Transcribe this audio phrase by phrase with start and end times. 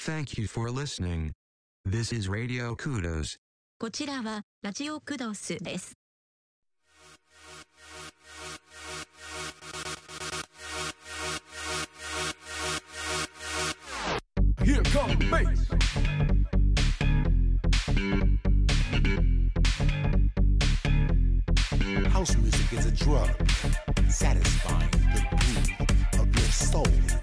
[0.00, 1.33] Thank you for listening.
[1.85, 3.37] This is Radio Kudos.
[3.79, 5.93] こちらはラジオクドスです。
[14.63, 15.67] Here come bass.
[22.11, 23.29] House music is a drug,
[24.09, 27.19] satisfying the groove of your soul.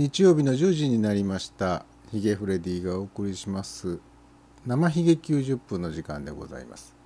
[0.00, 1.84] 日曜日の10時になりました。
[2.10, 3.98] ヒゲフレディがお送りします。
[4.64, 6.96] 生ヒゲ90分の時間でございます。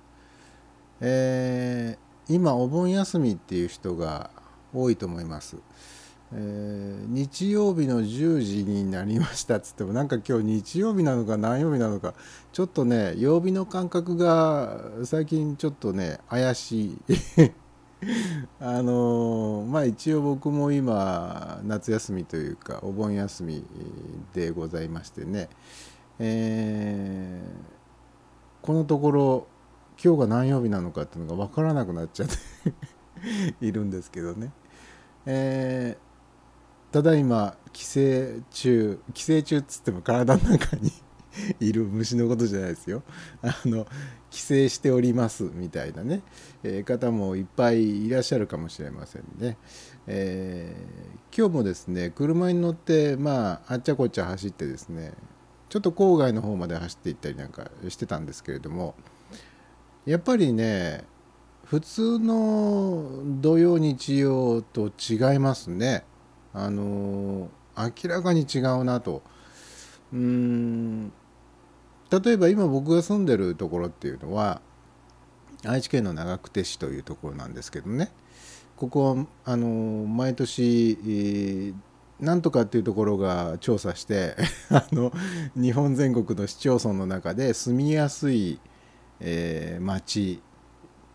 [1.01, 4.29] えー今お盆休みっていう人が
[4.73, 5.57] 多いと思います、
[6.31, 9.57] えー日曜日の10時になりました。
[9.57, 12.13] っつってもなんか今日日曜日なのか何曜日なのか
[12.53, 16.97] ちょっとね曜日の感覚が最近ちょっとね怪しい。
[18.59, 23.65] あのまあ一応僕も今夏休みというかお盆休み
[24.33, 25.49] でございましてね、
[26.19, 27.75] えー
[28.61, 29.47] このところ
[30.03, 32.35] 今日が何曜日なのかっていうのが分からなくなっちゃって
[33.61, 34.51] いるんですけどね、
[35.27, 36.05] えー
[36.91, 40.93] ただいま寄生虫寄生虫っつっても体の中に
[41.59, 43.03] いる虫のことじゃないですよ。
[43.41, 43.85] あの
[44.35, 46.21] 寄生しておりますみたいなね、
[46.61, 49.57] えー方もいっぱいいらっしゃるかもしれませんね、
[50.07, 55.13] えー今日もですね車に乗ってまああっちゃこっちゃ走ってですね
[55.69, 58.95] ちょっと郊外の方まで走っていったりなんかしてたんですけれども
[60.05, 61.05] やっぱりね
[61.65, 66.03] 普通の土曜日曜と違いますね。
[66.53, 69.23] あの明らかに違うなと。
[70.13, 71.11] うーん。
[72.11, 74.61] 例えば今僕が住んでるところっていうのは
[75.65, 78.11] 愛知県の長久手市というところなんですけどね。
[78.77, 81.73] ここはあの毎年、えー
[82.17, 84.37] なんとかっていうところが調査して
[84.71, 85.11] あの
[85.53, 88.61] 日本全国の市町村の中で住みやすい、
[89.19, 90.41] えー町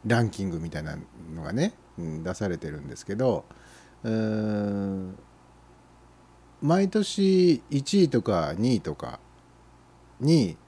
[0.05, 0.99] ランキングみたいな
[1.35, 3.47] のがね、うん出されてるんですけど
[6.63, 9.21] 毎年1位とか2位とか
[10.21, 10.59] に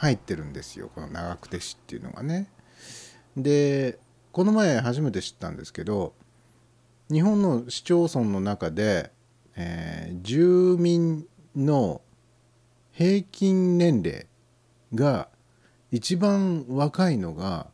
[0.00, 2.50] 入ってるんですよこの長久手市っていうのがね。
[3.36, 3.98] で
[4.32, 6.14] この前初めて知ったんですけど
[7.10, 9.12] 日本の市町村の中で、
[9.56, 12.00] えー住民の
[12.92, 14.26] 平均年齢
[14.94, 15.28] が
[15.90, 17.68] 一番若いのが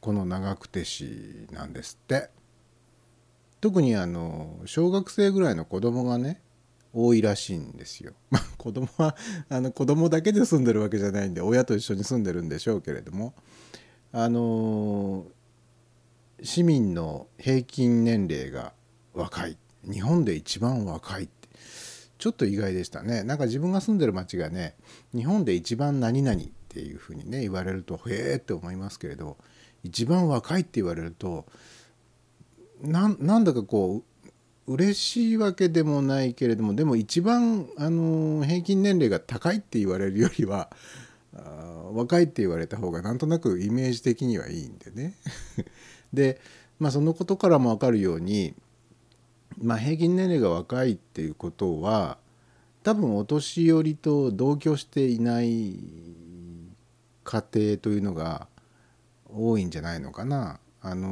[0.00, 2.30] この長久手市なんですって
[3.60, 6.40] 特にあの小学生ぐらいの子供がね
[6.92, 8.12] 多いらしいんですよ。
[8.30, 9.16] まあ子供は
[9.48, 13.34] あの子供だけで住んでるわけじゃないんで親と一緒に住んでるんでしょうけれども。
[14.10, 15.26] あの
[16.42, 18.72] 市民の平均年齢が
[19.12, 19.58] 若い。
[19.84, 21.48] 日本で一番若いって。
[22.18, 23.22] ちょっと意外でしたね。
[23.22, 24.74] なんか自分が住んでる町がね
[25.14, 29.36] 日本で一番何々っていうふうにね言われるとへえって思いますけれど
[29.82, 31.46] 一番若いって言われると
[32.82, 34.17] ななんだかこう
[34.68, 40.68] 嬉しいわけでもないけれどもでも一番あの平均年齢が高いって言われるよりは
[41.34, 45.14] あ若いって言われた方がなんとなくイメージ的にはいいんでね。
[46.12, 46.38] で
[46.78, 48.54] まあそのことからも分かるように、
[49.56, 52.18] まあ、平均年齢が若いっていうことは
[52.82, 55.78] 多分お年寄りと同居していない
[57.24, 58.48] 家庭というのが
[59.30, 60.60] 多いんじゃないのかな。
[60.82, 61.08] あの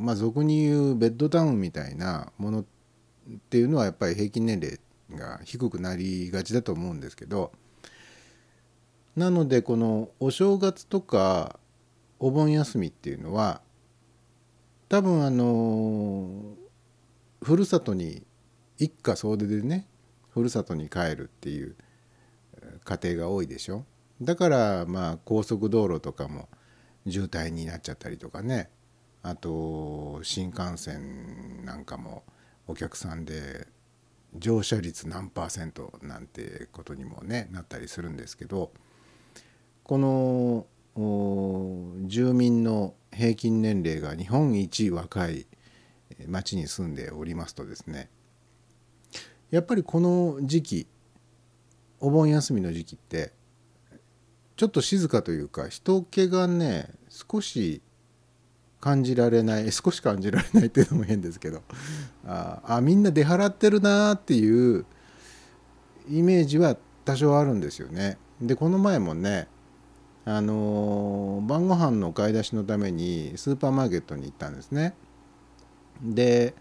[0.00, 2.75] まあ俗に言うベッドタウンみたいなものって
[3.28, 4.78] っていうのはやっぱり平均年齢
[5.14, 7.52] が低くなりがちだと思うんですけど
[9.16, 11.58] なのでこのお正月とか
[12.18, 13.60] お盆休みっていうのは
[14.88, 16.54] 多分あの
[17.42, 18.24] ふるさとに
[18.78, 19.86] 一家総出でね
[20.30, 21.76] ふるさとに帰るっていう
[22.84, 23.84] 家庭が多いでしょ。
[24.20, 26.48] だからまあ高速道路とかも
[27.08, 28.70] 渋滞になっちゃったりとかね。
[29.22, 32.22] あと新幹線なんかも
[32.66, 33.66] お客さんで
[34.34, 38.72] 乗車率何パーセントなんてことにもねなったりするんですけど
[39.84, 40.66] この
[42.06, 45.46] 住民の平均年齢が日本一若い
[46.26, 48.08] 町に住んでおりますとですね
[49.50, 50.86] やっぱりこの時期
[52.00, 53.32] お盆休みの時期って
[54.56, 57.82] ちょっと静かというか人気がね少し
[58.86, 61.60] 感じられない少し感じられないっていうのも変ですけど
[62.24, 64.84] ああみんな出払ってるなっていう
[66.08, 68.16] イメージは多少あるんですよね。
[68.40, 69.48] でこの前もね
[70.24, 74.94] あのー晩ご飯の買い出しのためにスーパーマーケットに行ったんですね。
[76.00, 76.54] で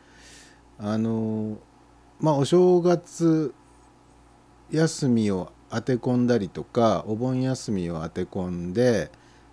[0.79, 1.57] あのー
[2.21, 3.53] まあお正月
[4.71, 9.11] 休みを当て込んだりとかお盆休みを当て込んで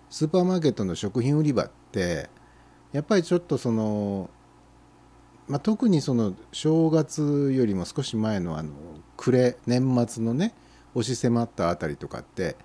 [0.09, 2.31] スーパーマーケットの食品売り場って
[2.93, 4.29] やっぱりちょっとその、
[5.47, 8.71] まあ、特にその正月よりも少し前のあの
[9.17, 10.53] 暮れ年末のね
[10.93, 12.55] 押し迫ったあたりとかって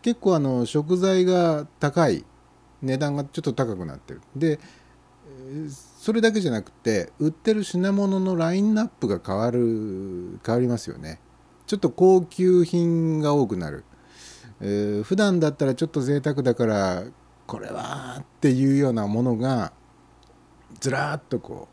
[0.00, 2.24] 結構あの食材が高い
[2.82, 4.22] 値段がちょっと高くなってる。
[4.36, 4.58] で
[5.98, 11.18] それだけじゃなくて売ってる品物のラインナップが変わる変わりますよね。
[11.66, 13.84] ちょっと高級品が多くなる、
[14.60, 17.04] えー普段だったらちょっと贅沢だから
[17.46, 19.72] これはっていうようなものが
[20.80, 21.68] ずらーっとこ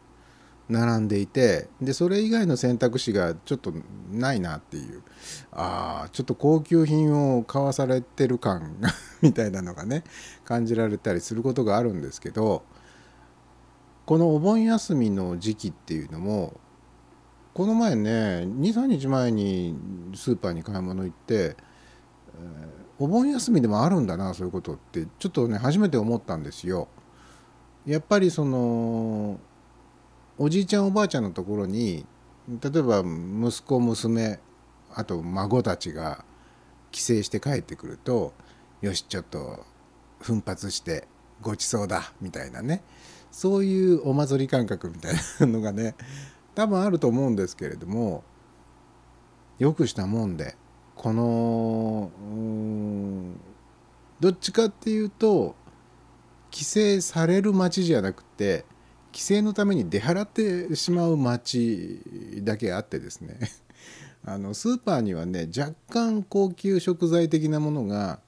[0.69, 3.73] う並んでいてでそれ以外の選択肢がちょっと
[4.11, 5.03] ないなっていう
[5.51, 8.77] ああちょっと高級品を買わされてる感
[9.21, 10.03] みたいなのがね
[10.45, 12.63] 感じられたりすることがあるんですけど
[14.05, 16.59] このお盆休みの時期っていうのも
[17.53, 19.77] この前ね23日前に
[20.15, 26.87] スーパーに買い物行って、えーお盆休みでもあるんだなそういうことってちょっとね初めて思ったんですよ。
[27.87, 29.39] やっぱりその
[30.37, 32.05] おじいちゃんおばあちゃんのところに
[32.47, 34.39] 例えば息子娘
[34.93, 36.23] あと孫たちが
[36.91, 38.33] 帰省して帰ってくると
[38.81, 39.65] よしちょっと
[40.19, 41.07] 奮発して
[41.41, 42.83] ごちそうだみたいなね
[43.31, 45.95] そういうお祭り感覚みたいなのがね
[46.53, 48.23] 多分あると思うんですけれども
[49.57, 50.55] よくしたもんで
[50.95, 52.11] この
[54.19, 55.55] どっちかっていうと
[56.51, 58.65] 帰省される町じゃなくて
[59.11, 61.99] 帰省のために出払ってしまう町
[62.43, 63.39] だけあってですね。
[64.23, 68.19] あのスーパーにはね若干高級食材的なものが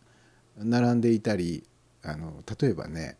[0.57, 1.63] 並んでいたり
[2.01, 3.17] あの例えばね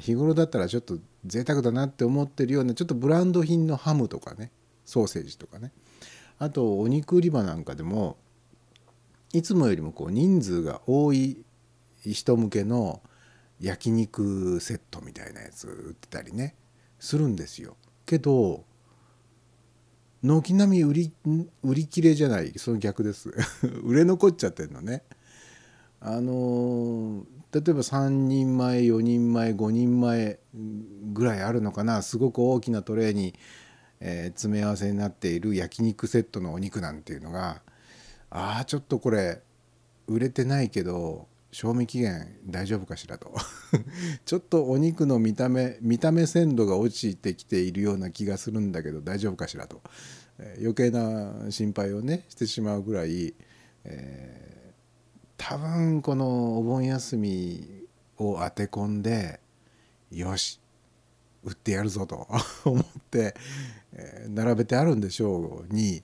[0.00, 4.52] 日頃だったらちょっと贅沢だなって思ってるようなちょっとブランド品のハムとかね
[4.84, 5.72] ソーセージとかね。
[6.38, 8.18] あとお肉売り場なんかでも
[9.34, 11.44] いつもよりもこう人数が多い
[12.04, 13.02] 人向けの
[13.60, 16.54] 焼肉セットみたいなやつ売ってたりね
[17.00, 17.76] するんですよ。
[18.06, 18.64] けど
[20.22, 21.12] 軒並み売り
[21.64, 23.30] 売り切れじゃないその逆です
[23.82, 25.02] 売れ残っちゃってんのね。
[26.00, 27.24] あのー
[27.54, 30.40] 例えば3人前4人前5人前
[31.12, 33.32] ぐらいあるのかなすごく大きなトレーに、
[34.00, 37.62] えー詰め合わせになっている焼肉セットのお肉なんていうのが
[38.34, 39.40] ああちょっとこれ
[40.08, 43.32] 売れてないけど賞味期限大丈夫かしらと。
[44.26, 49.80] ちょっとお肉の見た目見た目鮮度が落ちてきているような気がするんだけど大丈夫かしらと、
[50.38, 53.34] えー余計な心配をねしてしまうぐらい、
[53.84, 54.54] えー
[55.36, 57.86] 多分このお盆休み
[58.16, 59.40] を当て込んで
[60.10, 60.60] よし
[61.42, 62.26] 売ってやるぞと
[62.64, 63.34] 思って、
[63.92, 66.02] えー並べてあるんでしょうに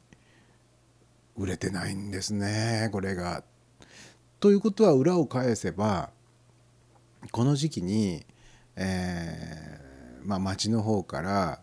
[1.41, 3.43] 売れてないんですねこれが。
[4.41, 6.11] ということは裏を返せば
[7.33, 8.27] この時期に、
[8.77, 11.61] えーまあ、町の方から、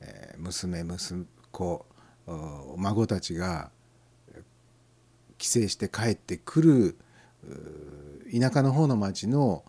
[0.00, 1.84] えー娘息子
[2.76, 3.70] 孫たちが
[5.36, 6.98] 帰省して帰ってくる
[8.32, 9.64] 田舎の方の町の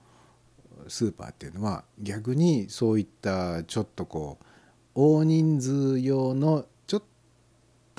[0.88, 4.46] スーパーっていうのは逆にそういったちょっとこう
[4.94, 6.66] 大人数用の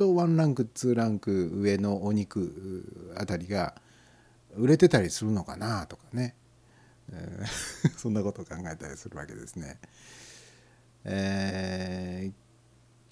[0.01, 3.75] とワンランクツーランク上のお肉あたりが
[4.57, 6.35] 売れてたりするのかなとかね、
[7.99, 9.79] そんなことを考えたりするわけですね。
[11.05, 12.33] えー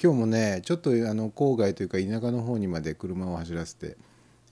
[0.00, 3.98] 今日もねちょっとあの郊外というか田舎の方にまで車を走らせて、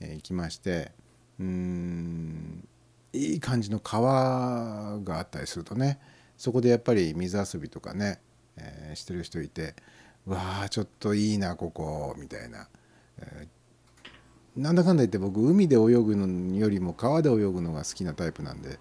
[0.01, 0.93] えー行きまして
[1.39, 2.69] うん
[3.13, 6.01] いい感じの川があったりするとね
[6.37, 8.21] そこでやっぱり水遊びとかね、
[8.57, 9.77] えーしてる人いて
[10.27, 12.69] 「わあちょっといいなここ」みたいな、
[13.19, 13.57] えー
[14.57, 18.79] なんだかんだ言って僕海で泳ぐのよりも川で泳ぐのが好きなタイプなんで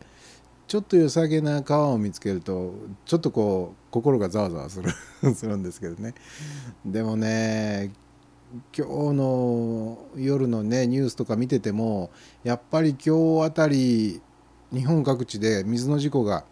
[0.68, 2.75] ちょっと良さげな川を見つけると
[3.06, 4.92] ちょっとこう心がざわざわする
[5.36, 6.16] するんですけどね
[6.86, 7.92] でもね
[8.75, 12.10] 今日の夜のねニュースとか見てても
[12.44, 14.22] やっぱり今日あたり
[14.72, 16.46] 日本各地で水の事故が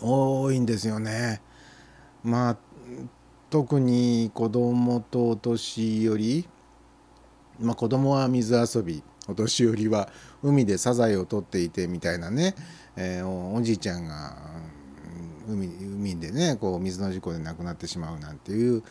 [0.00, 1.40] 多いんですよね。
[2.24, 2.56] まあ
[3.52, 6.48] 特に子供とお年寄り、
[7.60, 10.08] まあ、子供は水遊びお年寄りは
[10.42, 12.54] 海でサザエを取っていてみたいなね、
[12.96, 14.38] えーおじいちゃんが
[15.46, 18.82] 海海でねこう水の事故で亡くなってしまうなんていう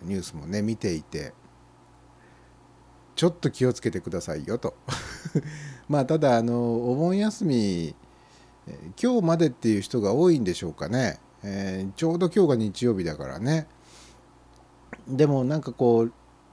[0.00, 1.34] ニュースもね見ていて
[3.14, 4.74] ちょっと気をつけてくださいよと。
[5.86, 7.94] まあただあのお盆休み
[9.00, 13.66] 今日までっていう人が多いんでしょうかね、えーちょうど今日が日曜日だからね。
[15.06, 16.12] でもなんかこう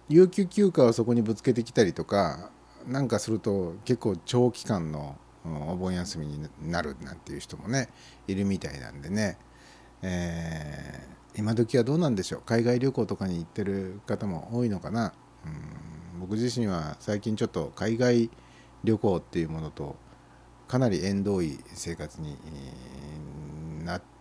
[0.10, 2.52] 有給休暇をそこにぶつけてきたりとか
[2.86, 7.88] なんかすると結構長期間のお盆休みになるなんていう人もね
[8.28, 9.38] いるみたいなんでね、
[10.02, 12.42] えー今時はどうなんでしょう？
[12.46, 15.14] 海外旅行とかに行ってる方も多いのかな？
[15.46, 18.30] うん僕自身は最近ちょっと海外
[18.84, 19.96] 旅行っていうものと
[20.68, 22.38] かなり縁遠い生活に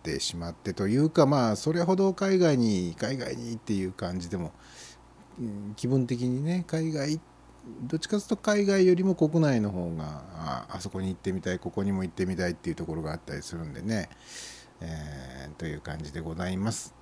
[0.01, 4.51] ってしまってというかまあそれほど海外に海外にっていう感じでも
[5.75, 7.19] 気分的にね海外
[7.83, 14.09] どっちかというと海外よりも国内の方がああそこに行ってみたいここにも行ってみたいっていうところがあったりするんでね、
[14.81, 16.95] えーという感じでございます。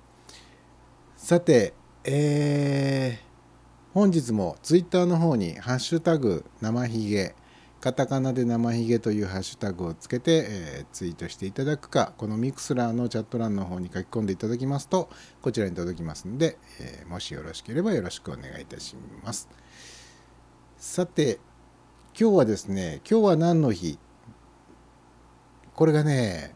[1.16, 1.72] さて
[2.04, 3.30] えー
[3.92, 7.34] 本日もツイッターの方に「ハッシュタグ生ひげ」
[7.80, 15.08] カタカナで生ひげというハッシュタグをつけて、えーツイートしていただくかこのミクスラーのチャット欄の方に書き込んでいただきますと
[15.40, 19.48] こちらに届きますので、えーもしよろしければよろしくお願いいたします。
[20.76, 21.38] さて
[22.18, 23.98] 今日はですね今日は何の日？
[25.74, 26.54] これがね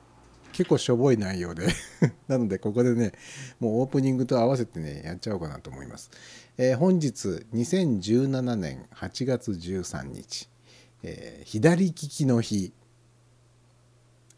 [0.52, 1.68] 結構しょぼい内容で
[2.28, 3.12] なのでここでね
[3.60, 6.10] もうオープニングと合わせてねやっちゃおうかなと思います、
[6.58, 10.48] えー本日2017年8月13日、
[11.04, 12.72] えー左利きの日。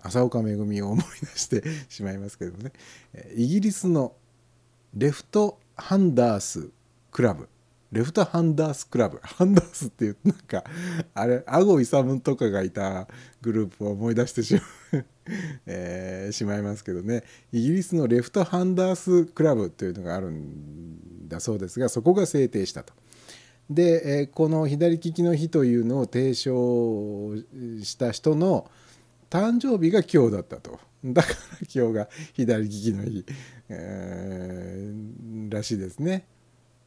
[0.03, 2.73] 浅岡めぐみを思い出してしまいますけどね。
[3.35, 4.15] イギリスの
[4.95, 6.71] レフトハンダース
[7.11, 7.49] クラブ。
[7.93, 9.19] レフトハンダースクラブ。
[9.23, 10.65] ハンダースっていうなんか
[11.15, 13.09] あれ阿護勇とかがいた
[13.41, 14.61] グループを思い出してしま
[14.99, 15.05] う、
[15.67, 17.25] えーしまいますけどね。
[17.53, 22.93] イギリスのレフトハンダースクラブというのがあるんだそうですがそこが制定したと。
[23.69, 27.37] で、この左利きの日というのを提唱
[27.83, 28.71] した人の
[29.31, 30.79] 誕生日が今日だったと。
[31.05, 31.35] だから
[31.75, 33.25] 今日が左利きの日、
[33.69, 36.27] えーらしいですね。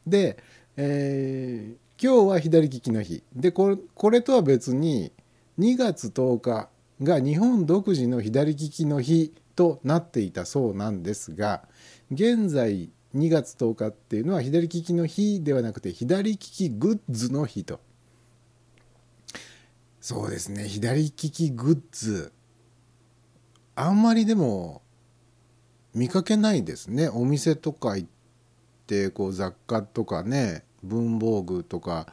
[0.06, 0.38] で、
[0.76, 3.22] えー今日は左利きの日。
[3.36, 5.12] でこれこれとは別に
[5.58, 6.70] 2月10日
[7.02, 11.62] が日本独自の左利きの日となっていたそうなんですが
[12.10, 17.80] 現在2月10日っていうのは左利きの日ではなくて左利きグッズの日と。
[20.00, 20.68] そうですね。
[20.68, 22.32] 左利きグッズ。
[23.74, 24.82] あんまりでも
[25.94, 27.08] 見かけないですね。
[27.08, 28.08] お店とか行っ
[28.86, 32.06] てこう雑貨とかね文房具とか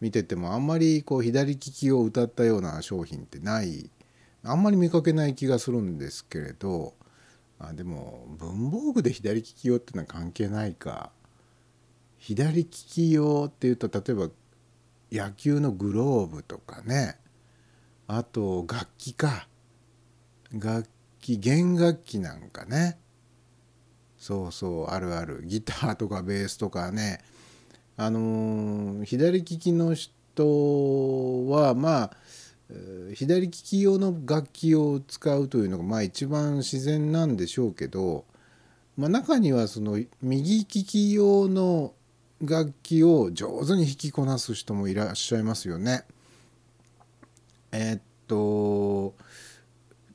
[0.00, 3.90] 見ててもあんまりこう左利きを歌ったような商品ってない。
[4.44, 6.94] あんまり見かけない気がするんですけれど。
[7.60, 11.10] あでも文房具で左利き用ってのは関係ないか。
[12.18, 14.30] 左利き用っていうと例えば
[15.10, 17.18] 野球のグローブとかね。
[18.06, 19.48] あと楽器か。
[20.52, 20.88] 楽
[21.20, 22.98] 器弦楽器なんかね。
[24.16, 25.42] そうそうあるある。
[25.44, 27.20] ギターとかベースとかね。
[27.96, 32.16] あのー左利きの人はまあ
[33.14, 38.26] 左利き用の楽器を使うというのがまあ一番自然なんでしょうけど、
[38.96, 41.94] まあ、中にはその右利き用の
[42.42, 46.04] 楽器を上手に弾きこなす人もいらっしゃいますよね。
[47.72, 49.14] えーっと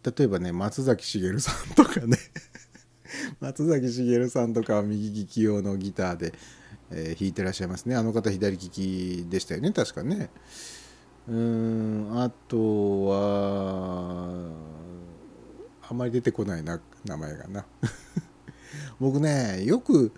[0.03, 2.17] 例えばね松崎しげるさんとかね
[3.39, 6.33] 松崎しげるさんとかは右利き用のギターで、
[6.91, 10.29] えー弾いてらっしゃいますねあの方左利きでしたよね確かね。
[11.27, 14.29] うんあとは
[15.89, 17.65] あまり出てこないな名前がな。
[18.99, 20.11] 僕ねよく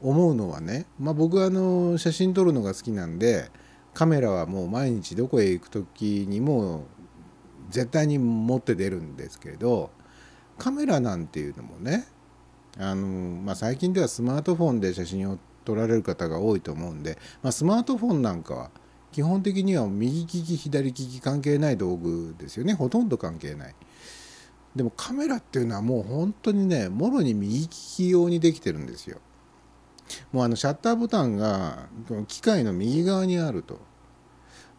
[0.00, 3.50] 思うのはね、まあ、僕はあの写真撮るのが好きなんで
[3.94, 6.84] カメラはもう毎日どこへ行く時にも
[7.70, 9.90] 絶対に持って出るんですけれど
[10.56, 12.06] カメラなんていうのもね
[12.78, 13.06] あの、
[13.42, 18.70] まあ、最近ではスマートフォンで写真を撮られる方が多いと思うんで、まあ、スマートフォンなんかは
[19.12, 22.74] 基本的には右利き左利き関係ない道具ですよね。
[22.74, 23.74] ほとんど関係ない。
[24.76, 29.18] でもカメラっていうのはもう本当にねもろに右利き用にできてるんですよ。
[30.32, 31.88] もうあのシャッターボタンが
[32.28, 33.80] 機械の右側にあると。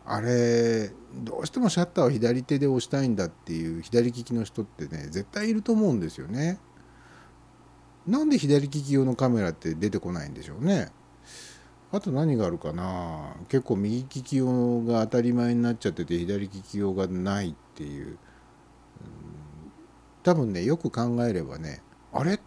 [0.06, 0.90] あれ
[1.24, 6.60] どうしてもシャッターを左手で押したいんだっていう左利きの人ってね絶対いると思うんですよね。
[8.08, 10.92] なんで左利き用のカメラって出てこないんでしょうね。
[11.92, 13.36] あと何があるかな。
[13.48, 18.18] 結構右利き用が当たり前になっちゃってて左利き用がないっていう、うん。
[20.22, 21.82] 多分ねよく考えればね
[22.14, 22.40] あれ？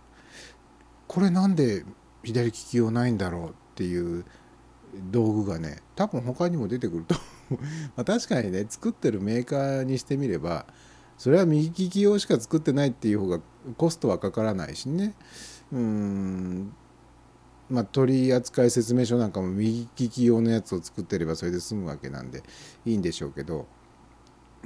[1.08, 1.84] これなんで
[2.22, 4.24] 左利き用ないんだろうっていう
[5.10, 7.16] 道具がね多分他にも出てくると
[7.96, 10.66] ま確かにね作ってるメーカーにしてみれば
[11.18, 13.40] それは右利き用しか作ってないっていう方が
[13.76, 15.14] コストはかからないしね。
[15.72, 16.74] うん。
[17.70, 22.42] まあ、取扱説明書なんかも右利き用のやつを作ってればそれで済むわけなんで
[22.84, 23.66] いいんでしょうけど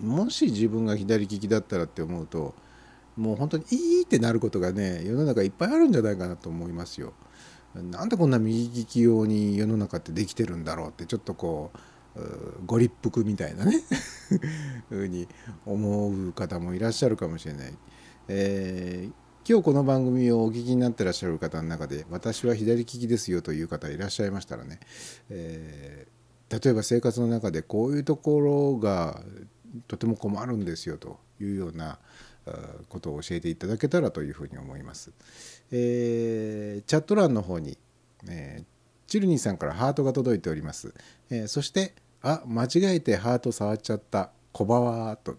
[0.01, 2.55] もし自分が左利きだったらって思うと
[3.17, 7.15] もう本当にいいってなることがね世の中いっぱいあるんじゃないかなと思いますよ。
[7.75, 13.83] なんでこんな右利き用に世の中ってできてるんだろうってちょっとこううご立腹みたいなね
[14.89, 15.29] ふうに
[15.67, 17.75] 思う方もいらっしゃるかもしれない。
[18.29, 24.81] えー今日この番組をお聞きになってらっしゃる方の中で私は左利きですよという方いらっしゃいましたらね、
[25.31, 26.17] えー
[26.49, 29.21] 例えば生活の中でこういうところが
[29.89, 31.99] とても困るんですよというような
[32.89, 35.11] ことを教えていただけたらというふうに思います。
[35.73, 37.77] えーチャット欄の方に、
[38.29, 38.65] えー
[39.09, 40.95] チルニーさんからハートが届いております。
[41.31, 45.37] えーそして「あ間違えてハート触っちゃった小バワー」と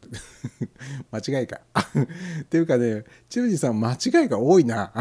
[1.11, 1.61] 間違いか。
[2.43, 4.93] っていうかねチルニーさん間違いが多いな。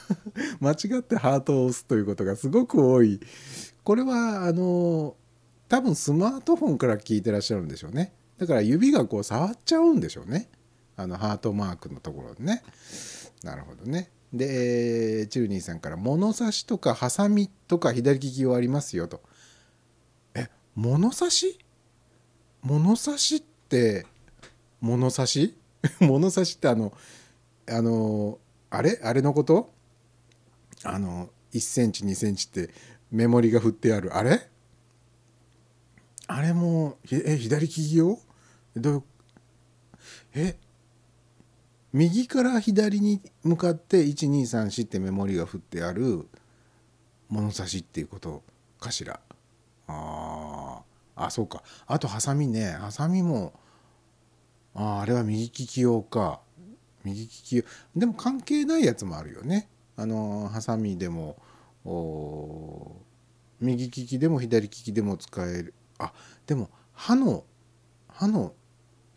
[0.60, 3.18] 間違ってハートを押すということがすごく多い。
[3.82, 5.16] これはあの
[5.68, 8.12] 多分スマートフォンから聞いてらっしゃるんでしょうね。
[8.36, 10.50] だから指がこう触っちゃうんでしょうね。
[10.96, 12.62] あのハートマークのところでね。
[13.42, 14.10] なるほどね。
[14.34, 19.22] で、えーチルニーさんから物差しとかハサミとか左利き用ありますよと。
[20.34, 21.58] え、物差し？
[22.62, 23.51] 物差しって
[24.80, 25.56] 物差し？
[26.00, 26.92] 物差しってあの
[27.68, 28.38] あの
[28.70, 29.00] あれ？
[29.02, 29.72] あれのこと？
[30.84, 32.70] あの1センチ2センチって
[33.10, 34.16] メモリが振ってある。
[34.16, 34.48] あれ？
[36.26, 38.18] あれもひえ左利き用？
[38.76, 39.04] どう？
[40.34, 40.56] え？
[41.92, 46.26] 右から左に向かって1234ってメモリが振ってある
[47.28, 48.42] 物差しっていうこと
[48.80, 49.20] かしら？
[49.88, 50.80] あ
[51.16, 51.62] あそうか。
[51.86, 52.70] あとハサミね。
[52.72, 53.52] ハサミも
[54.74, 56.40] ああれは右利き用か。
[57.04, 57.64] 右利き用。
[57.96, 59.68] でも関係ないやつもあるよね。
[59.96, 61.36] あのハサミでも
[63.60, 65.74] 右利きでも左利きでも使える。
[65.98, 66.12] あ
[66.46, 67.44] でも刃の
[68.08, 68.54] 刃の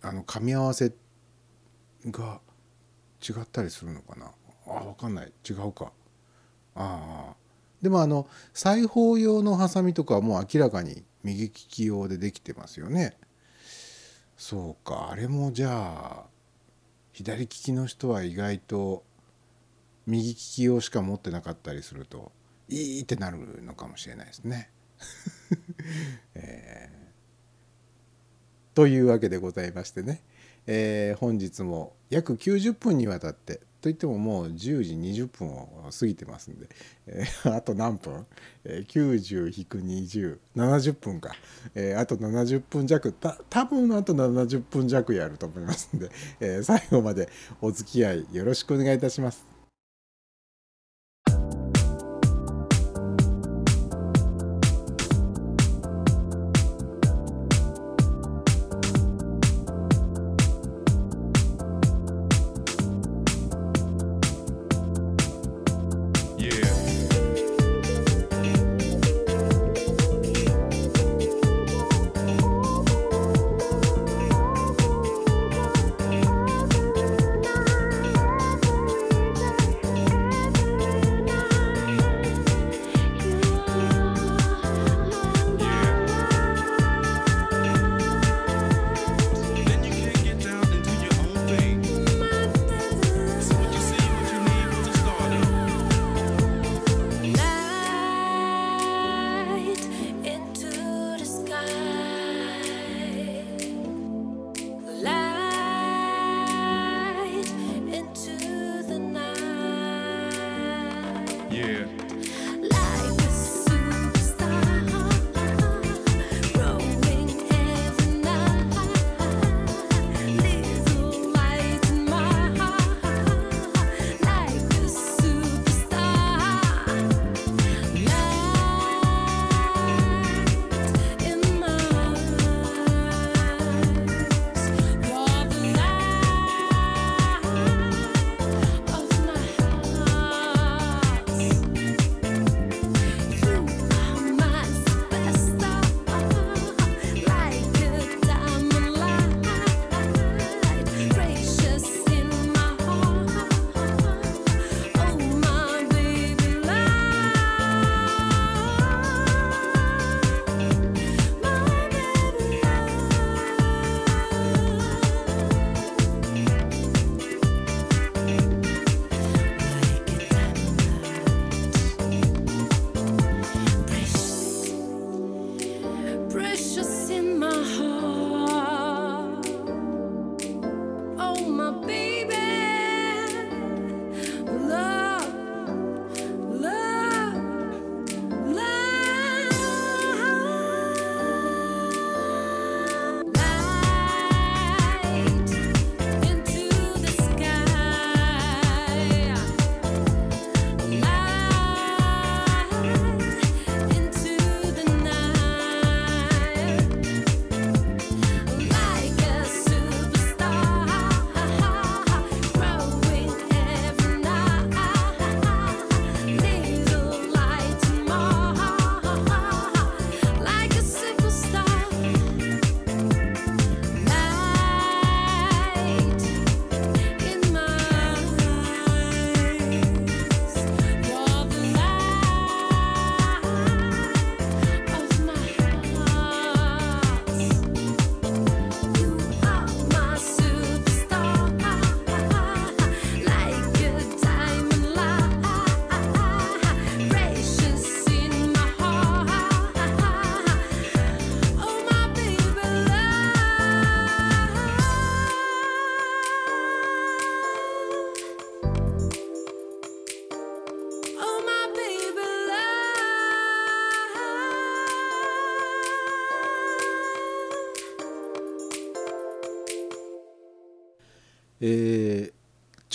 [0.01, 0.93] あの噛み合わせ
[2.05, 2.41] が
[3.27, 4.31] 違ったりするのかな。
[4.67, 5.33] あ分かんない。
[5.49, 5.91] 違うか。
[6.75, 7.35] ああ
[7.81, 13.17] でもあの裁縫用のハサミとかはもう明らかに右利き用でできてますよね。
[14.37, 15.09] そうか。
[15.11, 16.25] あれもじゃあ
[17.13, 19.03] 左利きの人は意外と
[20.05, 22.31] 右利き用しか持ってなかったりすると
[22.67, 24.69] いいってなるのかもしれないですね。
[26.35, 28.75] えー。
[28.75, 30.21] というわけでございましてね、
[30.67, 36.67] えー本日も約90分にわたってといってももう10時20分を過ぎてますんで、
[37.05, 38.25] えーあと何分、
[38.63, 41.35] えー ?90-2070 分か、
[41.75, 47.29] えーあと70分弱た多分あと70分弱やると思いますんで、えー最後まで
[47.61, 49.54] お付き合いよろしくお願いいたします。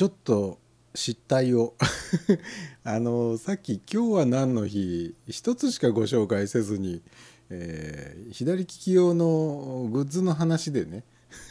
[0.01, 0.59] ちょっと
[0.95, 1.75] 失態を。
[2.85, 7.03] あのさっき「今日は何の日」一つしかご紹介せずに、
[7.51, 11.05] えー左利き用のグッズの話でね。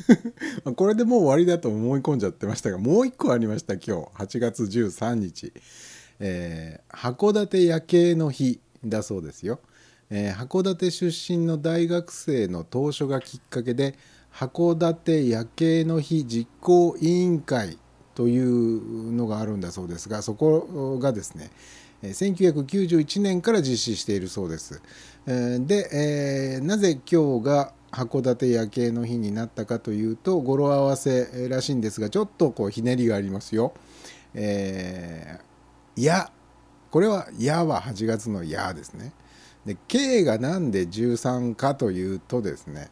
[0.76, 5.54] これでもう終わりだと思い込んじゃってましたがもう一個ありました今日8月13日、
[6.20, 9.60] えー函館夜景の日だそうですよ、
[10.10, 13.94] えー函館出身の大学生の当初がきっかけで
[14.34, 17.78] 函館夜景の日実行委員会
[18.20, 21.52] というのがあるんだそうですがそこがですね
[22.02, 24.82] えー1991年から実施しているそうです。
[25.26, 33.74] えーで、えーなぜ今日が函館夜景の日になったかというと語呂合わせらしいんですがちょっとこうひねりがありますよ。
[34.34, 36.30] えー、や
[36.92, 39.14] これは「や」は8月の「や」ですね。
[39.66, 42.90] で「K」がなんで13かというとですね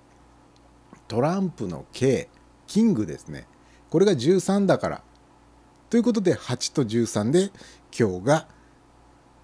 [1.09, 2.29] トランプの K
[2.65, 3.45] キングですね
[3.89, 5.03] これが13だから
[5.89, 7.49] ということで8と13で
[7.97, 8.47] 今日が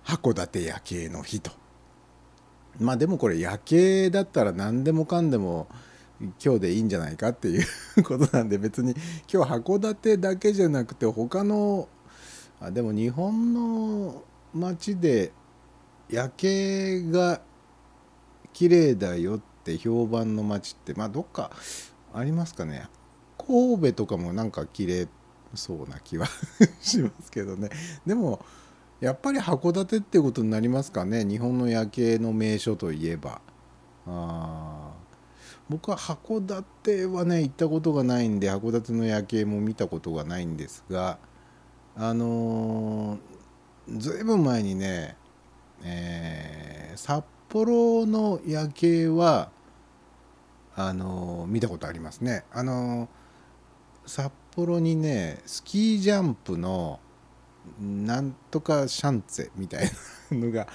[0.04, 1.52] 函館夜景の日と。
[2.80, 5.68] まあでもこれ夜景だったら何でもかんでも
[6.44, 8.94] 今日でいいんじゃないかっていうことなんで別に
[9.32, 11.88] 今日函館だけじゃなくて他の
[12.60, 15.32] あでも日本の街で
[16.10, 17.40] 夜景が
[18.52, 21.52] 綺麗だよって評判の街ってまあどっか
[22.14, 22.88] ありますかね。
[23.38, 25.08] 神戸とかもなんか綺麗
[25.56, 26.28] そうな気は
[26.82, 27.70] しますけどね。
[28.06, 28.44] でも
[29.00, 31.26] やっぱり函館ってことになりますかね。
[31.26, 33.42] 日本の夜景の名所といえば。
[34.08, 34.92] あ
[35.70, 41.18] 僕は函館はね行ったことがないんで函館の夜景も見たことがないんですが
[41.96, 45.16] あのーずいぶん前にね、
[45.84, 49.52] えー札幌の夜景は
[50.76, 52.44] あのー見たことありますね。
[52.52, 57.00] あのー札幌にねスキージャンプの
[57.80, 59.90] なんとかシャンツェみたい
[60.32, 60.68] なのが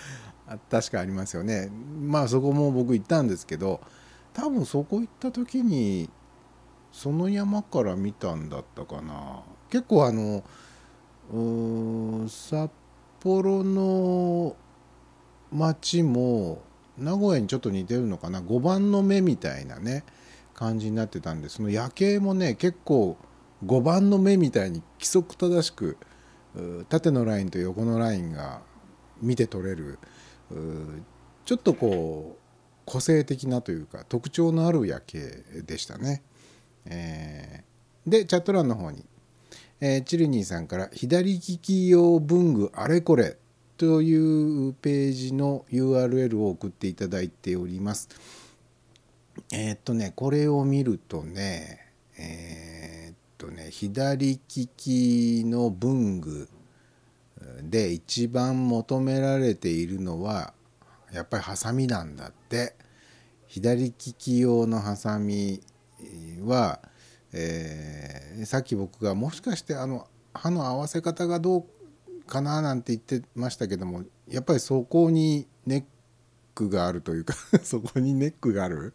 [0.70, 1.70] 確かありますよね。
[2.00, 3.80] まあそこも僕行ったんですけど
[4.32, 6.08] 多分そこ行った時に
[6.92, 9.42] その山から見たんだったかな。
[9.70, 10.42] 結構あの
[11.32, 11.38] う
[12.24, 12.70] ん札
[13.20, 14.56] 幌の
[15.52, 16.62] 街も
[16.96, 20.04] 名古屋にちょっと似てるのかな5番の目みたいなね
[20.54, 23.16] 感じになってたんでその夜景もね結構
[23.64, 25.96] 5番の目みたいに規則正しく
[26.88, 28.60] 縦のラインと横のラインが
[29.20, 29.98] 見て取れる
[31.44, 32.40] ちょっとこう
[32.84, 35.20] 個性的なというか特徴のある夜景
[35.66, 36.22] でしたね。
[36.86, 37.68] えー
[38.08, 39.04] でチャット欄の方に、
[39.82, 43.36] えーチルニーさんから「左利き用文具あれこれ」
[43.76, 48.08] というページの URL を送っていただいております。
[49.52, 56.48] えーっとねこれを見るとねえーとね左利きの文具
[57.62, 60.52] で一番求められているのは
[61.12, 62.74] やっぱりハサミなんだって。
[63.48, 65.60] 左利き用のハサミ
[66.44, 66.80] は、
[67.32, 75.84] えーさっき僕がもしかしてあの刃の合わせ方がどうかななんて言ってましたけどもやっぱりそこにネッ
[76.54, 78.92] クがあるというか そこにネックがある。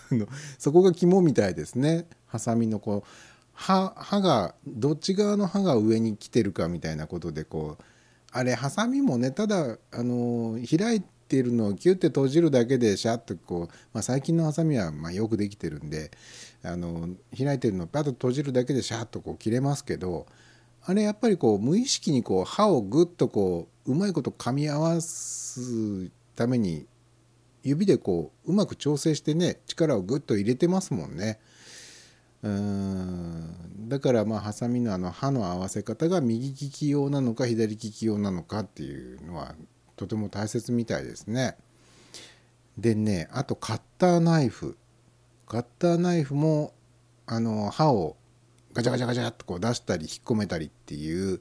[0.58, 2.06] そこが肝みたいですね。
[2.26, 3.08] ハサミのこう
[3.54, 7.84] 刃刃がどっち側の刃が上に来てるかみたいなことでこう
[8.32, 16.10] あれハサミもねただあの開いてるのをキュッて閉じるだけでシャッとこう、まあ、最近のハサミはまあよくできてるんで
[16.62, 20.26] あの開いてるのをパッと閉じるだけでシャッとこう切れますけど
[20.84, 26.86] あれやっぱりこう無意識にこう刃をグッとこううまいこと噛み合わすために
[27.62, 31.38] 指でこううまく調整してね力をグッと入れてますもんね。
[32.42, 33.88] うん。
[33.88, 39.54] だからまあハサミのあの刃の合わせ方が右利き用なのか左利き用なのかっていうのは
[39.96, 41.56] とても大切みたいですね。
[42.78, 44.76] でねあとカッターナイフ。
[45.46, 46.72] カッターナイフも
[47.26, 48.16] あの刃を
[48.72, 51.40] ガチャガチャガチャっとこう出したり引っ込めたりっていう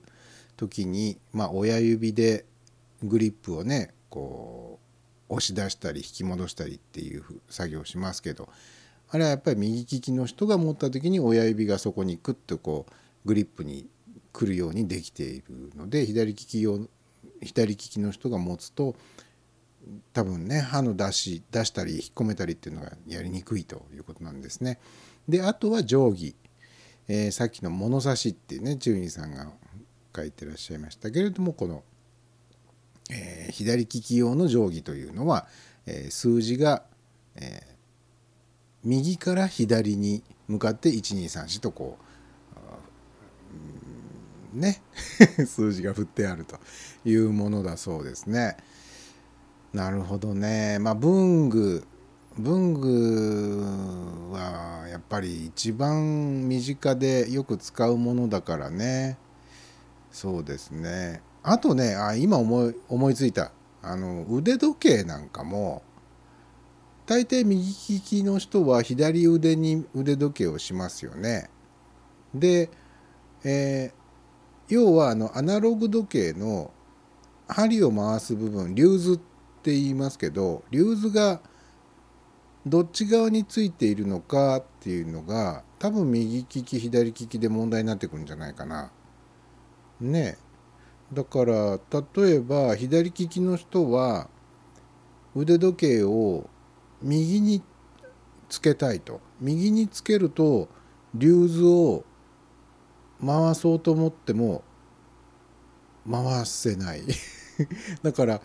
[0.58, 2.46] 時にまあ親指で
[3.02, 4.80] グリップをねこ
[5.30, 8.50] う押し出したり引き戻したりっていう作業をしますけど。
[9.12, 13.88] あれはやっぱり右利きの人が持った時に親指がそこにクッとこうグリップに
[14.32, 16.80] 来るようにできているので左利き用
[17.42, 18.96] 左利きの人が持つと
[20.14, 24.80] 多分ね刃の出し出したり引っ込めたりっていうのがやりにくいということなんですね。
[25.28, 26.36] であとは定規、
[27.08, 29.52] えーさっきの物差しってね中二さんが
[30.16, 31.84] 書いてらっしゃいましたけれどもこの、
[33.12, 35.48] えー左利き用の定規というのは、
[35.86, 36.84] えー数字が、
[37.36, 37.71] え
[38.84, 41.98] 右から左に向かって1234とこ
[44.54, 44.82] うね
[45.48, 46.60] 数字が振ってあると
[47.06, 48.58] いうものだそうですね。
[49.74, 50.80] なるほどね。
[50.80, 51.86] まあ文具
[52.38, 53.62] 文具
[54.34, 59.18] はやっぱり一番身近でよく使うものだからね。
[60.12, 61.22] そうですね。
[61.44, 63.52] あとね、あ今思い思いついた。
[63.82, 65.82] あの腕時計なんかも
[67.06, 71.50] 大抵右利きの人は左腕に腕時計をしますよね。
[72.34, 72.70] で、
[73.44, 74.02] えー
[74.72, 76.72] 要はあのアナログ時計の
[77.46, 81.42] 針を回す部分リューズって言いますけどリューズが
[82.66, 88.94] どっち側についているのかっていうのが多分右利き左利きで問題になってくるんじゃないかな。
[90.00, 90.38] ね
[91.12, 91.78] だから
[92.16, 94.30] 例えば左利きの人は
[95.36, 96.50] 腕時計を
[97.02, 97.62] 右に
[98.50, 99.22] つけたいと。
[99.40, 100.70] 右につけると
[101.16, 102.04] リューズを
[103.26, 104.64] 回そうと思っても
[106.10, 107.04] 回せない。
[108.02, 108.42] だから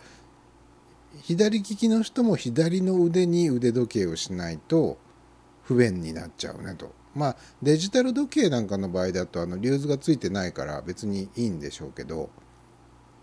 [1.21, 4.97] 左利きの人も左の腕に腕時計をしないと
[5.63, 6.91] 不便になっちゃうねと。
[7.15, 12.29] まあデジタル時計なんかの場合だとあのリューズがついてないから別にいいんでしょうけど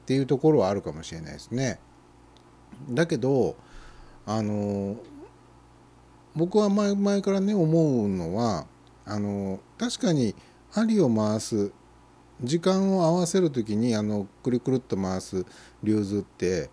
[0.03, 1.79] っていうところはあるかもしれないですね。
[2.91, 3.57] だけど
[4.27, 4.97] あの
[6.37, 8.67] 僕は前前からね思うのは
[9.05, 10.35] あの確かに
[10.71, 11.73] 針を回す
[12.43, 15.47] 時間を合わせる時にあのくるくるっと回す
[15.83, 16.71] リューズって、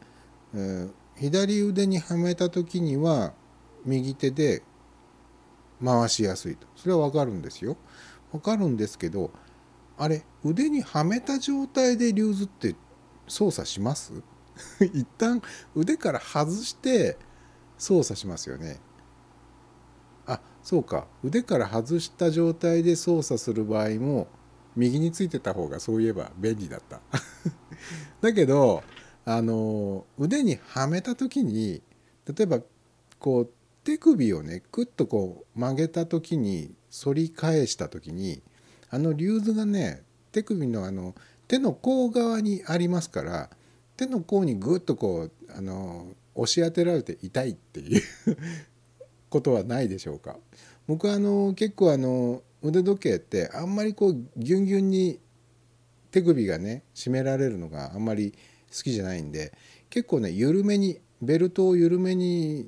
[0.53, 3.33] えー左腕にはめた時には
[3.85, 4.63] 右手で
[5.83, 6.65] 回しやすいと。
[6.75, 7.77] それは分かるんですよ。
[8.31, 9.29] 分かるんですけど
[9.99, 12.75] あれ腕にはめた状態でリューズって
[13.27, 14.13] 操作します？
[14.81, 15.43] 一旦
[15.75, 17.19] 腕から外して
[17.77, 18.79] 操作しますよね。
[20.33, 21.07] あそうか。
[21.23, 24.27] 腕から外した状態で操作する場合も
[24.75, 27.01] 右についてた方がそういえば便利だった。
[28.21, 28.83] だけど
[29.25, 31.81] あの腕にはめた時に
[32.25, 32.61] 例えば
[33.19, 33.49] こう
[33.83, 38.41] 手首をねクッとこう曲げた時に反り返した時に
[38.89, 41.15] あのリューズがね手首のあの
[41.47, 43.49] 手の甲側にありますから
[43.97, 48.01] 手の甲にグッとこうあの押し当てられて痛いっていう
[49.31, 50.37] ことはないでしょうか
[50.87, 55.19] 僕はあの結構あの腕時計ってあんまりこうギュンギュンに
[56.11, 58.33] 手首がね締められるのがあんまり
[58.75, 59.53] 好きじゃないんで
[59.89, 62.67] 結構ね緩めにベルトを緩めに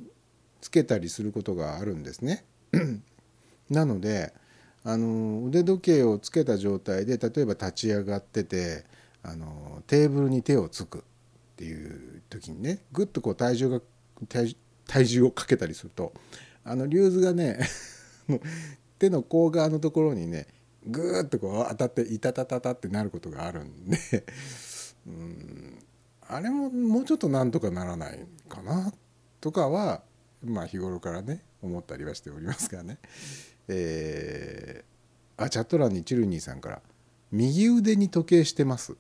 [0.61, 2.45] つけたりすることがあるんですね。
[3.69, 4.33] なので
[4.85, 8.85] あの腕時計をつけた状態で例えば立ち上がってて
[9.21, 11.01] あのテーブルに手をつくっ
[11.57, 13.81] ていう時にねぐっとこう体重が
[14.29, 14.55] 体
[14.87, 16.13] 体重をかけたりすると
[16.63, 17.59] あのリューズがね
[18.99, 20.47] 手の甲側のところにね
[20.87, 23.97] ぐーっとこう当たっていたたたたってなることがあるんで
[25.07, 25.79] うん
[26.21, 28.93] あれももうちょっとなんとかならないかな
[29.41, 30.03] とかは
[30.41, 32.97] まあ日頃からね思ったりはしておりますがね。
[33.67, 34.93] えー
[35.35, 36.81] あチャット欄にチルニーさんから
[37.31, 38.95] 「右腕に時計してます」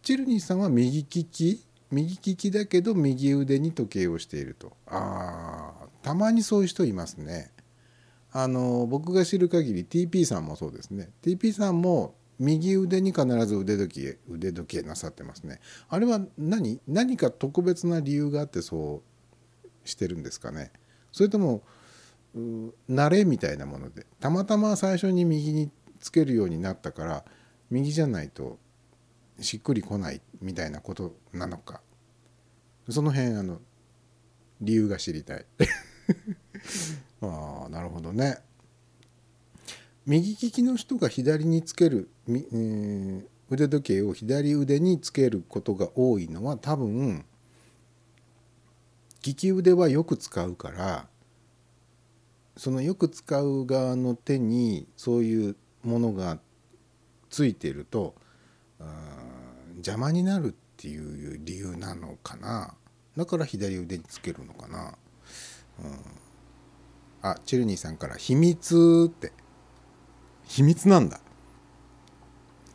[0.00, 1.64] チルニーさんは右利き？
[1.90, 4.72] 右利きだけど右腕に時計をしていると。
[4.86, 5.81] あー。
[6.02, 7.50] たまにそういう人いますね。
[8.32, 11.10] あの僕が知る限り TP さんもそうですね。
[11.22, 15.60] TP さんも右腕に必ず腕時計腕時計なさってますね。
[15.88, 19.02] あれは何何か特別な理由があってそ
[19.84, 20.72] うしてるんですかね。
[21.12, 21.62] それとも
[22.90, 27.24] 慣れみたいなものでたまたま最初に右につけるようになったから
[27.70, 28.58] 右じゃないと
[29.38, 31.80] しっくりこないみたいなことなのか。
[32.88, 33.60] その辺あの
[34.60, 35.44] 理由が知りたい。
[37.22, 38.38] ああなるほどね。
[40.04, 47.26] 右利きの人が左につける、えー腕時計を左腕につけることが多いのは多分
[49.26, 51.06] 利き腕はよく使うから
[52.56, 56.38] そのよく使う側の手にそういうものが
[57.28, 58.14] ついてると
[58.80, 58.84] あ
[59.74, 62.74] 邪魔になるっていう理由なのかな。
[63.16, 64.96] だから左腕につけるのかな、
[65.80, 65.90] うん、
[67.22, 69.32] あチルニーさんから「秘密」って。
[70.44, 71.20] 秘密なんだ。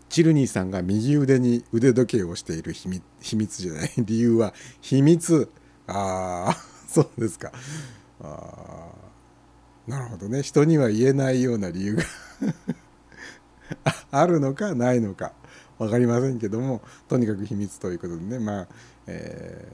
[0.10, 2.88] チルニーさんが右腕に腕時計をしている秘
[3.36, 3.92] 密じゃない。
[4.00, 5.50] 理由は秘密。
[5.86, 7.52] ああ そうですか。
[8.22, 8.90] あ
[9.86, 10.42] なるほどね。
[10.44, 12.04] 人には言えないような理由が。
[13.84, 14.74] ああるのか？
[14.76, 15.34] ないのか？
[15.78, 16.82] 分かりませんけども。
[17.08, 18.40] とにかく秘密ということでね。
[18.40, 18.68] まあ、
[19.08, 19.68] え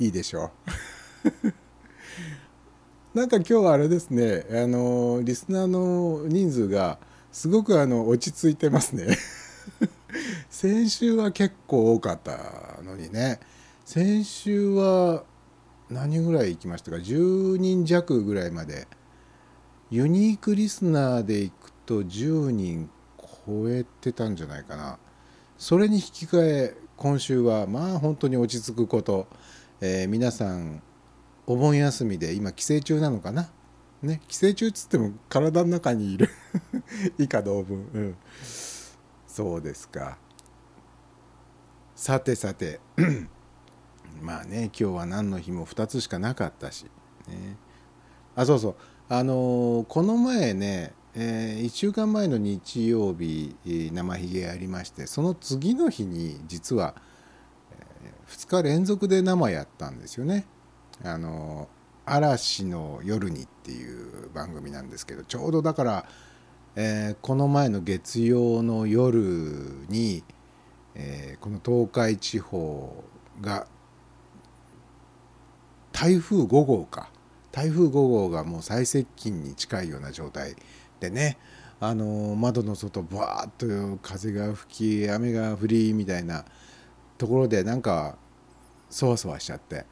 [0.00, 0.50] ーいいでしょう。
[3.14, 6.98] なんか今日はあれですねあのリスナーの人数が
[7.32, 9.16] すごくあの落ち着いてますね。
[10.48, 13.40] 先週は結構多かったのにね。
[13.84, 15.24] 先週は
[15.90, 18.86] 何ぐらい行きましたか？10人弱ぐらいまで。
[19.90, 22.88] ユニークリスナーで行くと10人
[23.46, 24.98] 超えてたんじゃないかな。
[25.58, 29.26] それに引き換え今週はまあ本当に落ち着くこと、
[29.80, 30.82] えー皆さん
[31.46, 33.50] お盆休みで今帰省中なのかな？
[34.02, 36.28] ね帰省中っつっても体の中にいる。
[37.18, 38.16] 以下同文うん。
[39.26, 40.18] そうですか。
[41.94, 42.80] さてさて。
[44.22, 46.84] まあね今日は何の日も2つしかなかったし、
[47.28, 47.56] ね、
[48.36, 48.74] あそうそう。
[49.08, 53.54] あのーこの前ね、え1週間前の日曜日
[53.92, 56.94] 生ひげやりましてその次の日に実は、
[58.04, 60.46] え2日連続で生やったんですよね。
[61.02, 61.68] あの
[62.06, 66.06] 嵐の夜にっていう番組なんですけどちょうどだから、
[66.76, 69.18] えーこの前の月曜の夜
[69.88, 70.22] に、
[70.94, 73.04] えーこの東海地方
[73.40, 73.66] が
[75.92, 77.08] 台風5号か。
[77.52, 80.56] 台風5号がもう最接近に近いような状態
[80.98, 81.38] でね
[81.78, 86.44] あの窓の外バーッと風が吹き雨が降りみたいな
[87.16, 88.18] ところでなんか
[88.90, 89.86] そわそわしちゃって。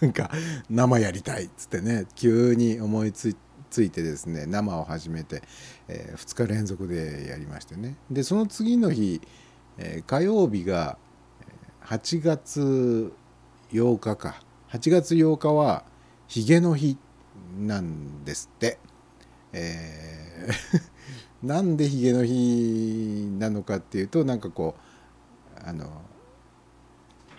[0.00, 0.30] なんか
[0.68, 3.36] 生やりたいっつってね急に思いつ
[3.82, 5.42] いてですね生を始めて、
[5.88, 7.96] え2日連続でやりましてね。
[8.10, 9.20] でその次の日、
[9.78, 10.98] えー火曜日が
[11.84, 13.12] 8月
[13.72, 14.42] 8日か。
[14.70, 15.84] 8月8日は
[16.28, 16.96] ヒゲの日
[17.58, 18.78] なんですって、
[19.52, 20.90] えー
[21.42, 24.76] なんでヒゲの日なのかっていうとなんかこ
[25.56, 25.90] うあの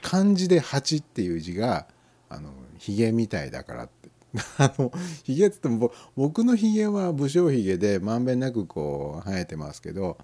[0.02, 1.88] 漢字で「八」っていう字が
[2.34, 4.10] あのヒゲみたいだからって。
[4.58, 4.92] あの
[5.24, 10.18] ヒゲっつっても僕のヒゲは武将ヒゲでまんべんなくこう生えてますけど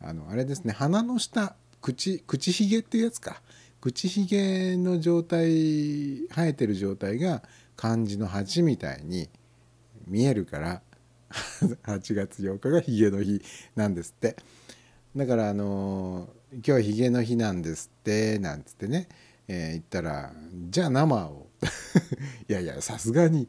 [0.00, 3.42] あのあれですね鼻の下口口ひげっていうやつか。
[3.80, 5.48] 口ひげの状態
[6.28, 7.42] 生えてる状態が
[7.76, 9.30] 漢字の「八」みたいに
[10.06, 10.82] 見えるから
[11.84, 13.40] 8月8日がヒゲの日
[13.76, 14.36] なんですって。
[15.16, 19.08] だからあのー今日はヒゲの日なんですってなんつってね、
[19.48, 20.32] えー言ったら
[20.68, 21.46] じゃあ生を
[22.48, 23.48] いやいやさすがに。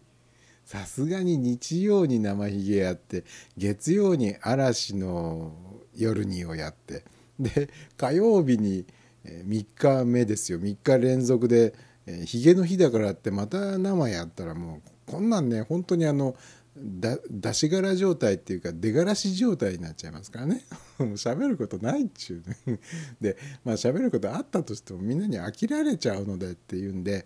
[0.63, 3.25] さすがに日曜に生ひげやって
[3.57, 5.53] 月曜に嵐の
[5.93, 7.03] 夜にをやって。
[7.39, 8.85] で火曜日に
[9.25, 10.59] 3日目ですよ。
[10.59, 11.73] 3日連続で
[12.05, 16.35] えーヒゲの日だからってまた生やったらもうこんなんね本当にあの
[16.73, 20.63] 出し柄状態っていうか出がらし状態になっちゃいますからね。
[20.97, 22.79] もう喋ることないっちゅうね。
[23.19, 27.25] でまあ喋ることあったとしてもみんなに飽きられちゃうのでっていうんで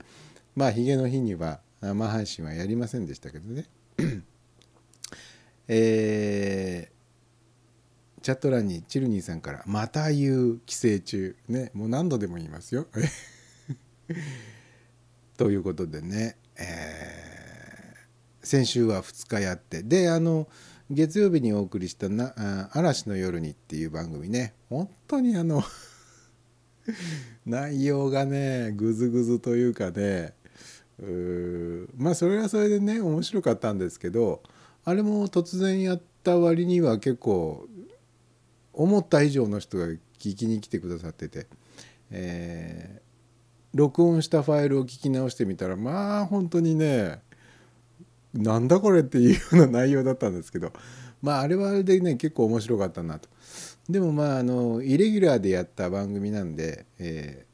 [0.55, 3.65] まあヒゲの日には生配信はやりませんでしたけどね。
[5.67, 6.95] えー
[8.21, 11.69] チャット欄にチルニーさんから「また言う寄生虫」ね。
[11.75, 12.87] もう何度でも言いますよ。
[15.37, 17.25] ということでね、えー
[18.45, 19.83] 先週は2日やって。
[19.83, 20.47] であの
[20.89, 24.53] 月曜日にお送りしたな「嵐の夜に」っていう番組ね。
[24.69, 25.63] 本当にあの
[27.45, 30.33] 内容がねグズグズというかね。
[31.97, 34.41] まあそれはそれでね面白かったんですけど
[34.85, 37.67] あれも突然やった割には結構
[38.73, 41.47] 思った以上の人が聞きに来てくださってて、
[42.11, 43.05] えー
[43.75, 47.19] 録音したファイルを聞き直してみたらまあ本当にね
[48.33, 50.71] なんだこれっていうような内容だったんですけど
[51.21, 53.27] まああれはあれでね結構面白かったなと。
[53.89, 57.45] でもまああのイレギュラーでやった番組なんで、えー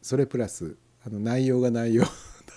[0.00, 0.76] それプラス
[1.06, 2.10] あの内容が内容 だ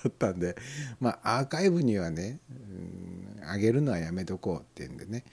[0.10, 0.56] ったんで
[1.00, 5.24] まあアーカイブにはね、うん、上げるのはやめとこうっていうんでね、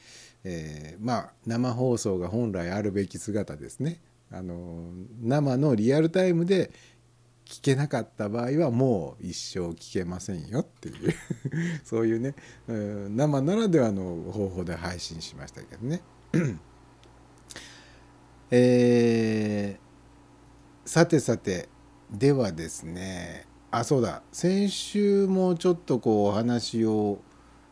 [0.44, 4.00] えーまあ生放送が本来あるべき姿ですね。
[4.30, 4.90] あの
[5.20, 6.72] 生のリアルタイムで
[7.44, 11.14] 聞けなかった場合はもう一生聞けませんよっていう。
[11.84, 12.34] そういうね、
[12.66, 16.00] 生ならではの方法で配信しましたけどね。
[18.50, 19.82] えー
[20.84, 21.68] さてさて
[22.12, 27.20] ではですねあそうだ先週もちょっとこうお話を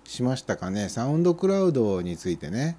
[0.05, 0.89] しましたかね。
[0.89, 2.77] サウンドクラウドについてね、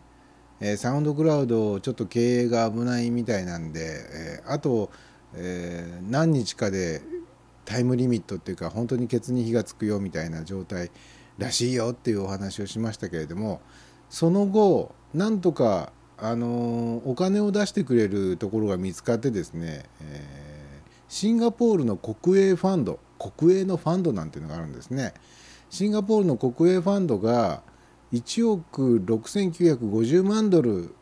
[0.59, 4.89] えーサウンドクラウドちょっと経営が危ないみたいなんで、えーあと、
[5.35, 7.01] えー何日かで
[7.63, 10.91] タイムリミットっていうか本当にケツに火がつくよみたいな状態
[11.37, 13.61] らしいよっていうお話をしましたけれども
[14.09, 20.40] その後なんとかあのお金を出してくれるところが見つかってですね、えー
[21.11, 25.13] シンガポールの国営ファンド国営のファンドなんていうのがあるんですね。
[25.69, 27.63] シンガポールの国営ファンドが、
[28.13, 30.95] 1億6950万ドル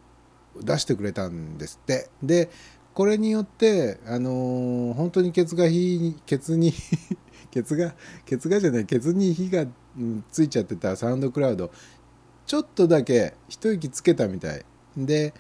[0.62, 2.10] 出してくれたんですって。
[2.24, 2.49] で
[2.95, 6.74] これによってあのー本当にケツが火ケツに
[7.51, 7.93] ケツが
[8.26, 9.68] ケツがじゃないケツに火が、
[10.32, 11.70] ついちゃってたサウンドクラウド。
[12.47, 14.66] ちょっとだけ一息つけたみたい。
[14.97, 15.36] で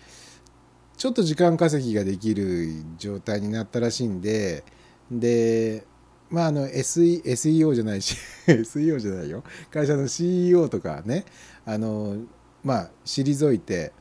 [0.99, 4.65] ちょっと時間稼ぎができる状態になったらしいんで
[5.09, 5.85] で
[6.29, 9.45] まああの SE SEO じゃないし SEO じゃないよ。
[9.71, 11.23] 会社の CEO とかね
[11.65, 12.17] あの
[12.65, 13.93] まあ退いて、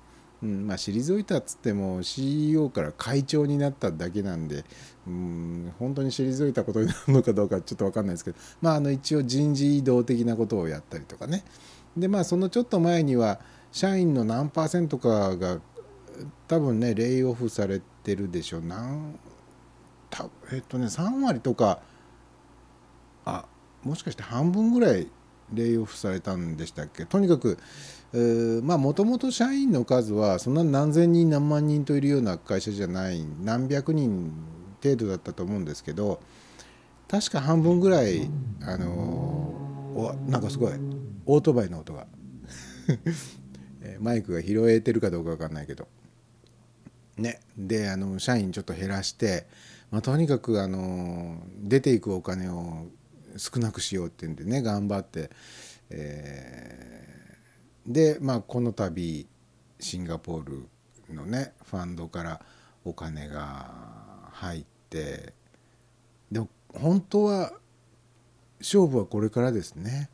[0.42, 4.64] うん、まあ退いたっつっても CEO から会長になっただけなんで
[5.07, 11.44] うん本当に退いたことになるのかどうかちょっと分かんないですけどまああの一応人事異動的なことをやったりとかね。
[11.96, 13.38] でまあそのちょっと前には
[13.70, 15.61] 社員の何パーセントかが
[16.47, 18.59] 多分ねレイオフされてるでしょ。
[18.59, 19.19] うなん
[20.11, 21.81] たえっとね3割とか
[23.25, 23.45] あ
[23.85, 25.09] もしかして半分ぐらい
[25.53, 27.05] レイオフされたんでしたっけ？
[27.07, 27.59] とにかく
[28.12, 34.33] えーまあもともと社員の数はそんな何千人何万人といるような会社じゃない何百人
[34.83, 36.21] 程度だったと思うんですけど
[37.09, 38.31] 確か半分ぐらい
[38.62, 40.73] あのーおなんかすごい
[41.27, 42.07] オートバイの音が
[44.01, 45.89] マイクが拾えてるかどうか分かんないけど。
[47.19, 47.41] ね。
[47.57, 49.47] であの社員ちょっと減らして、
[49.91, 52.87] まあ、とにかくあの出ていくお金を
[53.37, 55.31] 少なくしようっていうんでね頑張って、
[55.91, 57.09] えー
[57.89, 59.27] で、まあ、この度
[59.81, 62.41] シンガポールのねファンドから
[62.85, 63.71] お金が
[64.33, 65.33] 入って
[66.31, 67.53] でも本当は
[68.61, 70.11] 勝負はこれからですね。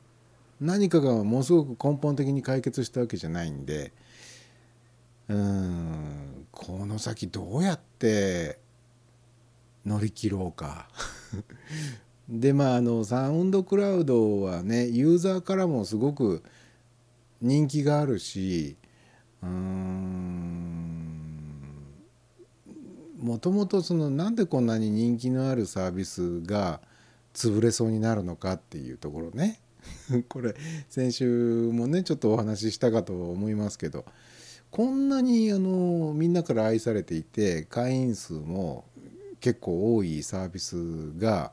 [0.60, 3.92] 何かがものすごく根本的に解決したわけじゃないんで
[5.28, 6.46] うん。
[6.50, 8.58] この先どうやって
[9.84, 10.88] 乗り切ろうか。
[12.28, 16.42] でまああのサウンドクラウドはねユーザーからもすごく
[17.42, 18.76] 人気があるし
[19.42, 19.46] う
[23.24, 26.80] もともとそのなんでこんなに人気のあるサービスが
[27.34, 29.60] 潰れそうになるのかっていうところね。
[30.28, 30.54] これ
[30.88, 34.06] 先週もねちょっとお話ししたかと思いますけど
[34.74, 38.84] こんなにあのみんなから愛されていて会員数も
[39.38, 41.52] 結構多いサービスが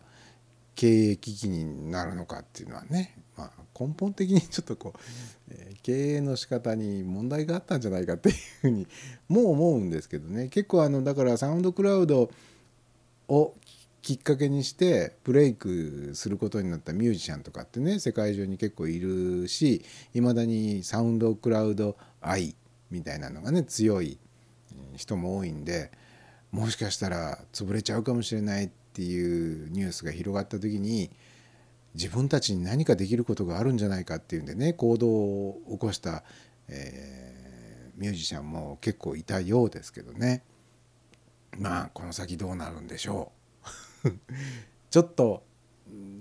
[0.74, 5.00] 経営危機になるのかっていうのはね、まあ、根本的にちょっとこう、
[5.52, 8.88] え経営の仕方に問題があったんじゃないかっていうふうに
[9.30, 10.48] もう思うんですけどね。
[10.48, 12.32] 結構あのだからサウンドクラウド
[13.28, 13.54] を
[14.02, 22.56] きっかけにしてブレイクすることになったミュージシャンとかってね世界中に結構いるしいまだにサウンドクラウド愛
[22.92, 24.20] みたいなのがね強い
[24.96, 25.92] 人も多いんで
[26.52, 31.10] もしかしたら潰れちゃうかもしれないっていうニュースが広がった時に
[31.96, 36.24] 自分たちに何かできることがあるんじゃないかっていうんでね行動を起こした、
[36.68, 37.42] えー
[38.02, 40.44] ミュージシャンも結構いたようですけどね。
[41.60, 43.32] まあこの先どうなるんでしょ
[44.04, 44.10] う。
[44.90, 45.44] ちょっと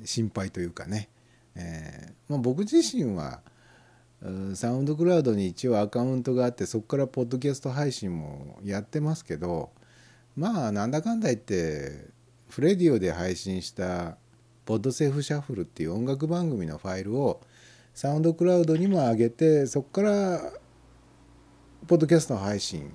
[0.05, 1.09] 心配というかね、
[1.55, 3.43] えーまあ、僕自身は
[4.55, 9.71] サウンドクラウドに一応アカウントがあってそこからポッドキャスト配信もやってますけど
[10.37, 12.09] まあなんだかんだ言って
[12.49, 14.19] フレディオで配信した
[14.67, 17.41] 「ポッドセーフシャッフル」っていう音楽番組のファイルを
[17.95, 20.53] サウンドクラウドにも上げてそこから
[21.87, 22.93] ポッドキャスト配信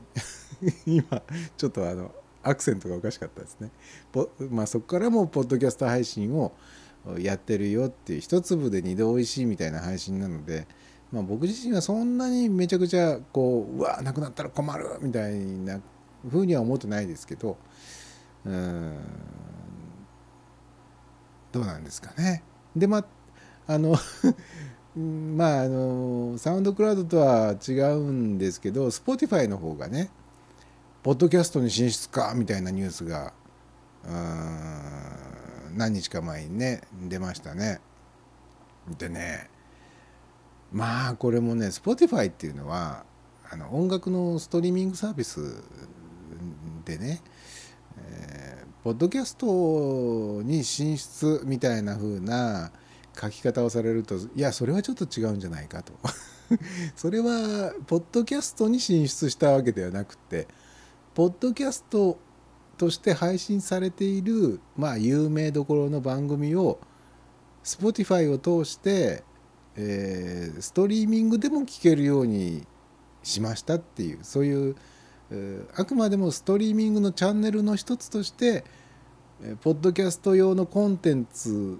[0.86, 1.24] 今
[1.58, 2.14] ちょっとあの
[2.46, 3.72] アクセントがおかしかったですね。
[4.12, 6.54] ポまあ、そこからもポッドキャスト配信を
[7.18, 10.68] やってるよっていう一粒で二度おいしいみたいな配信なので、
[11.16, 15.80] まあ、僕自身はそんなにめちゃくちゃこううわなくなったら困るみたいな
[16.30, 17.56] ふうには思ってないですけど
[18.46, 18.98] うん
[21.54, 22.44] どうなんですかね。
[22.76, 23.06] で まあ
[23.68, 23.96] あの
[25.38, 30.10] まああのサウンドクラウドとは違うんですけど Spotify の方がね
[31.02, 33.32] ポッドキャストに進出かみたいなニュースが
[34.04, 34.12] う
[35.74, 37.80] ん何日か前にね出ましたね。
[38.98, 39.55] でね
[40.76, 43.06] まあこれもね Spotify っていうのは
[43.50, 45.40] あの音楽のストリーミングサービス
[46.84, 47.22] でね、
[47.98, 52.72] えーポッドキャストに進出みたいな風な
[53.20, 55.94] 書き方をされるといやそれはちょっと違うんじゃないかと。
[56.96, 60.48] それはポッドキャストに進出したわけではなくて
[61.16, 62.20] ポッドキャスト
[62.78, 66.78] として配信されているまあ有名どころの番組を
[67.64, 69.24] Spotify を通して、
[69.78, 72.66] えーストリーミングでも聞けるように
[73.24, 74.76] しましたっていうそういう、
[75.32, 78.64] えーあくまでもストリーミングのチャンネルの一つとして、
[79.42, 81.78] えーポッドキャスト用のコンテンツ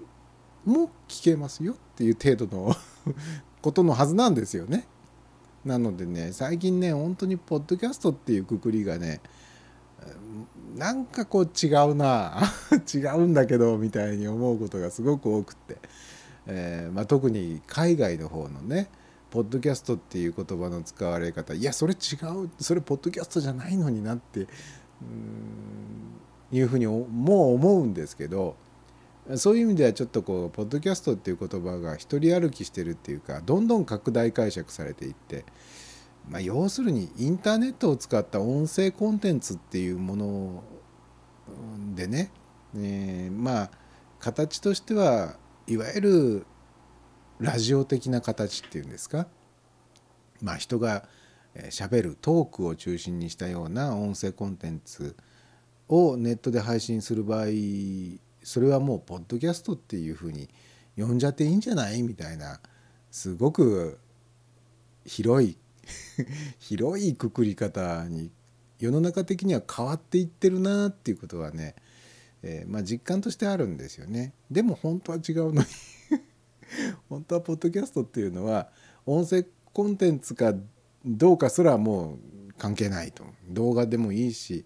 [0.64, 2.74] も聞けますよっていう程度の
[3.62, 4.86] ことのはずなんですよね。
[5.64, 9.20] なのでね最近ね本当にポッドキャストっていうくくりがね
[10.76, 12.42] なんかこう違うな
[12.92, 15.78] 違うんだけどみたいに思うことがすごく多くって、
[16.46, 18.88] えーまあ、特に海外の方のね
[19.30, 21.96] ポッドキャストっていう言葉の使われ方いやそれ違
[22.44, 26.06] うそれポッドキャストじゃないのになってうん
[26.52, 27.04] いうふうにも
[27.50, 28.56] う思うんですけど
[29.34, 35.44] そういう意味ではちょっとこうポッドキャストっていう言葉が一人歩きしてるっていうかどんどん拡大解釈されていって、
[36.28, 40.62] まあ、要するにインターネットを使った音声コンテンツっていうもの
[41.96, 42.30] でね、
[42.76, 43.70] えーまあ
[44.18, 45.36] 形としては
[45.68, 46.46] いわゆる
[47.40, 49.26] ラジオ的な形っていうんですか、
[50.40, 51.08] まあ、人が
[51.70, 55.16] しゃべるトークを中心にしたような音声コンテンツ
[55.88, 57.46] をネットで配信する場合
[58.42, 60.48] それはもうポッドキャストっていうふうに
[60.96, 62.60] 呼んじゃっていいんじゃないみたいな
[63.10, 63.98] すごく
[65.04, 65.56] 広い
[66.58, 68.30] 広いくくり方に
[68.78, 71.74] 世の中的には変わっていってるなっていうことはね、
[72.46, 74.32] えーまあ、実感としてあるんですよね。
[74.50, 75.66] でも本当は違うのに
[77.10, 78.70] 本当はポッドキャストっていうのは
[79.04, 80.54] 音声コンテンツか
[81.04, 82.18] どうかすらもう
[82.56, 84.64] 関係ないと動画でもいいし、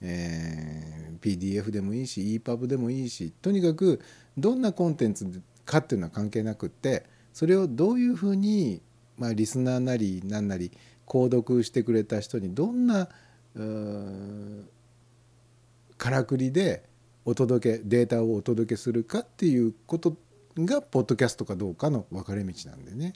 [0.00, 4.00] えー PDF でもいいし EPUB でもいいしとにかく
[4.36, 8.80] どんなコンテンツかっていうのは関係なくってそれをどういうふうに、
[9.18, 10.70] まあ、リスナーなり何なり
[11.06, 13.08] 購読してくれた人にどんな
[15.96, 16.84] からくりで
[17.28, 20.16] お届けデータをお届けするかっていうこと
[20.56, 23.14] がポッドキャストかどうかの分かれ道なんでね。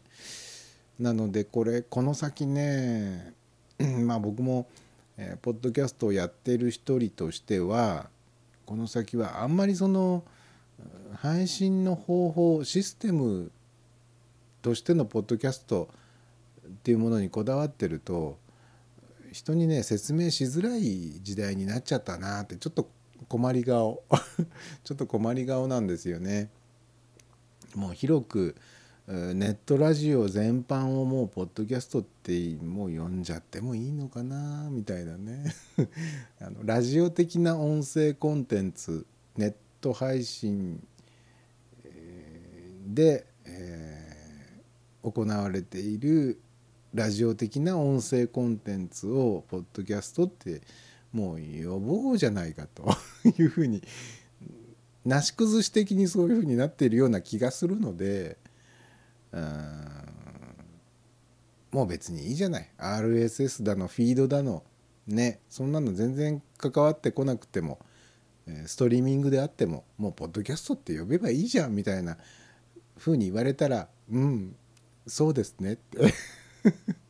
[0.98, 3.34] なのでこれこの先ね
[3.78, 4.68] まあ僕も、
[5.16, 8.10] えポッドキャストをやってる一人としては
[8.66, 10.24] この先はあんまりその
[11.14, 13.52] 配信の方法システム
[14.60, 15.88] としてのポッドキャスト
[16.66, 18.38] っていうものにこだわってると
[19.30, 22.88] 人にね説明しづらい時代になっちゃったなってちょっと
[23.28, 24.02] 困り顔
[24.84, 26.50] ちょっと困り顔なんですよね。
[27.74, 28.56] もう広く
[29.06, 35.52] ネットラジオ全般をもうポッドキャストってもう読んじゃってもいいのかなみたいなね
[36.40, 39.06] あのラジオ的な音声コンテンツ
[39.36, 40.84] ネット配信
[42.86, 44.00] で、えー
[45.02, 46.40] 行われている
[46.94, 50.60] ラジオ的な音声コンテンツをポッドキャストって
[51.12, 52.88] もう呼ぼうじゃないかと
[53.38, 53.82] いうふうに
[55.04, 58.38] なし崩し的にそういうふうになっているような気がするので
[61.72, 62.68] もう別にいいじゃない。
[62.78, 64.64] RSS だのフィードだの
[65.06, 67.78] ねそんなの全然関わってこなくても
[68.66, 72.18] ストリーミングであってももうポッドキャストって呼べばいいじゃんみたいな
[72.98, 74.56] 風に言われたらうん
[75.06, 75.98] そうですねって。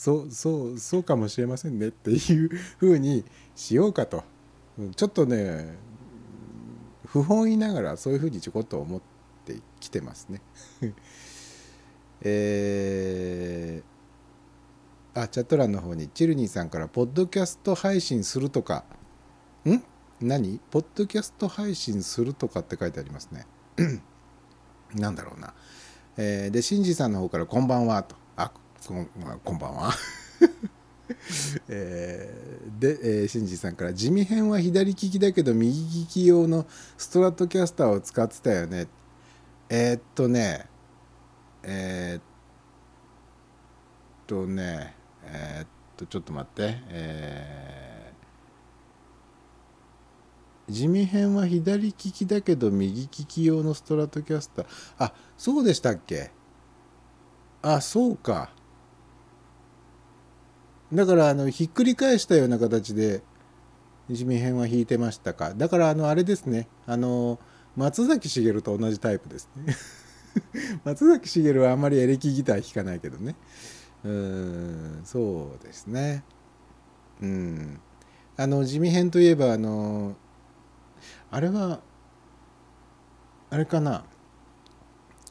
[0.00, 2.48] そうそうそうかもしれませんねっていう
[2.80, 3.22] 風に
[3.54, 4.24] しようかと
[4.96, 5.76] ちょっとね
[7.04, 9.00] 不本意ながらそういう風にちょこっと思っ
[9.44, 10.40] てきてますね。
[12.22, 18.86] えーあチャット欄の方にチルニーさんから「ポッドキャスト配信するとか」
[19.68, 19.82] ん？
[20.22, 20.60] 何？
[20.70, 23.46] ポッドキャスト配信するとかって書いてありますね。
[24.96, 25.52] なんだろうな。
[26.16, 28.16] えーで、シンジさんの方からこんばんはと。
[28.36, 28.50] あ、
[28.86, 29.92] こんまあこんばんは。
[31.68, 36.66] えーで、えーシンジさんから地味編は左利きだけど右利き用の
[36.96, 38.88] ストラトキャスターを使ってたよね。
[39.68, 40.66] えーっとね、
[41.62, 42.22] えーっ
[44.26, 46.78] とね、えーっと、ちょっと待って。
[46.88, 48.10] えー
[50.72, 54.66] 地味編は左利きだけど右利き用のストラトキャスター
[54.98, 56.30] あそうでしたっけ？
[57.60, 58.52] あそうか
[60.92, 63.22] だからあのひっくり返したような形で
[64.10, 65.54] 地味編は弾いてましたか。
[65.54, 66.66] だからあのあれですね。
[66.86, 67.38] あの
[67.76, 69.76] 松崎しげると同じタイプですね。
[70.84, 73.36] 松崎しげるはあんまりエレキギター弾かないけどね。
[74.02, 76.24] うんそうですね。
[77.20, 77.80] うん。
[78.36, 80.16] あの地味編といえばあの
[81.30, 81.80] あれは
[83.50, 84.04] あれかな。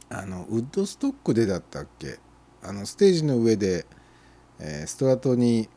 [0.09, 2.19] あのウッドストックでだったっけ。
[2.61, 3.85] あのステージの上で、
[4.59, 5.69] えーストラトに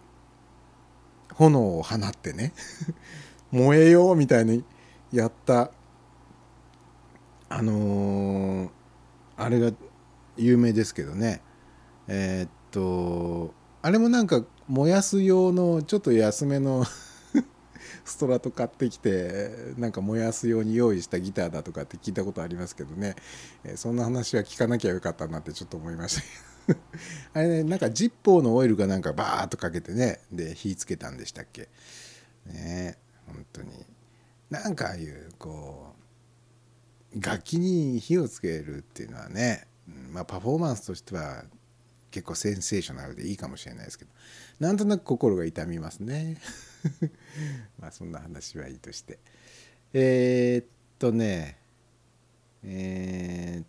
[1.34, 2.52] 炎を放ってね
[3.50, 4.64] 燃えようみたいに
[5.12, 5.70] やった
[7.48, 8.70] あのー
[9.36, 9.72] あれが
[10.36, 11.42] 有名ですけどね。
[12.06, 16.84] えーっとあれもなんか燃やす用のちょっと安めの
[18.04, 23.16] ストラト買ってきてなんか燃やすように用意したギターだとかって聞いたことありますけどね、
[23.64, 26.51] えそんな話は聞かなきゃよかったなってちょっと思いました。
[27.34, 31.68] あれねなんかジッポーのオイルがなんかバーッとかけてねで火つけたんでしたっけ？
[32.46, 33.86] ね本当に。
[34.50, 35.94] なんかああいうこ
[37.16, 39.66] う楽器に火をつけるっていうのはね、
[40.10, 41.44] まあパフォーマンスとしては
[42.10, 44.10] 結構センセーショナルでいいかもしれないですけど
[44.60, 46.38] なんとなく心が痛みますね。
[47.80, 49.18] まあそんな話はいいとして。
[49.94, 50.66] えーっ
[50.98, 51.58] とね
[52.62, 53.66] えーっ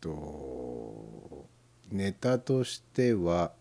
[0.00, 1.46] と
[1.90, 3.52] ネタとしては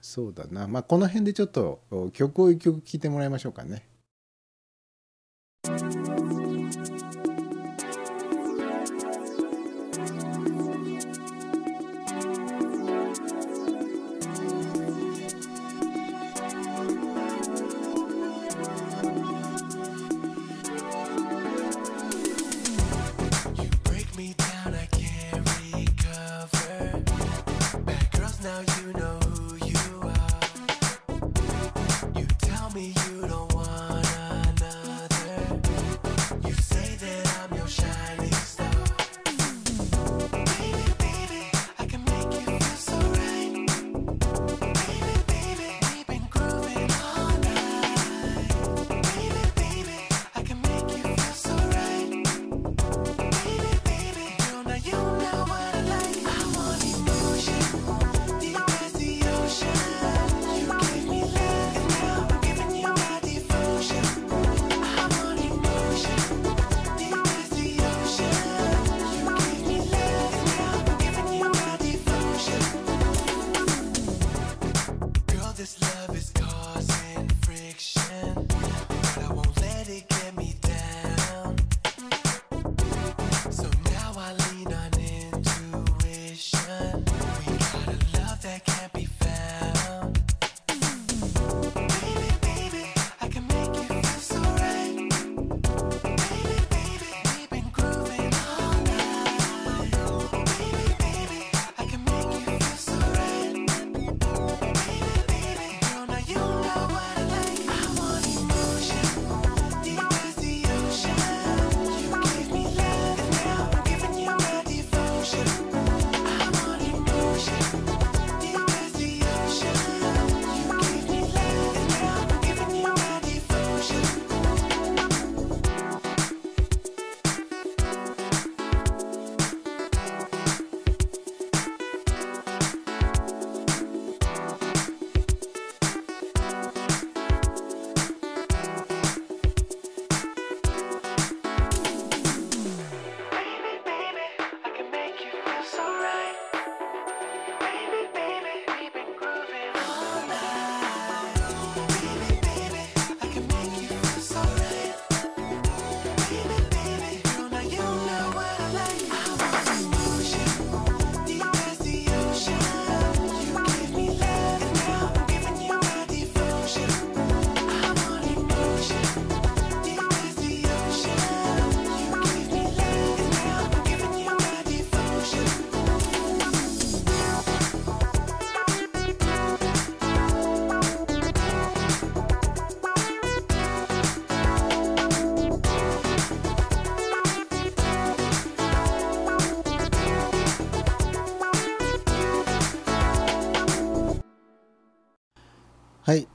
[0.00, 1.80] そうだなまあこの辺でちょっと
[2.12, 3.84] 曲を一曲聴いてもらいましょうかね。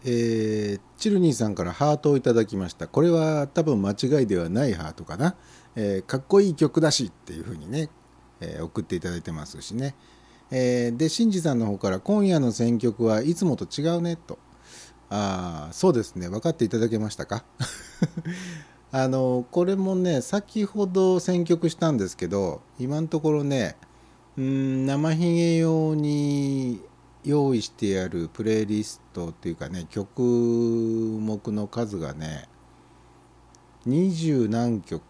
[0.10, 2.88] えー、チルニーさんからハートをいただきました。
[2.88, 5.36] これは多分間違いではないハートかな。
[5.76, 7.90] えーかっこいい曲だしっていうふうにね、
[8.40, 9.96] えー送っていただいてますしね。
[10.50, 14.40] えーで、シンジさんの方から今夜の選曲はいつもと違うねと。
[15.10, 16.30] ああ、そうですね。
[16.30, 17.44] 分かっていただけましたか？
[18.94, 23.76] あの、これもね、先ほど選曲したんですけど、今のところね、
[24.38, 26.80] うーん生ひげ用に
[27.28, 32.48] 用意してあるプレイリストっていうかね曲目の数がね
[33.86, 35.04] 二十何曲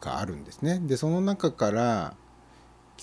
[0.00, 0.80] があるんですね。
[0.80, 2.14] でその中から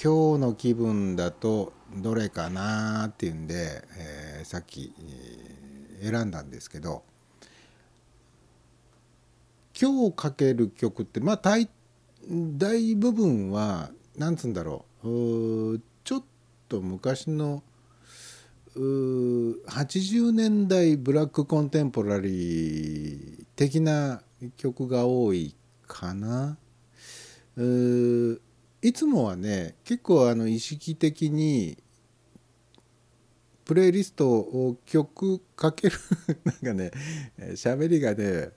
[0.02, 5.58] 今日の気分だとどれかなっていうんで、えーさっき、えー
[6.00, 7.04] 選んだんですけど
[9.80, 11.70] 今日かける曲ってまあ大
[12.30, 15.82] 大部分はなんつうんだろうう
[16.68, 17.64] と昔の
[18.76, 24.22] 80年代ブラックコンテンポラリー的な
[24.56, 25.56] 曲が多い
[25.88, 26.58] かな。
[27.58, 28.40] う
[28.84, 31.78] いつもはね結構あの意識的に
[33.66, 35.98] プレイリストを曲かける
[36.46, 36.92] なんかね
[37.40, 38.52] え喋りがね、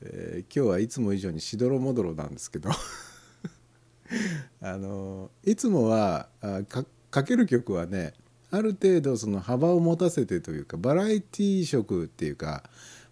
[0.00, 2.70] えー今日はいつも以上にしどろもどろなんですけど
[4.60, 8.14] あのいつもはあかかける曲はね
[8.50, 12.64] ある程度その幅を持たせてというかバラエティー色っていうか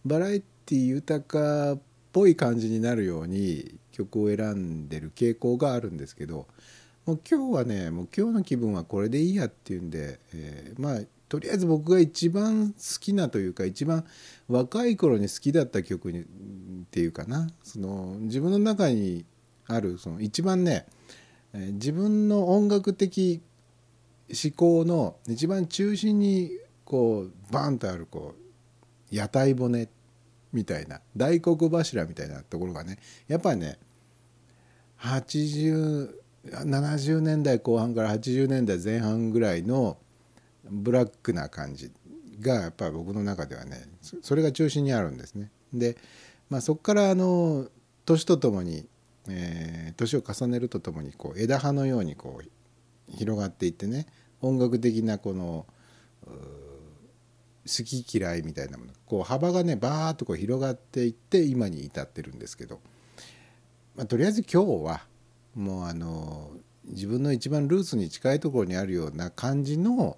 [0.05, 1.78] バラエティー豊かっ
[2.12, 6.48] ぽい感じになるように曲を選んでる傾向があるんですけど
[7.07, 14.05] もう今日はねもう今日の気分はこれでいいやっていうんで、えーまあとりあえず僕が一番好きなというか一番
[14.48, 16.24] 若い頃に好きだった曲にっ
[16.90, 19.24] ていうかなその自分の中に
[19.68, 20.86] あるその一番ね、
[21.53, 23.40] 自分の音楽的
[24.32, 26.50] 思考の一番中心に
[26.84, 29.88] こうバンとあるこう屋台骨
[30.52, 33.78] みたいな大黒柱みたいなところがねやっぱりね
[35.00, 39.96] 8070年代後半から80年代前半ぐらいの
[40.64, 41.90] ブラックな感じ
[42.40, 45.50] がやっぱり僕の中ではねそそれが中心にあるんですね。
[45.72, 45.96] で、
[46.48, 47.68] まあ、そこからあの
[48.04, 48.86] 年とともに、
[49.28, 52.48] えー年を重ねるとともにこう枝葉のようにこう
[53.16, 54.06] 広がっていってね
[54.40, 55.66] 音楽的なこの
[57.66, 62.80] 好き嫌いみたいなものこう幅がねバーッとこう広がっていって今に至ってるんですけど、
[63.96, 65.02] まあ、とりあえず今日は
[65.54, 66.50] もうあの
[66.86, 70.16] 自分の一番ルーツに近いところにあるような感じの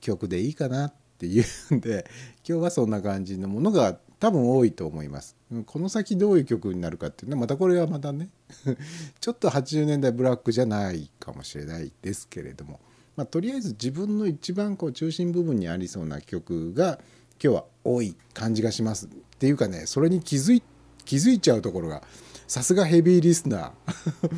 [0.00, 2.06] 曲でいいかなっていうんで
[2.46, 5.35] 今日はそんな感じのものが多分多いと思います。
[5.64, 8.30] この先どういう曲になるかっていうのはまたこれはまたね
[9.20, 12.80] ちょっと80年代ブラックじゃないかもしれないですけれども、
[13.16, 16.98] まあ、とりあえず自分の一番こう中心部分にありそうな曲が
[17.42, 20.62] 今日は多い感じがしますっていうかねそれに気づい
[21.04, 22.02] 気づいちゃうところが
[22.48, 24.30] さすがヘビーリスナー。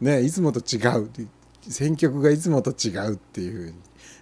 [0.00, 1.10] ねいつもと違う。
[1.68, 3.74] 選曲がいつもと違うっていうふうに。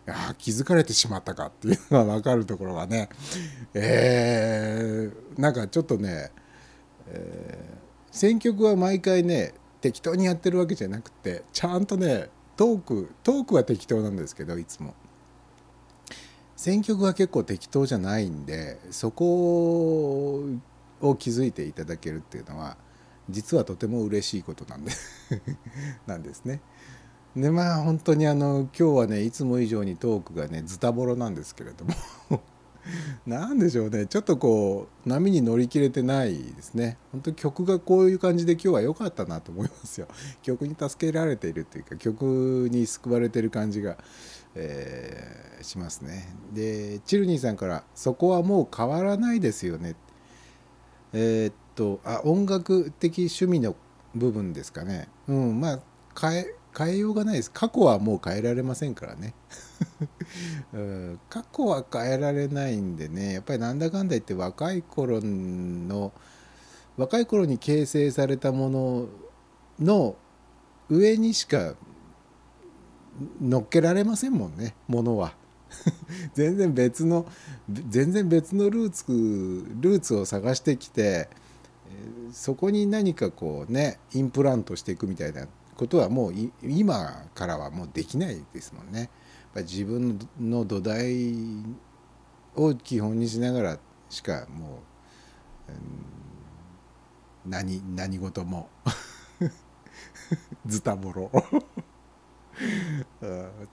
[0.07, 3.09] ああ気づかれてしまったかっていうのが分かるところがね
[3.73, 6.31] えー、なんかちょっとね、
[7.09, 7.85] えー
[8.15, 14.95] 選曲は毎回ね適当にやってるわけじゃなくてちゃんとねトークトークは適当なんですけどいつも
[16.55, 20.45] 選曲は結構適当じゃないんでそこ
[21.01, 22.77] を気づいていただけるっていうのは
[23.29, 24.93] 実はとても嬉しいことなんで
[26.07, 26.61] なんですね。
[27.37, 31.95] でまあ本当にあの今日はねいつも以上にトークがねズタボロなんですけれども。
[33.27, 34.05] なんでしょうね。
[34.07, 36.99] ちょっとこう波に乗り切れてないですね。
[37.13, 40.07] 本当曲がこういう感じで今日は良かったなと思いますよ。
[40.43, 43.97] 曲に助けられているっていうか曲に救われてる感じが、
[44.55, 46.29] えーしますね。
[46.53, 49.97] でチルニーさんから「そこはもう変わらないですよね」
[51.15, 53.75] えーっとあ音楽的趣味の
[54.15, 55.09] 部分ですかね。
[55.27, 55.81] うんまあ
[56.21, 57.51] 変え変えようがないです。
[57.51, 59.35] 過去はもう変えられませんからね。
[60.73, 61.21] うん。
[61.29, 63.35] 過去は変えられないんでね。
[63.35, 66.13] やっぱりなんだかんだ言って若い頃の
[66.97, 69.09] 若い頃に形成されたもの
[69.79, 70.17] の
[70.89, 71.75] 上にしか
[73.41, 74.75] 乗っけられませんもんね。
[74.89, 75.35] ものは。
[76.35, 77.27] 全然別の
[77.69, 79.05] 全然別のルーツ
[79.81, 81.29] ルーツを探してきて
[82.33, 85.47] そこに何かこうねインプラントしていくみたいな
[85.77, 89.11] ことはもう今からはもうできないですもんね。
[89.57, 91.25] 自分の土台
[92.57, 94.83] を基本にしながらしかも
[95.69, 96.25] う、うん
[97.47, 98.71] 何何事も
[100.65, 101.31] ズタボロ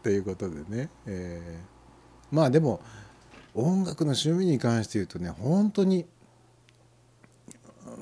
[0.03, 2.81] ということでね、えーまあでも
[3.53, 6.07] 音楽の趣味に関して言うとね本当に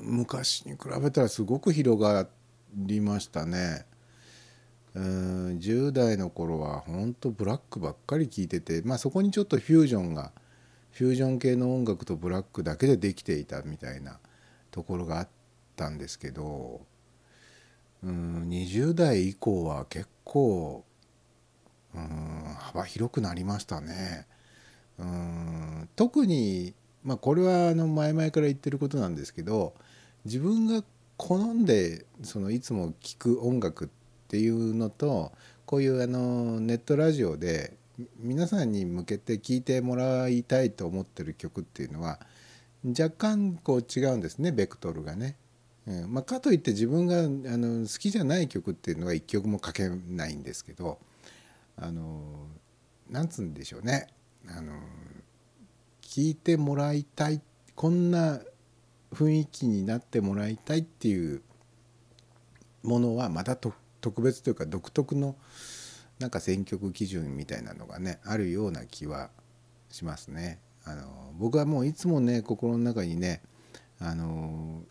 [0.00, 2.28] 昔に比べたらすごく広が
[2.74, 3.84] りましたね。
[4.94, 10.32] うん10代の頃は本当ブラックばっかり聴いてて、まあ、そこにちょっとフュージョンが
[10.90, 14.18] フュージョン系の音楽とブラックだけでできていたみたいな
[14.72, 15.28] ところがあっ
[15.76, 16.80] たんですけど
[18.02, 20.84] うん20代以降は結構
[21.94, 24.26] うん幅広くなりましたね。
[24.98, 26.74] うん特に、
[27.04, 29.74] まあ、これはあの前々から言ってることなんですけど
[30.24, 30.84] 自分が
[31.16, 33.99] 好んでそのいつも聴く音楽って
[34.30, 35.32] ていうのと
[35.66, 37.76] こういうあのネットラジオで
[38.20, 42.20] 皆さんに向けて聴いてもらいたいと思ってる曲っていうのは
[42.84, 45.36] 若干こう違うんですねベクトルがね。
[45.86, 50.98] うんまあ、かといって自分があの好きじゃない曲っていうのは一曲も書けないんですけど
[51.76, 52.20] あの
[53.08, 54.06] なんつうんでしょうね
[54.46, 54.72] あの
[56.02, 57.40] 聞いてもらいたい
[57.74, 58.40] こんな
[59.12, 61.42] 雰囲気になってもらいたいっていう
[62.82, 65.36] ものはまたと特別というか独特の
[66.18, 69.30] なんか選曲基準みたいなのがねあるような気は
[69.90, 70.60] しますね。
[70.84, 73.42] あの僕はもういつもね心の中にね
[73.98, 74.82] あの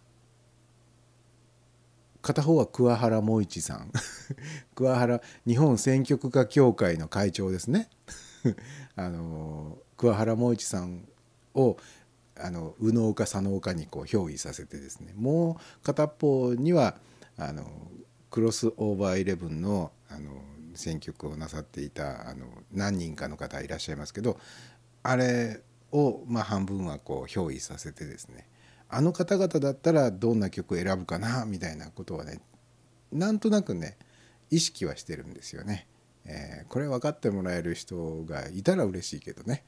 [2.22, 3.92] 片方は桑原萌一さん。
[4.76, 7.90] 桑原日本選曲家協会の会長ですね。
[8.96, 11.08] あの桑原萌一さん
[11.54, 11.78] を
[12.36, 15.14] あの右脳か左脳かにこう憑依させてですね。
[15.16, 16.98] もう片方には
[17.38, 17.66] あの
[18.30, 20.32] クロスオーバーイレブンのあの
[20.76, 24.40] 選曲をなさっていたあの何人かの方いらっしゃいますけど
[25.04, 25.62] あれ
[25.92, 28.48] を、まあ、半分はこう憑依させてですね
[28.88, 32.40] あの方々だったらどんな曲選ぶかなみたいなことはね
[33.12, 33.98] なんとなくね
[34.50, 35.88] 意識はしてるんですよね。
[36.26, 39.64] えーこれ分かってもらえる人がいたら嬉しいけどね、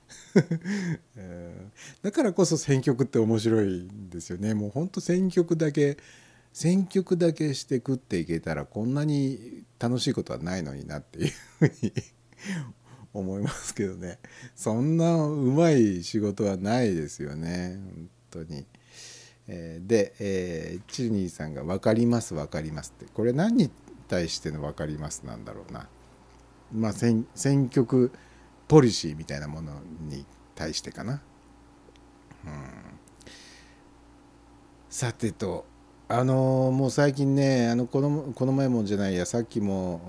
[1.16, 5.98] えーだからこそ選曲って面白いんですよねもうほんと選曲だけ
[6.54, 11.94] 選曲だけして食っていけたらこんなに楽しいことはないのになっていうふうに
[13.14, 14.20] 思いますけどね
[14.56, 18.66] そんなうまい仕事はないですよね本当に。
[19.48, 23.72] えーで、えーチルニーさんが「分かります分かります」ってこれ何に
[24.08, 25.90] 対しての「分かります」なんだろうな。
[26.72, 28.12] まあ選選曲
[28.68, 30.26] ポリシーみたいなものに
[30.56, 31.22] 対してかな。
[32.46, 32.52] うん、
[34.90, 35.66] さてと
[36.14, 40.02] あのもう最近ねあのこのこの前もじゃないやさっきも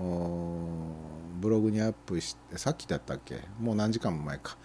[1.39, 3.39] ブログにアップしてさっきだったっけ？
[3.57, 4.57] もう何時間も前か、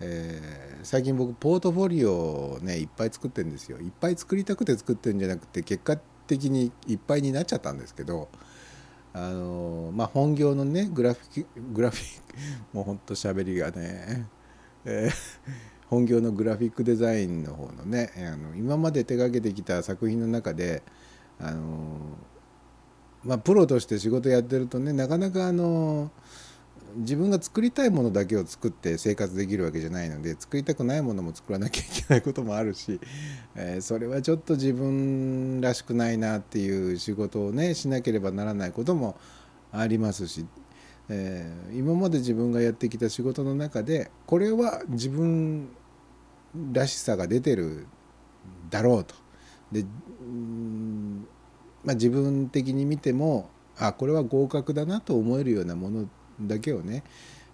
[0.00, 2.12] えー最近僕ポートフォリオ
[2.56, 3.78] をねいっぱい作ってるんですよ。
[3.78, 8.28] いっぱい作りたくて作ってるんじゃなくて結果的にいっぱいになっちゃったんですけど
[9.14, 14.26] あのまあ本業のねグラフィックグラフィックもうほんと喋りがね、
[14.84, 20.82] えー本業のグラフィックデザインの方のねあの今まで手がけてきた作品の中で
[21.38, 21.98] あの
[23.22, 26.10] まあプロとして仕事やってるとねなかなかあの
[26.96, 32.98] 自分が作りたいものだけを作って生活できるわけじゃないので作りたくないものも作らなきゃいけないこともあるし、
[33.54, 39.18] えーそれはちょっと自分らしくないなっていう仕事をねしなければならないことも
[39.70, 40.46] ありますし、
[41.10, 45.68] えー今まで自分がやってきた仕事の中でこれは自分
[46.72, 47.86] らしさが出てる
[48.70, 49.14] だろうと。
[49.70, 49.84] でう
[51.84, 56.08] まあ、自分的に見てもあこれは合格だなと思えるようなもの
[56.40, 57.02] だけをね、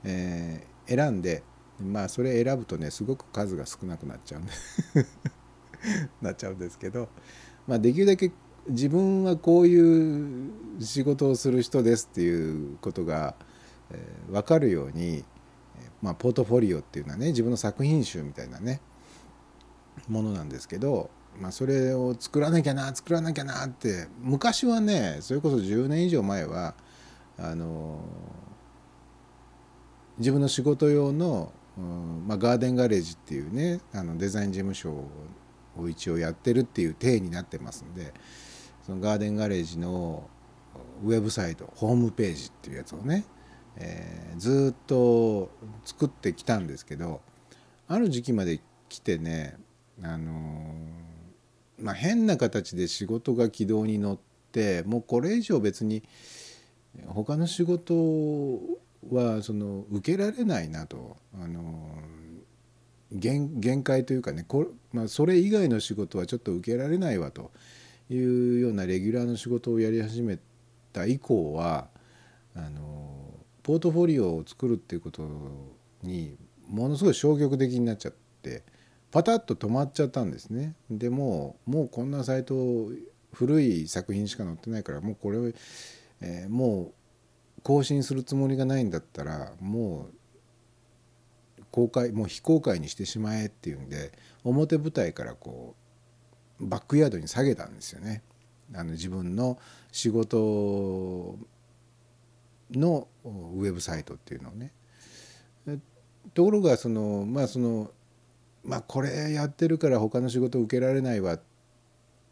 [0.04, 1.42] えー選んで
[1.78, 4.52] まあそれ選ぶとねすごく数が少なくなっちゃうんで
[6.22, 7.10] なっちゃうんですけど、
[7.66, 8.32] まあ、できるだけ
[8.70, 13.34] 自分はこういう仕事をする人ですっていうことが、
[13.90, 15.24] えー分かるように、
[16.02, 18.80] まあ、ポートフォリオっていうのはね自分の作品集みたいなね
[20.08, 26.74] ものなんですけど、まあ、それを作らなきゃな作らなきゃなって昔はねそれこそ10年以上前は
[27.36, 28.00] あの
[30.18, 35.04] 自分の仕事用の、うんまあ、ガーデンガレージっていうねあのデザイン事務所
[35.76, 38.12] を一応やってるっていう体になってますんで
[38.84, 40.28] そのガーデンガレージの
[41.04, 43.24] ウェブサイトホームページっていうやつをね、
[43.78, 45.50] えーずっと
[45.84, 47.20] 作ってきたんですけど
[47.88, 49.56] ある時期まで来てね
[50.02, 54.18] あのーまあ変な形で仕事が軌道に乗っ
[54.52, 56.02] てもうこれ以上別に
[57.06, 57.94] 他の仕事
[59.10, 62.18] はその受けられないなと、あのー
[63.10, 67.50] 限界というかねこ、まあ、それ以外の仕事はちょっと受けられないわと
[68.10, 70.38] いうようなレギュラーの仕事をやり始め
[70.92, 71.88] た以降は
[72.54, 73.07] あの
[73.68, 75.28] ポートフォリオを作るっていうこと
[76.02, 76.38] に
[76.70, 78.62] ものすごい消極的になっちゃって
[79.10, 80.74] パタッと止まっちゃったんですね。
[80.90, 82.54] でももうこんなサイト
[83.34, 85.52] 古い作品しか載ってないからもうこれを、
[86.22, 86.94] えーも
[87.58, 90.08] う更新するつもりがないんだったらも
[91.58, 94.12] う公開もう非公開にしてしまえっていうんで
[94.44, 95.74] 表舞台からこ
[96.58, 98.22] うバックヤードに下げたんですよね。
[98.74, 99.58] あの自分の
[99.92, 101.36] 仕事
[102.72, 104.72] のウェブサイトっていうのをね。
[106.34, 107.90] ところがそのまあその
[108.64, 111.40] まあこれやってるから他の仕事受けられないわっ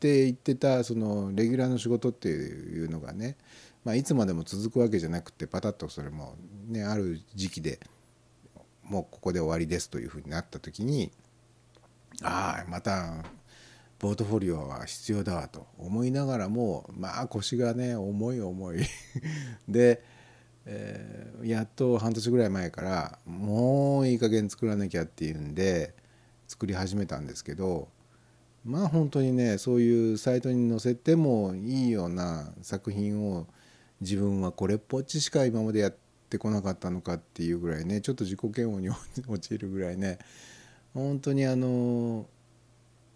[0.01, 3.37] て言ってたそのレギュラーの仕事っていうのがね、
[3.85, 6.37] まあ、いつまでも続くわけじゃなくてパタッとそれも
[6.69, 7.81] ねある時期で
[8.83, 11.11] もうここで終わりですというふうになった時に
[12.23, 13.25] ああまた
[13.99, 18.79] ポートフォリオは必要だわと思いながらもまあ腰がね重い重い
[19.69, 20.03] で、
[20.67, 25.95] えーやっと半年ぐらい前からもういい加減作らなきゃっていうんで
[26.49, 27.89] 作り始めたんですけど
[28.65, 33.47] まあ本当にねそういうサイトに載せてもいいような作品を
[34.01, 35.97] 自分はこれっぽっちしか今までやっ
[36.29, 38.89] てこなかったのかっていうぐらいねちょっと自己嫌悪に
[39.29, 40.19] 陥るぐらいね
[40.95, 42.27] 本当にあの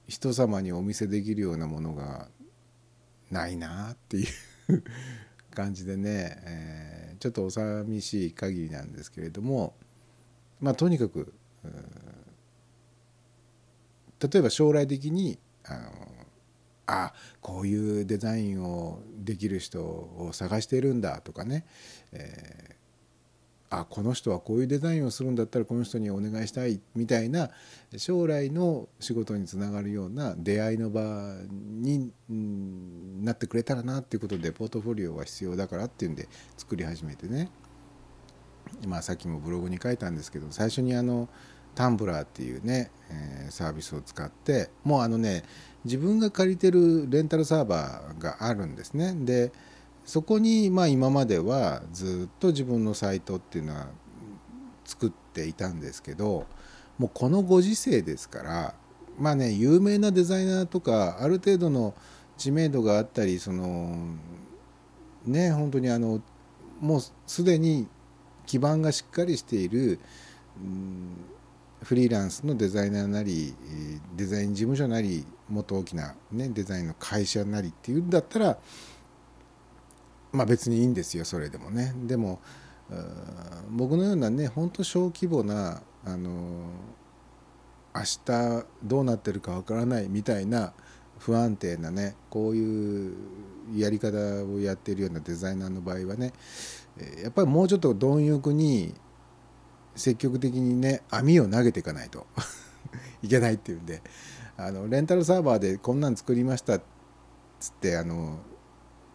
[0.07, 2.28] 人様にお見せできるようなものが
[3.30, 4.82] ないなっていう
[5.55, 9.74] 感じでね、えーちょっとお寂しい限りなんですけれども
[10.59, 11.34] まあとにかく
[14.20, 15.90] 例えば将来的にあの
[16.86, 21.64] あこういうデザインをできる人を探しているんだとかね、
[22.12, 22.76] え
[23.71, 27.51] あこの人はこういうデザインをするんだったらこの人にお願いしたいみたいな
[27.97, 31.01] 将来の仕事につながるような出会いの場
[31.49, 37.49] にうんなってくれたらなっていうことでポートフォリオは必要だからっていうんで作り始めてね。
[38.87, 41.29] まあさっきもブログに書いたんですけど最初にあの
[41.75, 45.43] タンブラーっていうね、えーサービスを使ってもうあのね
[45.85, 49.14] 自分が借りてるレンタルサーバーがあるんですね。
[49.14, 49.53] で
[50.05, 53.86] そこにまあ今まではずっと自分のサイトっていうのは
[54.84, 56.46] 作っていたんですけど
[56.98, 58.74] もうこのご時世ですから
[59.18, 61.94] まあね有名なデザイナーとかある程度の
[62.36, 63.96] 知名度があったりその
[65.26, 66.20] ね本当にあの
[66.80, 67.86] もうすでに
[68.46, 70.01] 基盤がしっかりしている
[70.61, 71.16] うん
[71.82, 73.55] フリーランスのデザイナーなり
[74.14, 78.59] デザイン事務所なりもっと大きな、ね、デザインの会社なりっていうんだったら
[80.33, 81.95] まあ別にいいんですよそれでもね。
[82.07, 82.41] でも
[83.70, 86.31] 僕のようなね本当小規模なあの
[87.95, 90.72] 明日どうなってるかわからないみたいな
[91.18, 93.14] 不安定なねこういう
[93.74, 96.33] やり方をやっているようなデザイナーの場合はね
[97.22, 98.95] やっぱりもうちょっと貪欲に
[99.95, 102.26] 積極的にね網を投げていかないと
[103.22, 104.03] いけないっていうんで
[104.57, 106.83] あのレンタルサーバーでこんなん作りましたっ
[107.59, 108.39] つってあの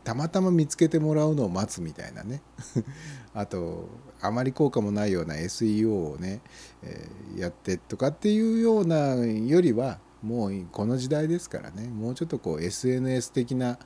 [0.05, 2.41] たまたま見つけてもらうのを待つみたいなね。
[3.33, 3.89] あと
[4.21, 6.41] あまり効果もないような SEO をね、
[6.83, 11.87] えーやってとかっていうようなよりはもうこの時代ですからね。
[11.89, 13.77] もうちょっとこう SNS 的な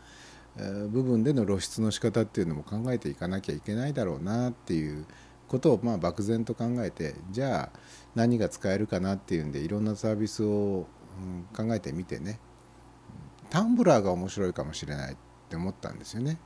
[0.91, 5.05] 部分での露出の仕方っていうのも考えていかなきゃいけないだろうなっていう
[5.47, 7.79] ことをまあ漠然と考えてじゃあ
[8.13, 10.87] 何が使えるかなっていうんでいろんなサービスを、
[11.55, 12.39] 考えてみてね。
[13.49, 15.13] タンブラーが面白いかもしれない。
[15.13, 15.17] っ
[15.49, 16.37] って思ったんですよね。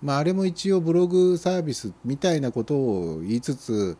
[0.00, 3.98] まあ、あれも一応ブログサービスみたいなことを言いつつ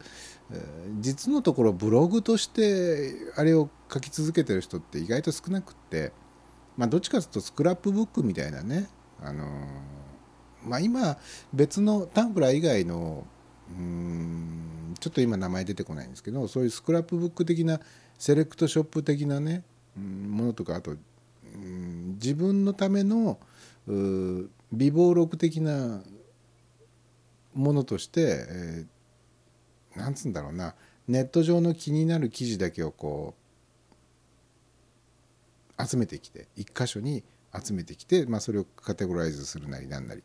[1.00, 6.12] 実のところブログとしてあれを書き続けてる人って意外と少なくって、
[6.76, 8.88] まあ、どっちかというとスクラップブックみたいなね、
[9.20, 9.44] あの
[10.64, 11.18] まあ、今
[11.52, 13.26] 別のタンブラー以外の
[13.70, 17.80] うんちょっと今名前出てこないんですけどそういうスクラップブック的な
[18.18, 19.64] セレクトショップ的なね
[19.96, 20.96] ものとかあとう
[21.58, 23.38] ん自分のための
[23.88, 26.02] うー備忘録的な
[27.54, 28.86] ものとして、えー
[29.96, 30.74] なんつうんだろうな。
[31.08, 33.34] ネット上の気になる記事だけをこ
[35.78, 40.20] う集めてきて一箇所に集めてきて、まあ、それをカテゴライズするなりなんなり。
[40.20, 40.24] っ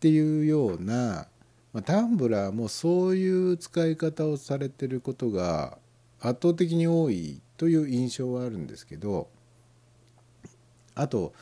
[0.00, 1.26] ていうような、
[1.72, 5.78] まあ、タンブラーもそういう使い方をされてることが
[6.20, 9.28] 圧倒的に多いという印象はあるんですけど
[10.94, 11.32] あと、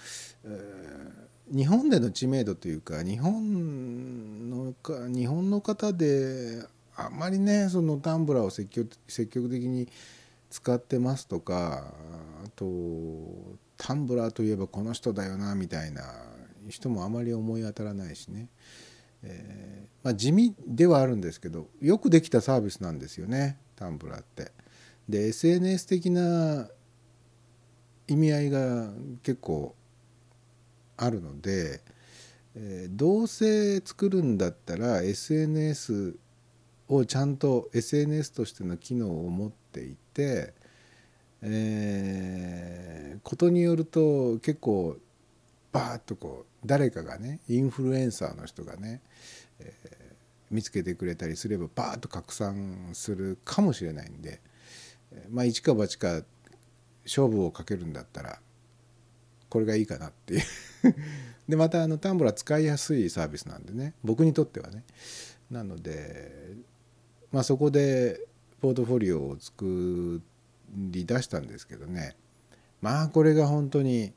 [0.44, 6.64] えー日本での知名度というか日本のか日本の方で
[6.96, 9.88] あんまりねそのタンブラーを積極積極的に
[10.50, 11.92] 使ってますとか
[12.44, 12.64] あと
[13.76, 16.02] タンブラーといえばこの人だよなみたいな
[16.68, 18.48] 人もあまり思い当たらないしね、
[19.22, 24.50] えーまあ、地味ではあるんですけどよくできたサービスなんですよねタンブラーって。
[25.08, 26.68] で SNS 的な
[28.08, 28.90] 意味合いが
[29.22, 29.76] 結構
[30.96, 31.80] あるので、
[32.56, 36.16] えーどうせ作るんだったら SNS
[36.88, 40.54] をちゃんと SNS としての機能を持っていて、
[41.42, 44.96] えーことによると結構
[45.72, 49.00] バーッとこう誰かがねインフルエンサーの人がね、
[49.60, 50.06] えー
[50.48, 54.40] 見つけてくれたりすればバーッと拡散するかもしれないんで、
[55.28, 56.22] まあ一か八か
[57.04, 58.38] 勝負をかけるんだったら
[59.48, 60.42] これがいいかなっていう
[61.48, 63.94] でまたあのタンブラー使いやすいサービスなんでね。
[64.02, 64.84] 僕にとってはね。
[65.50, 66.54] なので
[67.30, 68.20] まあそこで
[68.60, 70.20] ポートフォリオを作
[70.72, 72.16] り出したんですけどね。
[72.80, 74.12] まあこれが本当に、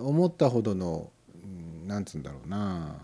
[0.00, 2.96] 思ったほどのうんなんつうんだろうな。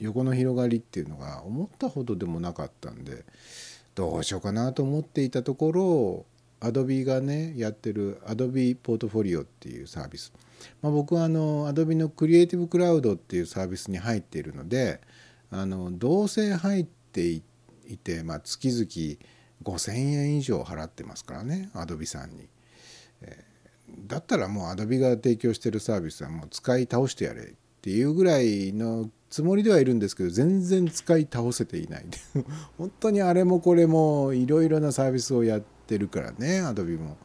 [0.00, 3.24] 横の広がりっていうのが思ったほどでもなかったんで
[3.94, 6.26] どうしようかなと思っていたところ
[6.64, 10.32] Adobe がねやってる Adobe ポートフォリオっていうサービス、
[10.82, 15.00] まあ、僕はあの Adobe のクリエイティブクラウドっていうサービスに入っているので
[15.50, 17.42] あのどうせ入ってい
[18.02, 22.48] て、まあ、月々5,000円以上払ってますからね Adobe さんに
[23.22, 23.44] え。
[24.06, 27.46] だったらもう Adobe が提供してるサービスはもう使い倒してやれっ
[27.82, 32.06] ていうぐらいのつもりではいるんですけど全然使い倒せていない
[32.78, 37.16] 本当にあれもこれもいろいろなサービスをやっててるからね Adobe も、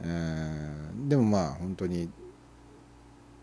[0.00, 2.10] えーでもまあ本当に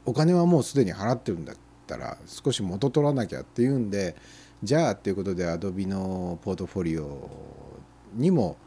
[0.05, 1.55] お金はもうすでに払ってるんだっ
[1.85, 4.15] たら少し元取らなきゃっていうんで
[4.63, 7.29] じゃあっていうことで Adobe のポートフォリオ
[8.13, 8.57] にも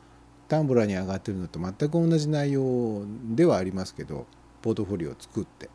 [0.48, 3.04] タンブラーに上がってるのと全く同じ内容
[3.34, 4.26] ではありますけど
[4.60, 5.70] ポートフォリオを作って。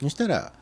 [0.00, 0.52] そしたら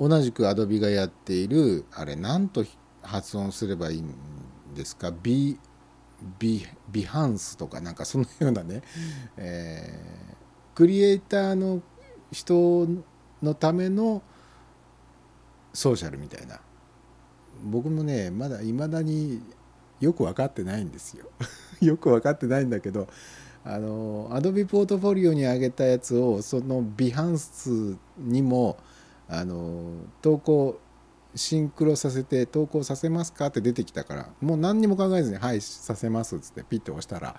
[0.00, 2.64] 同じく Adobe がやっているあれ何と
[3.02, 4.14] 発音すればいいん
[4.74, 5.12] ですか？
[6.38, 8.82] ビビハンスとかなんかそのようなね、
[9.36, 10.34] えー
[10.74, 11.82] クリエイターの
[12.32, 12.88] 人
[13.42, 14.22] のための
[15.72, 16.60] ソーシャルみたいな。
[17.62, 19.40] 僕もねまだいまだに
[20.00, 21.26] よく分かってないんですよ。
[21.80, 23.06] よく分かってないんだけど
[23.64, 28.76] あの Adobe ポートフォリオに上げたやつをそのビハンスにも
[29.28, 30.80] あの投稿
[31.34, 37.36] シンクロさせて投稿させますかって出てきたからもう何にも考えずに「はいさせます」っつってピッて押したら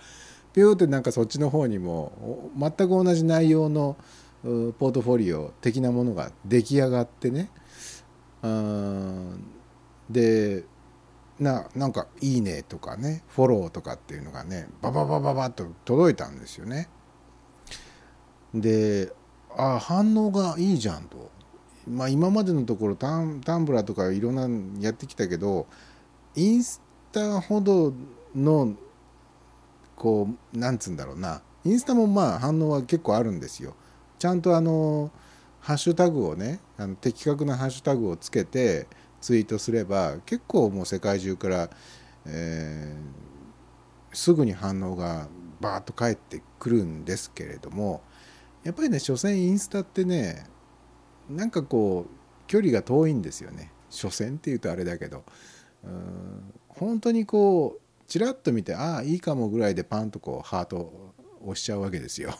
[0.54, 3.98] ピューってなんかそっちの方にも全く同じ内容の
[4.44, 7.50] ポートフォリオ的なものが出来上がってね
[8.42, 9.38] あー
[10.10, 10.66] で
[11.40, 16.90] ななんか「いいね」とかねフォローとかっていうのがねバババババッと届いたんですよね。
[18.54, 19.12] で
[19.58, 21.35] あ反応がいいじゃんと。
[21.88, 24.48] まあ今までのところタンタンブラーとかいろんな
[24.84, 25.68] やってきたけど
[26.36, 26.82] インス
[27.12, 27.94] タほど
[28.36, 28.76] の
[29.96, 33.76] こうなんつうんだろうなインスタもまあ反応は結構あるんですよ。
[34.20, 35.12] ちゃんとあの
[35.60, 38.88] ハッシュタグをねあの的確なハッシュタグをつけて
[39.22, 41.70] ツイートすれば結構もう世界中から、
[42.26, 43.26] えー
[44.16, 45.28] すぐに反応が
[45.60, 48.02] バーッと返ってくるんですけれども
[48.64, 50.46] やっぱりね所詮インスタってね
[51.30, 53.72] なんかこう距離が遠いんですよね。
[53.90, 55.24] 所詮っていうとあれだけど。
[55.84, 56.54] うん。
[56.68, 62.34] 本当にこうちらっと見てああいいかもぐらいでパンとこうハート押しちゃうわけですよ。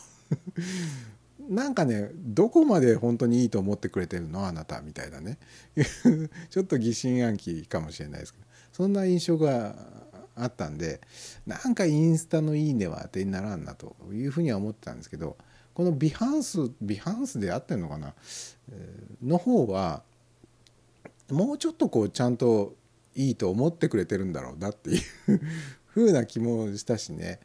[1.48, 4.46] なんかねどこまで本当にいいと思ってくれてるの？
[4.46, 5.38] あなたみたいなね。
[6.50, 8.46] ちょっと疑心暗鬼かもしれないですけど。
[8.72, 9.74] そんな印象が
[10.36, 11.00] あったんで
[11.46, 15.36] なんかインスタの「いいね」は当てにならんなというふうには思ってたんですけど
[15.74, 18.14] このビハンスビハンスで合ってるのかな、
[19.22, 20.02] の方は
[21.30, 22.74] もうちょっとこうちゃんと
[23.14, 25.40] いいと思ってくれてるんだろうなっていう
[25.86, 27.40] ふうな気もしたしね。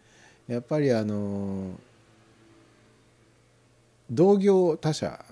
[0.48, 1.78] やっぱりあの
[4.12, 5.24] 同業他社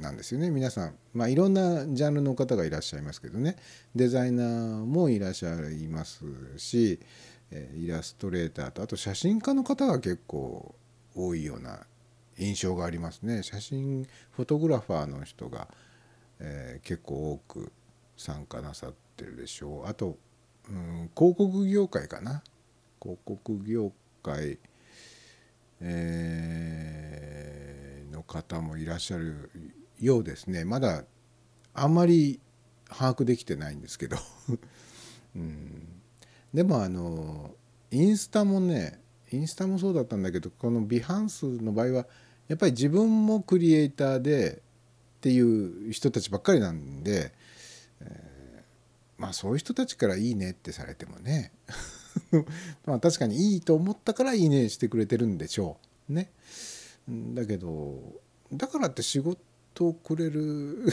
[0.00, 0.50] なんですよね。
[0.50, 3.56] 皆さん、まあ、いろんなジャンルの方がいらっしゃいますけどね。
[3.94, 6.24] デザイナーもいらっしゃいます
[6.56, 7.00] し
[7.76, 10.74] イラストレーターとあと写真家の方が結構
[11.14, 11.86] 多いような
[12.38, 13.42] 印象がありますね。
[13.42, 15.68] 写真フォトグラファーの人が、
[16.40, 17.72] えー結構多く
[18.16, 19.88] 参加なさってるでしょう。
[19.88, 20.18] あと、
[20.68, 22.42] うん、広告業界かな。
[23.00, 23.92] 広告業
[24.22, 24.58] 界、
[25.80, 29.50] えーの方もいらっしゃる
[30.00, 30.64] ようですね。
[30.64, 31.04] まだ
[31.74, 32.40] あんまり
[32.88, 34.16] 把握できてないんですけど、
[35.36, 35.88] うん、
[36.52, 37.54] でもあの
[37.90, 39.00] インスタもね
[39.32, 42.06] インスタもそうだったんだけどこのビハンスの場合は
[42.48, 44.62] やっぱり自分もクリエイターで
[45.18, 47.32] っていう人たちばっかりなんで、
[48.00, 48.34] えー
[49.18, 51.52] まあそういう人たちから「いいね」ってされてもね。
[52.84, 55.78] まあ確かにいいと思ったから「いいね」してくれてるんでしょ
[56.08, 56.12] う。
[56.12, 56.30] ね。
[57.08, 57.98] だけど
[58.52, 60.86] だからって仕事をくれる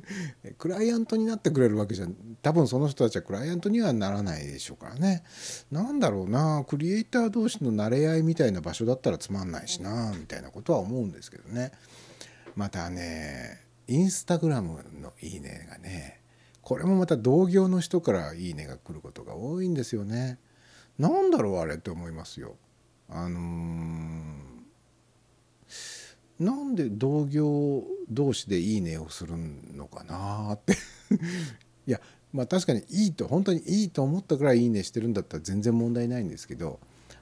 [0.58, 2.08] クライアントになってくれるわけじゃ
[2.42, 5.24] 多分その人たちはクライアントにはならないでしょうからね。
[5.70, 11.72] なんだろうなクリエイター同士の馴れ合いみたいな場所だったらつまんないしなみたいなことは思うんですけどね。
[12.54, 16.20] またねインスタグラムの「いいね」がね
[16.62, 20.38] これもまた同業の人から「いいね」が来ることが多いんですよね。
[20.98, 22.56] なんだろうあれって思いますよ。
[23.08, 24.47] あのー
[26.38, 29.34] なんで同業同士で「いいね」をする
[29.74, 30.74] のかなって。
[31.86, 32.00] いや
[32.32, 36.78] まあ確かにいいと本当にいいと思ったから「いいいね」してるんだったら全然問題ないんですけど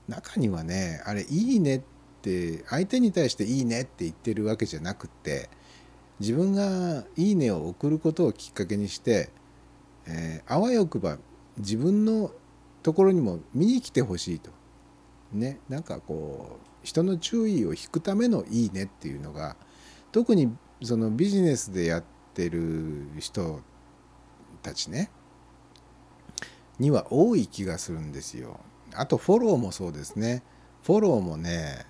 [0.08, 1.82] 中にはねあれ「いいね」っ
[2.22, 5.48] て相手に対して「いいね」って言ってるわけじゃなくって
[6.18, 9.30] 自分が「いいね」を送ることをきっかけにして、
[10.06, 11.18] えーあわよくば
[11.58, 12.32] 自分の
[12.82, 14.50] ところにも見に来てほしいと。
[15.32, 19.56] ねなんかこう人の注意を引くための「いいね」っていうのが
[20.12, 23.60] 特にそのビジネスでやってる人
[24.62, 25.10] たちね
[26.78, 28.60] には多い気がするんですよ。
[28.94, 30.44] あとフォローもそうですね。
[30.84, 31.86] フォローもね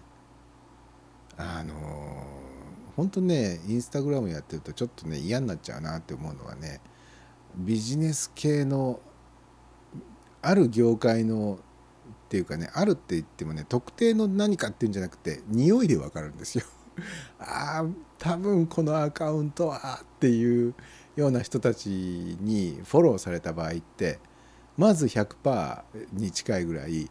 [1.37, 1.75] あの
[2.97, 6.81] 本当ねインスタグラムやってるとちょっとね嫌になっちゃうなって思うのはね
[7.55, 9.01] ビジネス系の
[10.41, 11.59] ある業界の
[12.27, 16.65] っていうかねあるって言ってもね特定の何かっていうんじゃなくて匂いでわかるんですよ。
[17.39, 17.87] ああ
[18.19, 20.75] 多分このアカウントはっていう
[21.15, 21.89] ような人たち
[22.41, 24.19] にフォローされた場合って
[24.77, 25.83] まず100%
[26.13, 27.11] に近いぐらい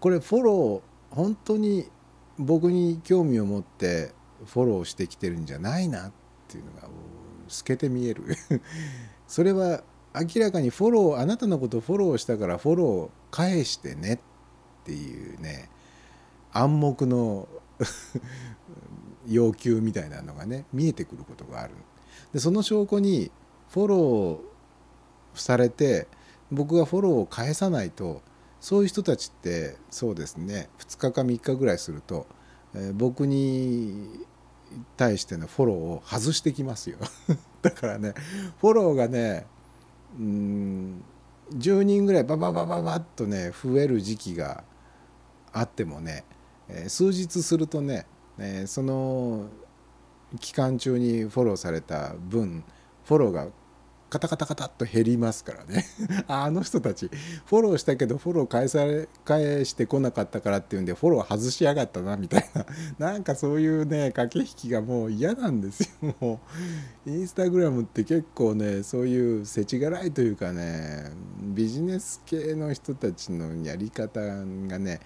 [0.00, 1.90] これフォロー本当に
[2.38, 4.12] 僕に興味を持って
[4.46, 6.12] フォローしてきてるんじゃないなっ
[6.48, 6.88] ていうのが
[7.48, 8.24] 透けて見える
[9.26, 9.82] それは
[10.14, 14.18] 明らかにフォローあなたのことフォローしたからフォロー返してねっ
[14.86, 15.68] ていうね
[16.52, 17.48] 暗黙の
[19.26, 21.74] 要求みたいなのがね見えてくることがある。
[22.32, 23.30] でその証拠に
[23.68, 26.06] フォローされて
[26.50, 28.22] 僕がフォローを返さないと
[28.60, 32.26] そういう人たちってそうですね2日か3日ぐらいすると、
[32.74, 34.26] えー僕に
[34.96, 36.98] 対してのフォローを外してきますよ。
[37.62, 38.14] だからね
[38.60, 39.46] フォローがね
[40.18, 41.04] うーん
[41.54, 44.64] 10人ぐらいバババババッとね増える時期が
[45.58, 46.24] あってもね、
[46.68, 48.06] え数日するとね、
[48.38, 49.48] えその
[50.40, 52.64] 期間中にフォローされた分
[53.04, 53.48] フォローが
[54.08, 55.84] カタカタカタっと減りますからね。
[56.28, 57.10] あ あの人たち
[57.46, 62.66] フォローしたけどフォロー返され返してこなかったからっていうんでフォロー外しやがったなみたいな。
[63.12, 66.14] なんかそういうね駆け引きがもう嫌なんですよ。
[66.20, 66.40] も
[67.06, 71.10] うインスタグラムって結構ねそういう世知辛いというかね
[71.40, 75.00] ビジネス系の人たちのやり方がね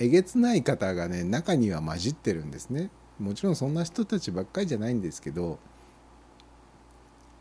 [0.00, 2.90] えげつない方がね中には混じってるんですね。
[3.18, 5.60] もちろんそんな人たちばっかりじゃないんですけど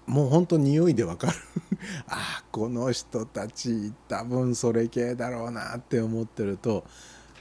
[0.05, 1.33] もう本当匂いでわかる。
[2.07, 6.85] ああこの人たち多分それ系だろうなって思ってると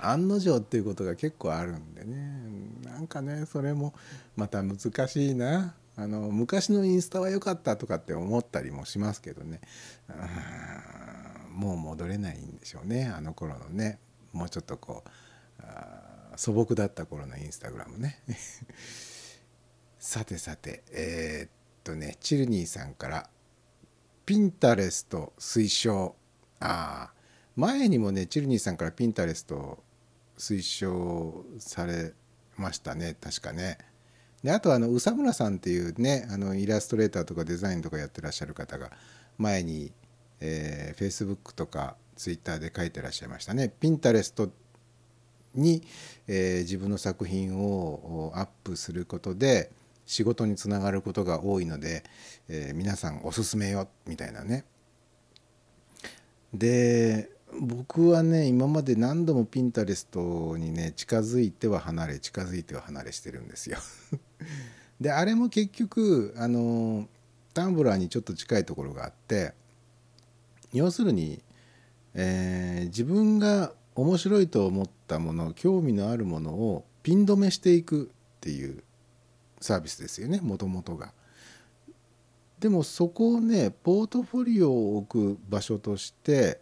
[0.01, 2.43] 案の定っていうことが結構あるんでね。
[2.85, 3.95] なんかねそれも
[4.37, 4.79] また難
[5.09, 5.75] しいな。
[5.95, 9.61] あの昔のインスタは良かったとかって思ったりもしますけどね。
[11.51, 13.99] もう戻れないんでしょうねあの頃のね。
[14.33, 15.13] もうちょっとこう
[16.37, 18.23] 素朴だった頃のインスタグラムね。
[19.99, 21.51] さてさてえーっ
[21.85, 23.31] とねチルニーさんから
[24.27, 26.17] ピンタレスト推奨。
[26.61, 27.15] ああ
[27.57, 29.83] 前にもねチルニーさんからピンタレスト
[30.39, 32.15] 推奨され
[32.57, 33.17] ましたね。
[33.21, 33.79] 確かね。
[34.43, 38.91] であとあの宇佐村さんっていうねあのイラストレーターとかデザインとかやってらっしゃる方が
[39.39, 39.93] 前に、
[40.41, 43.69] えー、Facebook とか Twitter で書いてらっしゃいましたね。
[43.69, 44.51] ピンタレスト
[45.55, 45.83] に、
[46.29, 49.71] えー自分の作品をアップすることで
[50.07, 52.05] 仕事につながることが多いので、
[52.49, 54.65] えー皆さんおすすめよみたいなね。
[56.55, 57.31] で
[57.61, 63.79] 僕はね今まで何度もピンタレストにね近づいては離れ近づいては離れしてるんですよ。
[65.01, 67.09] であれも結局あの
[67.53, 69.53] タンブラーにちょっと近いところがあって
[70.73, 71.43] 要するに、
[72.15, 78.83] えー自分が面白いと思ったもの興味のあるものをピン止めしていくっていう
[79.61, 81.13] サービスですよねもともとが。
[82.59, 86.61] でもそこをねポートフォリオを置く場所として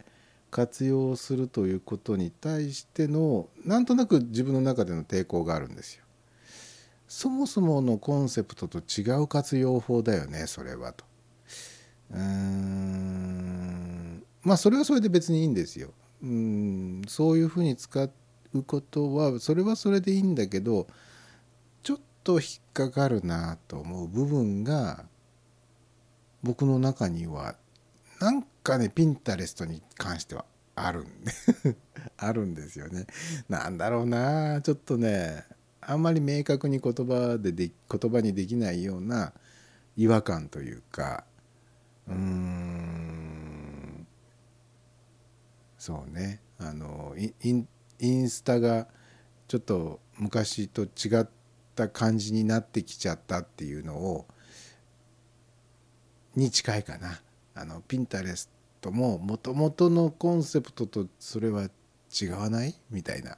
[0.50, 6.04] 活用するということに対してのなんとなく自分の中での抵抗があるんですよ。
[7.06, 11.04] そもそものコンセプトと違う活用法だよねそれはと。
[12.12, 14.09] うーん
[14.42, 15.92] まあそれはそれで別にいいんですよ。
[16.22, 18.02] うんそういうふうに使
[18.52, 20.86] うことはそれはそれでいいんだけど
[21.82, 25.04] ちょっと引っかかるなと思う部分が
[26.42, 27.56] 僕の中には
[28.20, 30.44] なんかねピンタレストに関しては
[30.74, 31.32] あるんで
[32.18, 33.06] あるんですよね。
[33.48, 35.44] なんだろうなちょっとね
[35.80, 39.32] あんまり明確に言葉でで言葉にできないような
[39.96, 41.24] 違和感というか
[42.06, 43.49] うーん
[45.90, 46.40] そうね。
[46.58, 47.66] あのイン
[47.98, 48.86] インスタが
[49.48, 51.28] ちょっと昔と違っ
[51.74, 54.26] た感じになってきちゃったっていうのを
[56.36, 57.20] に近いかな。
[57.56, 58.48] あのピンタレス
[58.80, 61.68] トももともとのコンセプトとそれは
[62.22, 62.74] 違わない？
[62.90, 63.36] みたいな、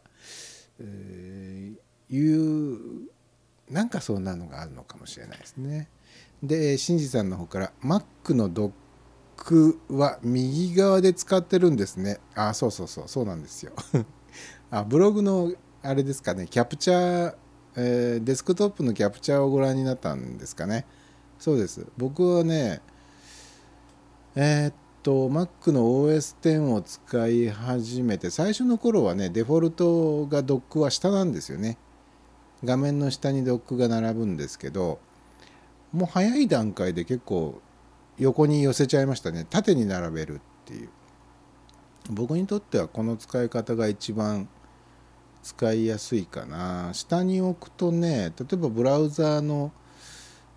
[0.78, 3.08] えーいう
[3.70, 5.88] なんかそんなのがあるのかもしれないですね。
[6.42, 8.72] で新次さんの方から「Mac のドッ
[9.44, 13.04] クは右側で使ってるんですね」あそうそうそう。
[13.08, 13.72] そうなんですよ。
[14.70, 15.52] あブログの
[15.82, 16.46] あれですかね。
[16.48, 17.34] キャプチャー、
[17.76, 20.86] えーデスクトップのキャプチャーをご覧になったんですかね。
[21.38, 21.86] そうです。
[21.98, 22.80] 僕はね
[24.34, 31.76] えーっと Mac の OS10 を使い始めて最初の頃はねデフォルトがドックは下なんですよね。
[32.64, 35.00] 画面の下にドックが並ぶんですけど
[35.92, 37.60] もう早い段階で結構
[38.18, 39.46] 横に寄せちゃいましたね。
[39.48, 40.88] 縦に並べるっていう。
[42.10, 44.48] 僕にとってはこの使い方が一番
[45.42, 46.90] 使いやすいかな。
[46.92, 49.72] 下に置くとね例えばブラウザーの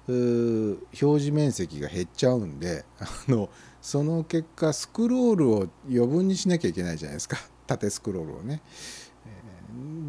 [0.07, 3.49] 表示面積が減っちゃうんであの
[3.81, 7.37] その結果スクロールを余分にしなきゃいけないじゃないですか。
[7.67, 8.61] 縦スクロールをね、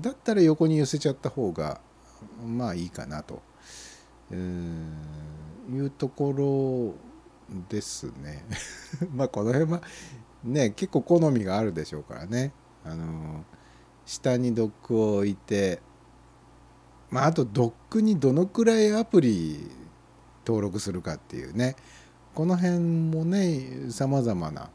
[0.02, 1.81] だったら横に寄せちゃった方が
[2.47, 3.43] まあいいかなと。
[4.32, 7.06] いうところ
[7.68, 8.44] ですね。
[9.14, 9.82] まあこの辺は
[10.44, 12.52] ね結構好みがあるでしょうからね。
[12.85, 13.44] あの
[14.05, 15.81] 下にドックを置いて
[17.10, 19.70] まああとドックにどのくらいアプリ
[20.47, 21.77] 登録するかっていうね。
[22.35, 24.70] この辺もねさまざまな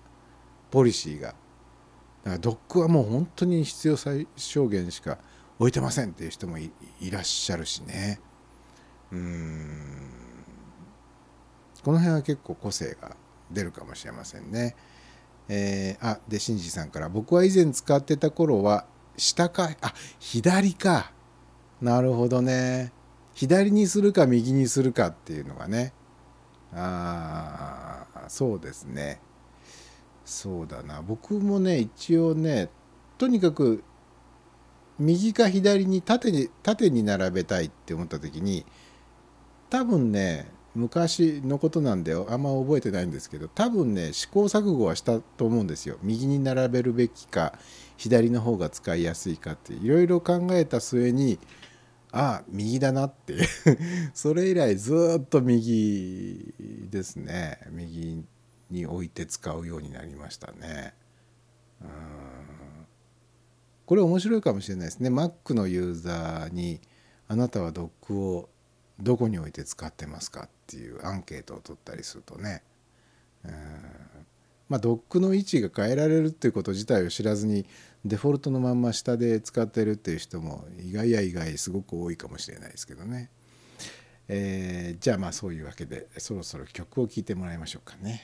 [0.72, 5.20] ポリシーがだからドックはもう本当に必要最小限しか
[5.60, 6.72] 置いてませんっていう人もい
[7.12, 8.20] らっしゃるしね。
[9.12, 10.21] うん。
[11.84, 13.16] この辺は結構個性が
[13.52, 14.76] 出るかもしれませんね。
[15.50, 18.86] えーあで新次さんから僕は以前使ってた頃は
[19.18, 21.12] 下かあ左か。
[21.82, 22.92] なるほどね。
[23.34, 25.94] 左にするか右にするかっていうのがね。
[26.74, 29.20] ああそうですね。
[30.24, 31.02] そうだな。
[31.02, 32.70] 僕もね一応ね
[33.18, 33.84] とにかく
[35.00, 38.66] 右か左に縦に縦に並べたいって思った時に
[39.70, 43.48] 多分ね昔のことなんであんま覚えてないんですけど。
[43.48, 45.98] 多分ね試行錯誤はしたと思うんですよ。
[46.02, 47.54] 右に並べるべきか
[47.98, 49.74] 左の方が使いやすいかって。
[49.74, 51.40] いろいろ考えた末に
[52.12, 53.36] ああ右だなって。
[54.14, 56.54] それ以来ずっと右
[56.90, 57.60] ですね。
[57.72, 58.24] 右
[58.70, 60.94] に置いて使うようになりましたね。
[61.82, 61.88] うん。
[63.86, 65.10] これ面白いかもしれないですね。
[65.10, 66.80] Mac のユーザーに
[67.28, 68.50] あなたはドックを
[69.02, 72.64] どこに置いて使ってますかっていうアンケートを取ったりするとね。
[73.44, 73.52] うん。
[74.70, 77.66] まあドックの位置が変えられるっていうこと自体を知らずに
[78.06, 83.30] デフォルトのまんま下で使ってるっていう人も意外や意外すごく多いかもしれないですけどね、
[84.30, 88.22] えーじゃあまあそういうわけでそろそろ曲を聴いてもらいましょうかね。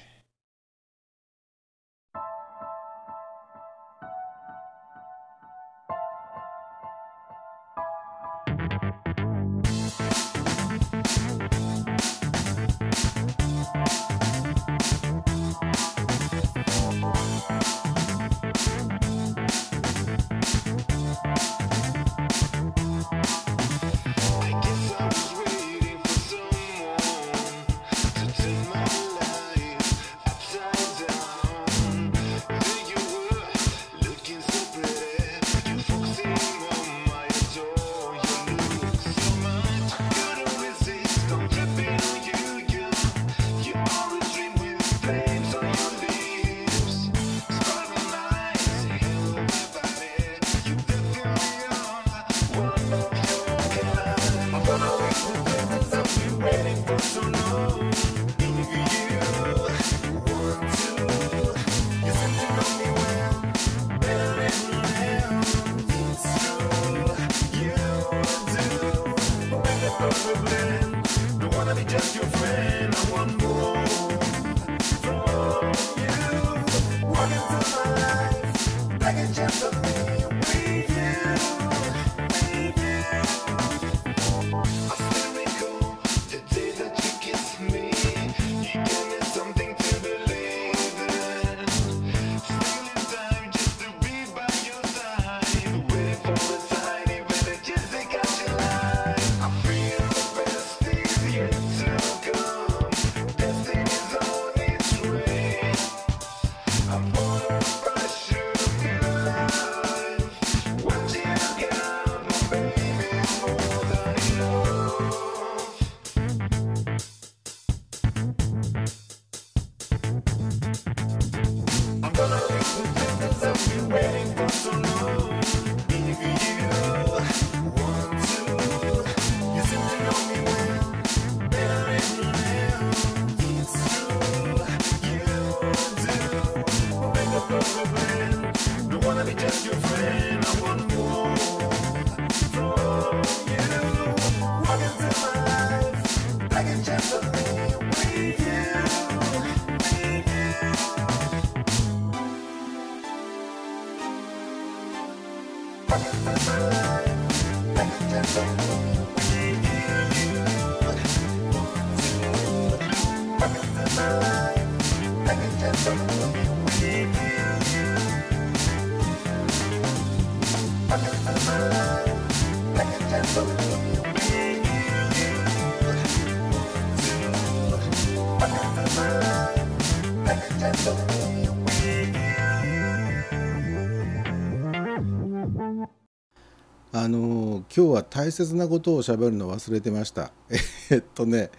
[187.78, 190.32] 今日は大切なことを喋るの忘れてました。
[190.90, 191.52] えっとね、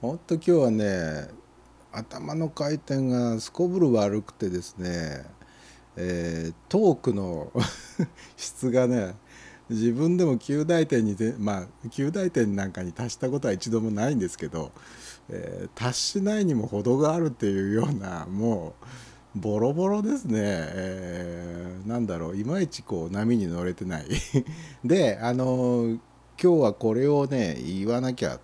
[0.00, 1.28] ほんと今日はね、
[1.92, 5.24] 頭の回転がすこぶる悪くてですね、
[5.94, 7.52] えートークの
[8.36, 9.14] 質がね、
[9.68, 14.72] 自分でも9大点に、まあ9大点なんかに達したことは一度もないんですけど、
[15.28, 18.86] えー達しないにも程があるっていうような、もう、
[19.36, 22.36] ボロボロですね、えーなんだろう。
[22.36, 24.06] いまいちこう波に乗れてない。
[24.84, 25.98] であの
[26.42, 28.40] 今日はこれをね言わなきゃっ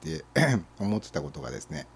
[0.00, 0.24] て
[0.80, 1.86] 思ってたことがですね。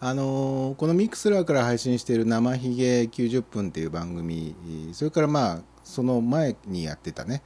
[0.00, 4.54] あのこのミックスラーから配信している「生ひげ90分」っていう番組
[4.92, 7.42] それからまあその前にやってたね、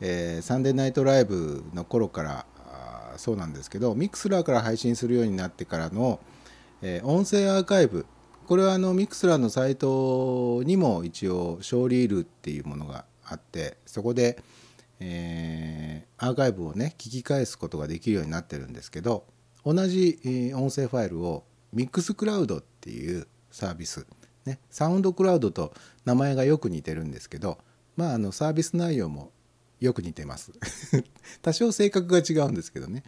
[0.00, 2.46] えーサンデーナイトライブの頃から
[3.16, 6.20] そうなんですけどミックスラーから配信するようになってからの、
[6.80, 8.06] えー音声アーカイブ
[8.48, 14.42] これはあのミクスラーのサイトにも一応ショーリールっていうものがあってそこで、
[15.00, 19.24] えーアーカイブをね聞き返すことができるようになってるんですけど
[19.64, 20.18] 同じ、
[20.54, 24.06] 音声ファイルをミックスクラウドっていうサービス、
[24.46, 25.74] ね、サウンドクラウドと
[26.06, 27.58] 名前がよく似てるんですけど
[27.96, 29.30] まああのサービス内容も
[29.78, 30.52] よく似てます。
[31.42, 33.04] 多少性格が違うんですけどね。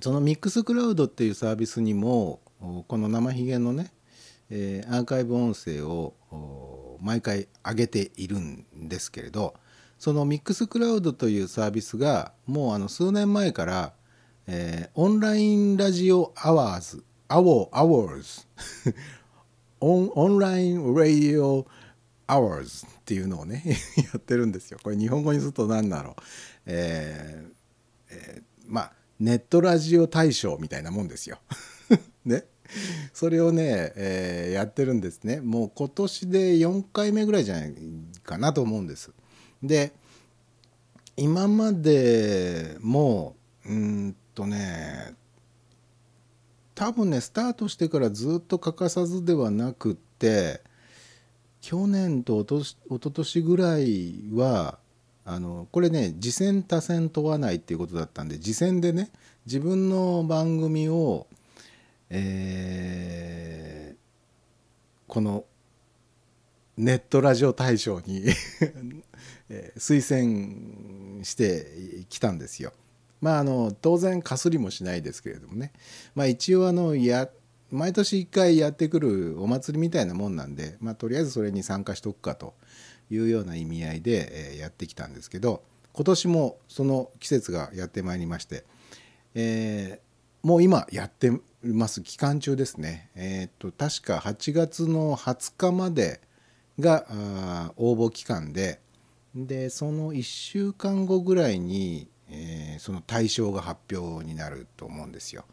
[0.00, 2.40] そのミックスクラウドっていうサービスにも
[2.86, 3.92] この生ひげのね、
[4.54, 6.14] えーアーカイブ音声を
[7.00, 9.54] 毎回上げているんですけれど
[9.98, 13.92] その Mixcloud というサービスがもうあの数年前から、
[14.46, 18.46] えー Online Radio Awards Award Awards
[19.80, 23.64] on Online Radio Awards っていうのをね
[23.96, 24.78] やってるんですよ。
[24.82, 26.14] これ日本語にすると何だろう。
[26.66, 31.38] えーまあネットラジオ大賞みたいなもんですよ。
[32.26, 32.44] ね。
[33.12, 35.40] それをね、えーやってるんですね。
[35.40, 37.74] もう今年で4回目ぐらいじゃない
[38.22, 39.10] かなと思うんです。
[39.62, 39.92] で
[41.16, 43.36] 今までも
[43.66, 45.14] うんとね
[46.74, 50.62] 多分ねスタートしてからずっと欠かさずではなくって
[51.60, 54.78] 去年とおとし一昨年ぐらいは
[55.24, 59.10] あのこれね次戦多戦問わないっていうことだったんで次戦でね
[59.46, 61.26] 自分の番組を、
[62.14, 64.02] えー
[65.12, 65.44] この
[66.78, 68.24] ネットラジオ大賞に
[69.50, 72.72] え推薦してきたんですよ。
[73.20, 75.70] まああの当然かすりもしないですけれどもね、
[76.14, 77.28] まあ、一応あのや
[77.70, 82.54] 毎年1回やってくるお祭りみたいなもんなんで、まあ、とりあえずそれに参加しとくかと
[83.10, 85.62] いうような意味合いで、えやってきたんですけど
[85.92, 88.64] 今年もその季節がやってまいりまして、
[89.34, 90.12] えー
[90.42, 91.30] もう今やって
[91.64, 96.20] ます期間中ですね、えー、と確か8月の20日まで
[96.80, 97.06] が
[97.76, 98.80] 応募期間で
[99.34, 105.44] でその1週間後ぐらいに、えーその対象が発表になると思うんですよ。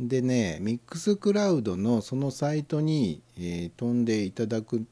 [0.00, 4.86] でねミックスクラウドのそのサイトに、えー飛んでいただく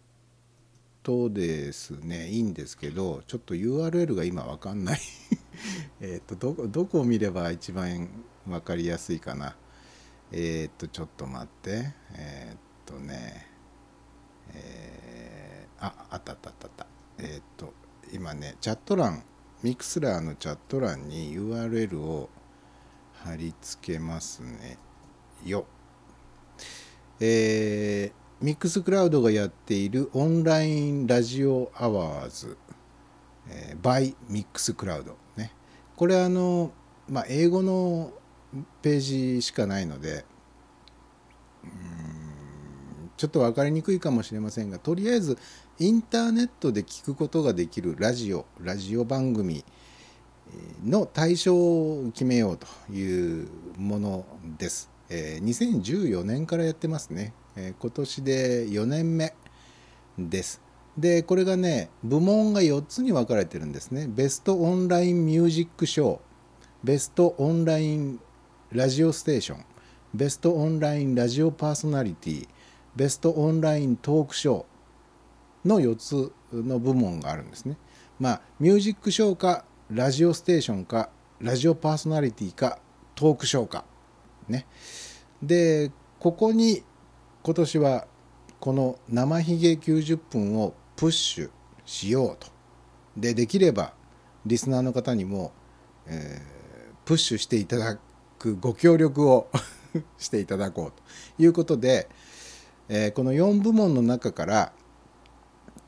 [1.03, 5.01] とですねいいんですけどちょっと URL が今わかんない。
[6.01, 8.09] えっとどこを見れば一番
[8.49, 9.57] わかりやすいかな。
[10.37, 11.95] えっとちょっと待って。
[12.17, 13.47] えっとね。
[14.53, 16.87] えーああったあったあったあった。
[17.19, 17.73] えっと
[18.13, 19.23] 今ねチャット欄
[19.63, 22.31] ミクスラーのチャット欄に URL を
[23.13, 24.77] 貼り付けますね。
[25.45, 25.67] よ。
[27.21, 32.59] えーミックスクラウドがやっているオンラインラジオアワーズ、
[33.49, 35.53] えー、by ミックスクラウドね。
[35.97, 36.73] これあの、
[37.09, 38.13] まあ、英語の
[38.83, 40.25] ページしかないので
[43.17, 45.39] ちょっと分かりにくいかもしれませんがとりあえず
[45.79, 49.65] インターネットで聞くことができるラジオラジオ番組
[50.85, 54.27] の対象を決めようというもの
[54.59, 54.91] です。
[55.09, 57.33] え2014年からやってますね。
[57.57, 59.35] え今年で4年目
[60.19, 60.61] です。
[60.97, 64.07] で、これがね、部門が4つに分かれてるんですね。
[64.09, 66.19] ベストオンラインミュージックショー、
[66.85, 68.21] ベストオンライン
[68.75, 69.65] ラジオステーション、
[70.15, 72.49] ベストオンラインラジオパーソナリティ、
[72.97, 77.77] ベストオンライントークショーの4つの部門があるんですね。
[78.19, 81.11] まあ、ミュージックショーかラジオステーションか
[81.41, 82.81] ラジオパーソナリティか
[83.15, 83.85] トークショーか
[84.49, 84.67] ね
[85.41, 86.83] でここに
[87.45, 88.09] 今年は
[88.59, 91.51] この生ひげ90分をプッシュ
[91.85, 92.49] しようと
[93.17, 93.93] でできれば
[94.47, 95.53] リスナーの方にも、
[96.07, 96.65] えー
[97.05, 97.99] プッシュしていただ
[98.45, 99.49] くご協力を
[100.19, 101.03] していただこう
[101.37, 102.09] ということで、
[102.89, 104.73] えーこの4部門の中から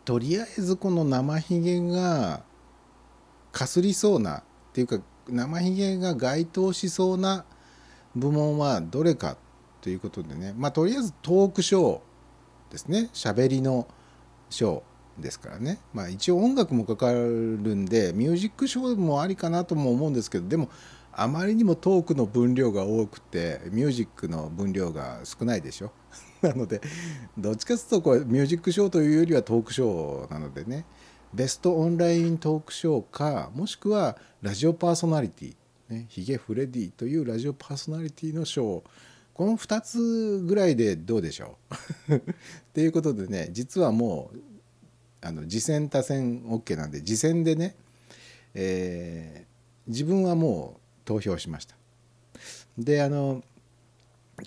[0.06, 2.42] とりあえずこの生ひげが
[3.52, 4.42] かすりそうなっ
[4.72, 7.44] ていうか生ひげが該当しそうな
[8.14, 9.36] 部門はどれか
[9.82, 10.54] ということでね。
[10.56, 13.10] まあとりあえずトークショーですね。
[13.12, 13.86] 喋りの
[14.48, 15.80] ショーですからね。
[15.92, 20.70] まあ一応音楽もかかるんでミュージックショーもありかなとも思うんですけどでも
[21.18, 25.90] あまりにもトークの分量が多くてミュージックの分量が少ないでしょ。
[26.42, 26.82] なので
[27.38, 30.84] どっちかというとこれミュージックショーというよりはトークショーなのでね。
[31.32, 35.56] ベストオンライントークショーかもしくはラジオパーソナリティ、
[35.88, 38.82] ね、ヒゲフレディというラジオパーソナリティのショー。
[39.34, 41.56] この2つぐらいでどうでしょ
[42.08, 42.14] う。
[42.14, 42.20] っ
[42.74, 44.38] ていうことでね実はもう
[45.22, 47.74] あの次戦多戦 OK なんで次戦でね、
[48.52, 49.56] えー
[49.86, 51.74] 自分はもう投票しました。
[52.76, 53.42] であの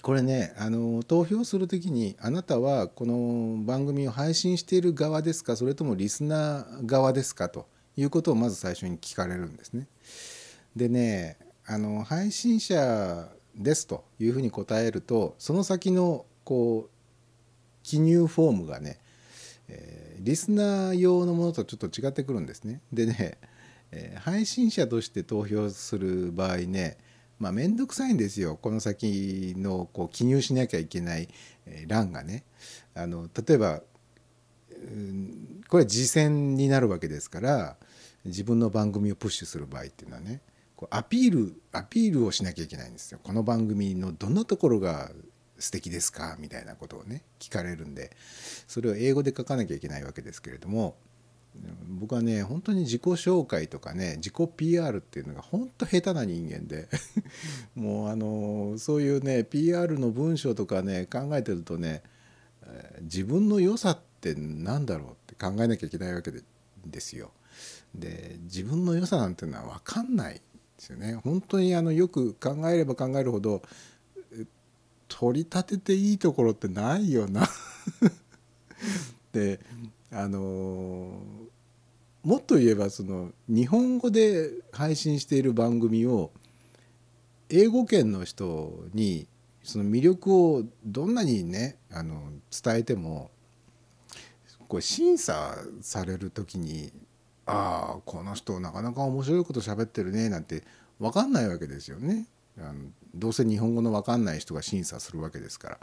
[0.04, 7.66] これねあの投票する時にあなたはこの番組を配信している側ですかそれともリスナー側ですかと
[7.98, 9.88] いうことをまず最初に聞かれるんですね。
[10.76, 16.90] でねあの配信者ですというふうに答えるとその先のこう
[17.82, 19.00] 記入フォームがね、
[19.68, 22.82] えーリスナー用のものとちょっと違ってくるんですね。
[22.92, 23.38] でね、
[23.92, 26.98] えー配信者として投票する場合ね
[27.40, 31.30] まあ面倒くさいんですよこの先のこう記入しなきゃいけない
[31.66, 32.44] えー欄がね。
[32.94, 33.82] あの例えば
[34.72, 37.78] うんこれは次戦になるわけですから
[38.26, 40.42] 自分の番組をプッシュする場合っていうのはね
[40.76, 43.20] こうアピールアピールをしなきゃいけないんですよ。
[43.22, 45.12] この番組のどんなところが
[45.58, 48.12] 素敵ですかみたいなことをね聞かれるんで
[48.68, 50.96] それを英語で書かなきゃいけないわけですけれども
[52.00, 56.88] 僕はね本当に自己紹介とかね自己 PR っていうのが本当下手な人間で
[57.76, 62.04] もうあのそういうね PR の文章とかね考えてるとね
[63.02, 66.44] 自分の良さって何だろうって考えなきゃいけないわけで
[66.86, 67.32] ですよ。
[67.96, 70.42] で自分の良さなんていうのは分かんないで
[70.78, 71.16] すよね。
[71.16, 73.62] 本当にあのよく考えれば考えるほど
[75.08, 77.48] 取り立てていいところってないよな。
[79.34, 79.60] で
[80.12, 81.49] あのー
[82.24, 86.32] もっと言えばその日本語で配信している番組を
[87.50, 89.28] 英語圏の人に
[89.64, 92.32] その魅力をどんなにねあの
[92.64, 93.32] 伝えても
[94.68, 96.92] これ審査される時に
[97.46, 100.64] 「ああこの人なかなか面白いこと喋ってるね」なんて
[101.00, 102.28] 分かんないわけですよね。
[102.58, 105.80] あのどうせ日本語の分かんない人が審査するわけですから。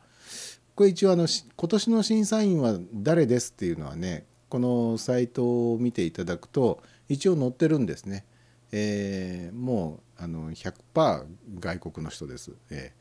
[0.75, 1.27] これ一応あの
[1.57, 8.25] 今年の審査員は誰ですっていうのはねこのサイトを見ていただくと一応載ってるんですね。
[8.73, 11.27] えーもうあの100%
[11.61, 12.93] 外国の人です、え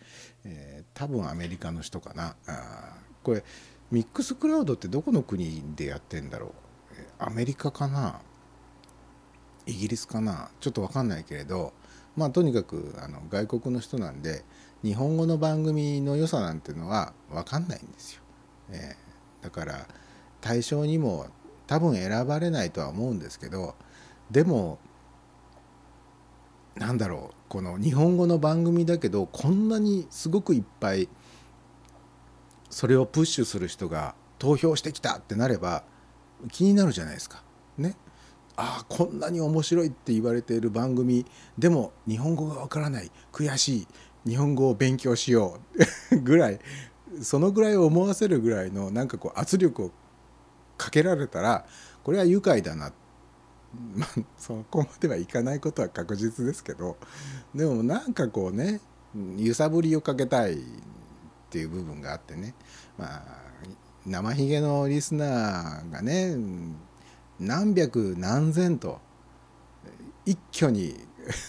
[0.44, 2.36] ーえー多分アメリカの人かな。
[2.48, 3.44] あこれ
[3.92, 6.52] ミックスクラウドってどこの国でやってんだろう。
[7.20, 8.22] アメリカかな。
[9.66, 10.50] イギリスかな。
[10.60, 11.74] ちょっと分かんないけれど
[12.16, 14.44] まあとにかくあの外国の人なんで
[14.84, 18.22] 日本語の番組の良さなんてのは分かんないんですよ。
[18.70, 19.06] えー
[19.44, 19.88] だから
[20.46, 21.26] 対象にも
[21.66, 23.74] 多分選ばれないとは思うんですけど
[24.30, 24.78] でも
[26.76, 31.10] なんだろうこの日本語の番組だけどこんなにすごくいっぱい
[32.70, 35.84] それをプッシュする人が投票してきたってなれば
[36.52, 37.42] 気になるじゃないですか。
[37.80, 37.96] ね。
[38.56, 41.26] ああこんなに面白いって言われている番組
[41.58, 43.88] でも日本語がわからない悔しい
[44.28, 45.60] 日本語を勉強しよ
[46.12, 46.60] うぐらい
[47.22, 49.92] そのぐらい思わせるぐらいのなんかこう圧力を
[50.78, 51.66] かけられたら
[52.04, 52.92] これは愉快だな。
[53.96, 56.98] まあそこまではいかないことは確実ですけど
[57.54, 58.80] でもなんかこうね
[59.38, 60.58] 揺さぶりをかけたいっ
[61.50, 62.54] ていう部分があってね。
[62.98, 63.46] まあ
[64.06, 66.38] 生ひげのリスナーがね
[67.40, 69.00] 何百何千と
[70.26, 70.96] 一挙に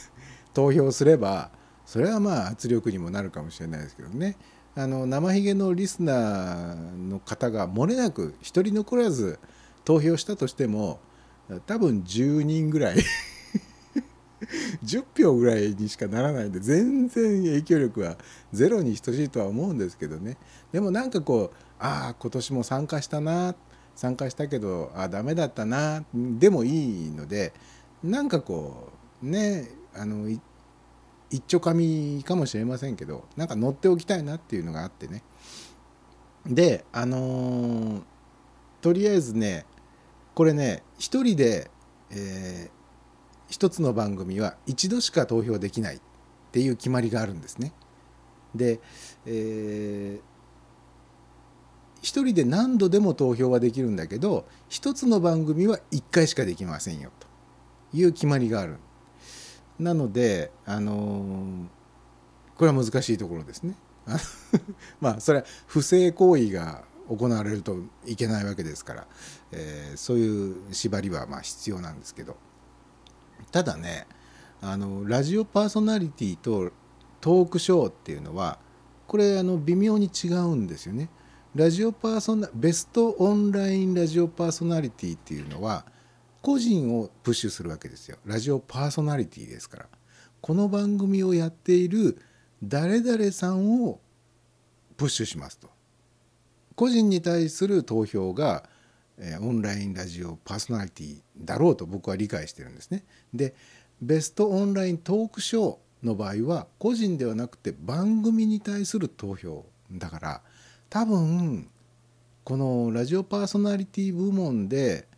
[0.54, 1.50] 投票すれば
[1.84, 4.36] それはまあ圧力にもなるかもしれないですけどね。
[4.78, 9.38] あの生ひげのリスナーの方が漏れなく一人残らず
[9.86, 11.00] 投票したとしても
[11.64, 12.96] 多分10人ぐらい
[14.84, 18.18] 10票ぐらいにしかならないんで全然影響力は
[18.52, 20.36] ゼロに等しいとは思うんですけどね。
[20.72, 23.54] でもなんかこうああ今年も参加したな
[23.94, 27.54] 参加したけどあダメだったなでもいいので
[28.04, 28.92] なんかこ
[29.22, 30.28] うねあの
[31.30, 35.22] 一丁紙かもしれませんけどなんか乗っておきたいなっていうのがあってね
[36.46, 38.02] であのー
[38.82, 39.66] とりあえずね
[40.34, 41.70] これね一人で、
[42.10, 42.76] えー
[43.48, 46.00] 一つの番組は一度しか投票できないっ
[46.50, 47.72] ていう決まりがあるんですね。
[48.56, 48.80] で、
[49.24, 50.36] えー
[52.02, 57.26] 一人で何度でも投票はできるんだけど一つの番組は1回しかできませんよと
[57.96, 58.78] いう決まりがある。
[59.78, 61.66] なので、あの
[62.56, 63.74] これは難しいところですね。
[65.00, 69.06] まあそれは不正行為が行われるといけないわけですから、
[69.52, 72.36] えーそういう縛りはま必要なんですけど
[73.50, 74.06] ただね
[74.60, 76.72] あのラジオパーソナリティと
[77.20, 78.58] トークショーっていうのは
[79.06, 81.08] これあの微妙に違うんですよね。
[81.54, 85.86] ラジオパーソナベストオンラインラジオパーソナリティっていうのは
[86.46, 88.18] 個人をプッシュするわけですよ。
[88.24, 89.86] ラジオパーソナリティですから。
[90.40, 92.22] この番組をやっている
[92.62, 93.98] 誰々さんを
[94.96, 95.68] プッシュしますと。
[96.76, 98.62] 個人に対する投票が、
[99.40, 103.02] オンラインラジオパーソナリティだろうと僕は理解してるんですね。
[103.34, 103.56] で
[104.00, 110.42] ベストオンライントークショーの場合は個人ではなくて番組に対する投票だから
[110.90, 111.68] 多分
[112.44, 115.08] このラジオパーソナリティ部門で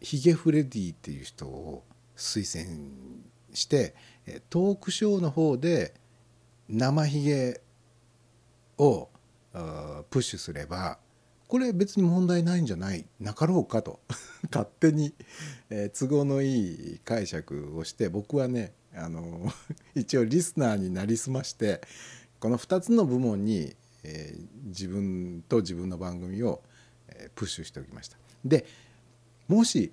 [0.00, 1.84] ヒゲフレディっていう人を
[2.16, 2.90] 推薦
[3.52, 3.94] して
[4.50, 5.94] トークショーの方で
[6.68, 7.60] 生ヒゲ
[8.76, 9.08] を
[10.10, 10.98] プッシュすれば
[11.48, 14.00] これ別に問題ないんじゃないなかろうかと
[14.52, 15.14] 勝手に、
[15.70, 19.50] え都合のいい解釈をして僕はねあの
[19.96, 21.80] 一応リスナーになりすまして
[22.38, 26.62] この2つの部門に、え自分と自分の番組を、
[27.08, 28.18] えプッシュしておきました。
[28.44, 28.64] で
[29.48, 29.92] もし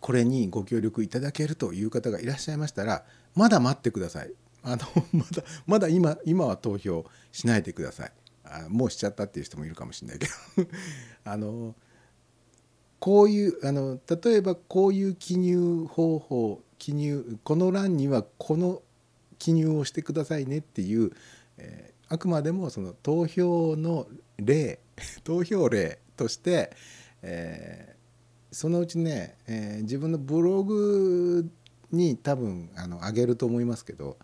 [0.00, 3.04] これにご協力いただけるという方がいらっしゃいましたら
[3.34, 4.32] まだ待ってください。
[4.62, 4.82] あの
[5.12, 8.12] まだまだ今今は投票しないでください。
[8.44, 10.68] あもうしちゃったっていう人もいるかもしれないけど
[11.24, 11.74] あの
[13.00, 18.82] こういうあの例えばこういう記入方法記入この欄にはこの
[19.38, 21.12] 記入をしてくださいねっていう、
[21.58, 24.06] えーあくまでもその投票の
[24.36, 24.78] 例
[25.24, 26.70] 投票例として、
[27.22, 27.95] えー
[28.56, 31.46] そのうちね、えー自分のブログ
[31.92, 34.16] に多分あの上げると思いますけど、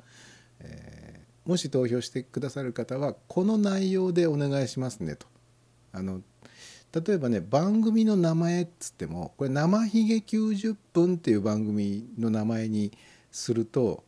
[0.61, 5.27] えーもし投票してくださる方はこの内容でお願いしますねと。
[5.93, 6.23] あの
[6.95, 12.91] 例えばね番組の名前っつってもこれ「生ひげ90分」っていう番組の名前に
[13.31, 14.03] すると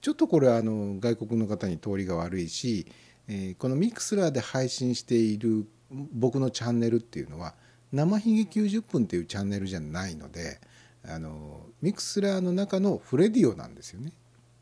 [0.00, 2.86] ちょっとこれあの外国の方に通りが悪いし、
[3.28, 7.54] えーこの Mixlr で配信している僕のチャンネルっていうのは
[7.92, 10.60] 「生ひげ90分」っていうチャンネルじゃないので
[11.04, 14.12] あの Mixlr の中のフレディオなんですよね。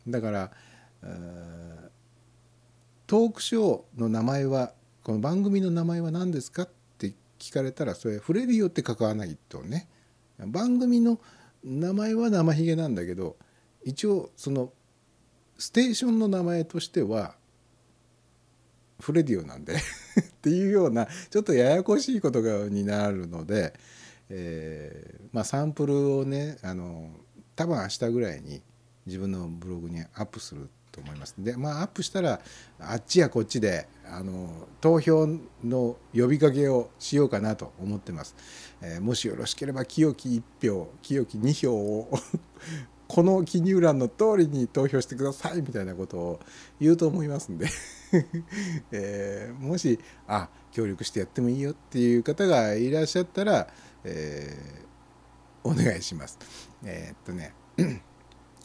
[0.07, 0.51] だから
[3.07, 6.69] トークショーの名前はこの番組の名前は何ですかっ
[6.99, 9.89] て聞かれたらそれフレディオって書かないとね
[10.39, 11.21] 番組の
[11.63, 13.37] 名前は生ひげなんだけど
[13.85, 14.73] 一応その
[15.59, 17.37] ステーションの名前としては
[19.01, 19.77] フレディオなんで
[20.21, 23.75] っていうようなちょっとややこしいことがになるので、
[24.29, 27.11] えーまあ、サンプルをねあの
[27.57, 28.63] 多分明日ぐらいに
[29.07, 31.35] 自分のブログにアップすると思います。
[31.39, 32.41] でまあアップしたら
[32.79, 35.27] あっちやこっちであの投票
[35.65, 38.37] の呼びかけをしようかなと思ってます、
[38.81, 40.29] えーもしよろしければ清き
[40.61, 42.09] 1票清き2票を
[43.09, 46.41] この記入欄の通りに投票してくださいみたいなことを
[46.81, 47.67] 言うと思いますんで、
[48.93, 53.69] えーもしあ協力してやってもいいよっていう方がいらっしゃったら、
[54.05, 54.85] えー
[55.67, 56.39] お願いします。
[56.85, 57.55] えーっとね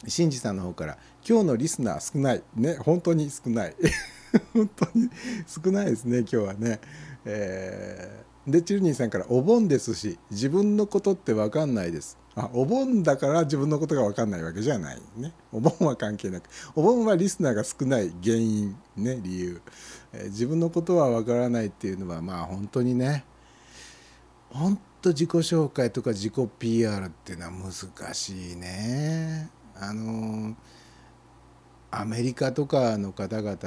[0.06, 3.76] 新次さんの方から「今日のリスナー少ない」ね本当に少ない
[4.52, 5.10] 本当に
[5.46, 6.80] 少ないですね今日はね。
[7.24, 15.32] えーでチルニーさんから「お盆ですし自分のことって分かんないです」あお盆だから自分のことが分かんないわけじゃないね。
[15.52, 16.48] お盆は関係なく。
[16.74, 19.62] お盆はリスナーが少ない原因ね理由、
[20.12, 23.24] えー自分のことは分からないっていうのはまあ本当にね
[24.50, 29.50] 本当自己紹介とか自己 PR っていうのは難しいね。
[29.74, 30.54] あの
[31.90, 33.58] アメリカとかの方々っ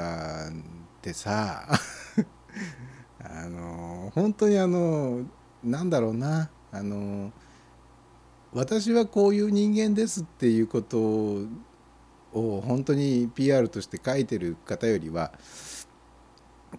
[1.02, 1.68] てさ
[3.20, 5.26] あの本当にあの
[5.64, 7.34] なんだろうなあの
[8.54, 15.32] 私はこういう人間ですっていうことを本当に PR として書いてる方よりは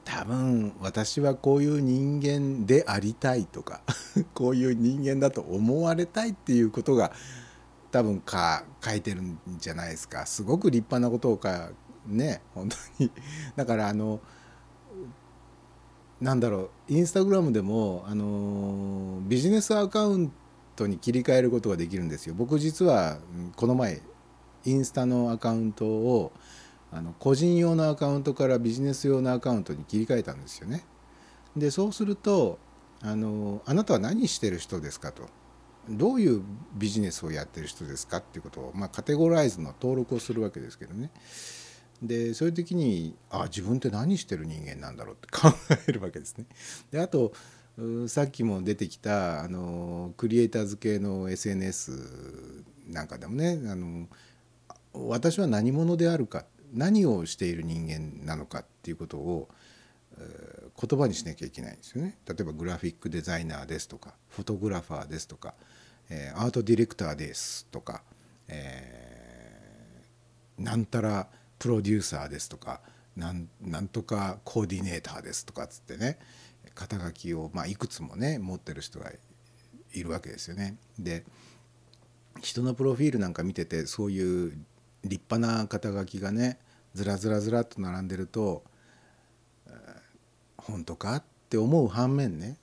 [0.04, 3.80] 多分私はこういう人間でありたいとか
[4.34, 7.12] こういう人間だと思われたいっていうことが
[7.90, 10.26] 多分か書いてるんじゃないですか。
[10.26, 11.70] すごく立派なことをか
[12.06, 13.10] ね本当に。
[13.54, 14.20] だからあの
[16.20, 20.43] なんだろうインスタグラムでもあのビジネスアカウント
[20.86, 22.34] に切り替えることができるんですよ。
[22.34, 23.18] 僕実は
[23.56, 24.00] この前
[24.64, 26.32] インスタのアカウントを
[26.90, 30.84] あの個人用のアカウントからビジネス用のアカウントに切り替えたんですよね。
[31.56, 32.58] でそうすると
[33.02, 35.28] あのあなたは何してる人ですかと。
[35.88, 36.42] どういう
[36.74, 41.10] ビジネスをやってる人ですかっていうことを、まあ、カテゴライズの登録をするわけですけどね。
[42.02, 45.52] でそういう時にあ自分って何してる人間なんだろうって考
[45.88, 46.46] えるわけですね。
[46.90, 47.32] であと
[48.08, 54.06] さっきも出てきたあのクリエイターズ系の SNS なんかでもねあの
[54.92, 59.48] 私は何者であるか何をしている人間なのかっていうことを
[60.80, 62.16] 言葉にしなきゃいけないんですよね。
[62.28, 65.54] 例えばグラフィックデザイナーですとかフォトグラファーですとか、
[66.10, 68.02] えアートディレクターですとか、
[68.48, 69.04] えー
[70.58, 71.28] なんたら
[71.58, 72.80] プロデューサーですとか
[73.16, 76.18] なんなんとかコーディネーターですとかっつってね
[76.74, 79.10] 肩書きを、まあ、いくつもね持ってる人が
[79.92, 80.76] いるわけですよね。
[80.98, 81.24] で
[82.40, 84.52] 人のプロフィールなんか見ててそういう
[85.04, 86.58] 立派な肩書きがね
[86.94, 88.64] ずらずらずらっと並んでると
[90.56, 92.58] 本当かって思う反面ね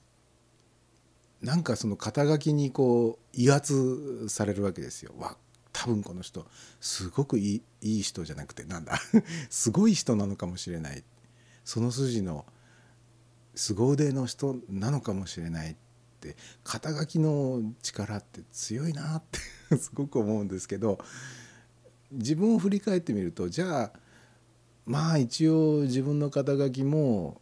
[1.40, 5.12] なんかその肩書きにこう威圧されるわけですよ。
[5.18, 5.36] わ
[5.72, 6.46] 多分この人
[6.80, 9.00] すごくいいいい人じゃなくてなんだ
[9.50, 11.02] すごい人なのかもしれない
[11.64, 12.44] その筋の
[13.54, 15.76] 凄腕の人なのかもしれないっ
[16.20, 19.22] て肩書きの力って強いなっ
[19.68, 20.98] て すごく思うんですけど
[22.10, 23.92] 自分を振り返ってみるとじゃあ
[24.86, 27.40] まあ一応自分の肩書きも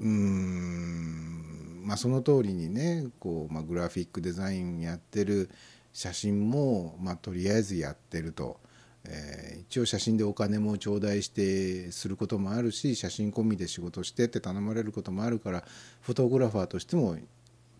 [0.00, 5.50] うんまあその通りにねこう、まあ、グラフィックデザインやってる
[5.94, 8.58] 写真も、まあ、とりあえずやってると、
[9.04, 15.64] えー一応写真でお金も頂戴してすることもあるし写真込みで仕事してって頼まれることもあるから
[16.02, 17.16] フォトグラファーとしても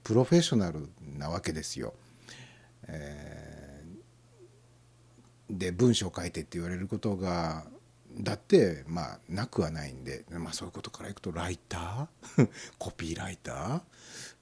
[0.02, 1.94] プロフェッショナルなわけですよ。
[2.88, 3.64] えー
[5.50, 7.64] で文章書いてって言われることが
[8.18, 12.48] だってまあなくはないんで、まあ、そういうことからいくとライター？
[12.78, 13.80] コピーライター、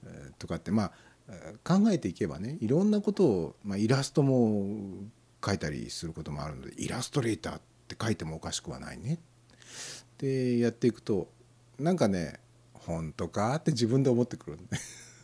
[0.07, 0.91] えーとかってま
[1.27, 4.75] あ考えていけばねいろんなことを、まあ、イラストも
[5.43, 9.19] 書いたりすることもあるのでイラストレーターって書いてもおかしくはないね。
[10.17, 11.27] でやっていくと
[11.79, 12.39] なんかね
[12.73, 14.59] 本当かって自分で思ってくる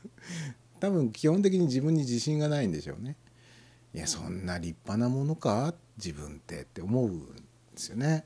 [0.80, 3.16] 多分基本的に自分に自信がないんでしょうね。
[3.94, 5.74] いやそんな立派なものか？
[5.98, 7.42] 自分ってって思うんで
[7.76, 8.26] すよね。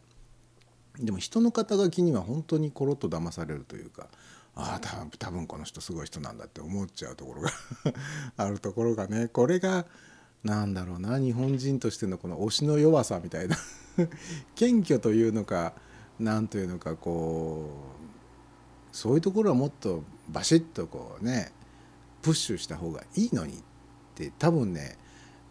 [0.99, 4.09] でも人の肩書きには本当にコロッと騙されるというか
[4.53, 7.49] ああ多分この人すごい人なんだって思っちゃうところが
[8.37, 9.27] あるところがね。
[9.27, 9.87] これが
[10.43, 13.57] なんだろうな日本人としてのこの推しの弱さみたいな。
[14.55, 15.73] 謙虚というのか
[16.19, 17.69] なんというのかこ
[18.91, 21.51] うそういうところはもっとバシッとこうね
[22.21, 23.57] プッシュした方がいいのにっ
[24.15, 24.97] て多分ね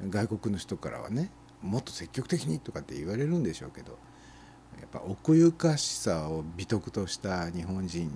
[0.09, 3.98] 外国の人からはねもっと積極的にとかって言われるんでしょうけど
[4.81, 8.10] やっぱ奥ゆかしさを美徳とした日本人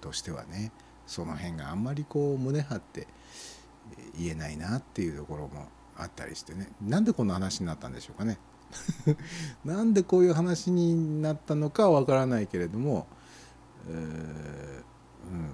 [0.00, 0.72] としてはね
[1.06, 3.06] その辺があんまりこう胸張って
[4.18, 5.68] 言えないなっていうところも
[5.98, 6.68] あったりしてね。
[6.80, 8.38] なんでこんな話になったんでしょうかね。
[9.64, 13.06] なんでこういう話になったのかはわからないけれども、
[13.88, 14.86] えー
[15.30, 15.50] うん、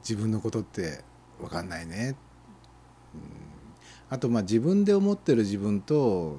[0.00, 1.04] 自分のことって
[1.38, 2.16] 分かんないね、
[3.14, 3.20] うん、
[4.10, 6.38] あとまあ自分で思ってる自分と、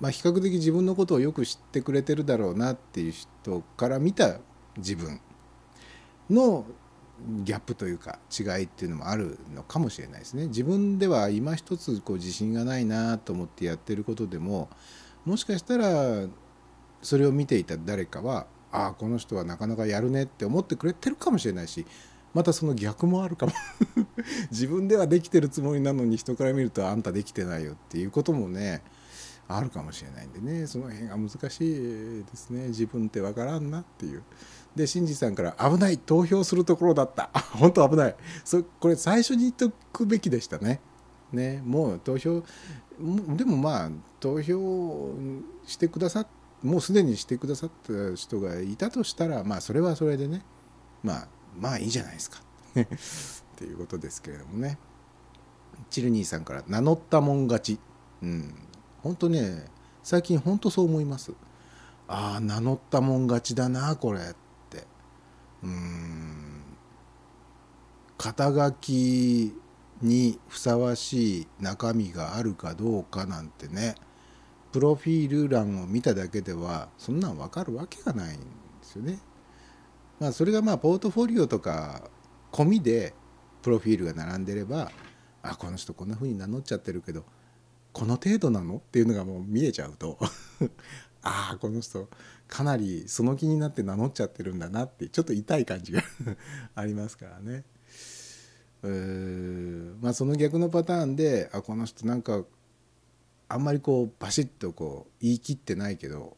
[0.00, 4.38] まあ、比較的自分のことをよく知ってくれてるだろうなっていう人から見た
[4.76, 5.20] 自分
[6.30, 6.66] の
[7.44, 10.46] ギャップというか違いっていうのもあるのかもしれないですね。
[10.46, 14.68] 自分では今一つこう自信がないなと思ってやってることでも
[15.24, 16.26] もしかしたら
[17.02, 21.86] それを見ていた誰かはああこの人はなかなかやるねって思ってくれてるかもしれないし
[22.32, 23.52] またその逆もあるかも
[24.50, 28.82] 自分ではできてるつもりなのに人から見るとあんたできてないよっていうこともね
[29.48, 34.22] あるかもしれないんでねその辺が難しいですね自分ってわからんなっていう。
[34.74, 38.16] で新次さんから「危ない投票するところだった」 本当危ない。
[38.44, 40.80] そこれ最初に言っとくべきでしたね。
[41.32, 41.62] ね。
[41.64, 42.42] もう投票
[43.36, 43.90] でもまあ
[44.20, 45.12] 投票
[45.66, 46.26] してくださっ
[46.62, 50.44] もうすでにしてくださった人がいたとしたらまあそれはそれでね。
[51.02, 51.28] まあ
[51.58, 52.40] まあいいじゃないですか。
[52.72, 52.84] っ
[53.56, 54.78] ていうことですけれどもね。
[55.90, 57.80] チルニーさんから「名乗ったもん勝ち」
[58.22, 58.54] うん。
[59.02, 59.66] 本当ね
[60.02, 61.32] 最近本当そう思います。
[62.08, 64.20] ああ名乗ったもん勝ちだなこれ。
[64.20, 64.22] っ
[68.18, 69.54] 肩書き
[70.00, 73.94] にふさわしい中身があるかどうかなんてね
[74.72, 78.44] プロフィール欄を見ただけではそんなん分かるわけがないんで
[78.82, 79.20] すよね。
[80.18, 82.10] まあ、それがまあポートフォリオとか
[82.50, 83.14] 込みで
[83.60, 84.90] プロフィールが並んでれば
[85.42, 87.24] あこの人こんな風に名乗っちゃってるけど
[87.92, 88.76] この程度なの？
[88.76, 90.18] っていうのがもう見えちゃうと。
[91.22, 92.08] ああこの人
[92.48, 96.02] かなりその気になって名乗っちゃってるんだなってちょっと痛い感じが
[96.74, 97.64] ありますからね。
[100.00, 102.44] まあその逆のパターンであこの人なんか
[103.48, 106.36] あんまりこうバシッとこう言い切ってないけど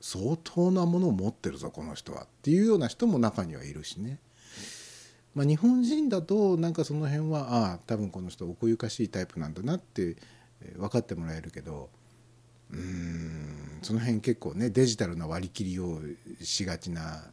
[0.00, 4.20] 相当なものを持ってるぞこの人はっていうような人も中にはいるしね。
[5.34, 10.16] まあ、日本人だとなんかその辺はああ多分この人奥ゆかしいタイプなんだなって
[10.76, 11.88] 分かってもらえるけど
[12.72, 16.00] うんその辺結構ねデジタルな割り切りを
[16.40, 17.24] しがちな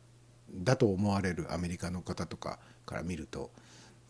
[0.51, 3.51] だと思われるアメリカの方とかから見ると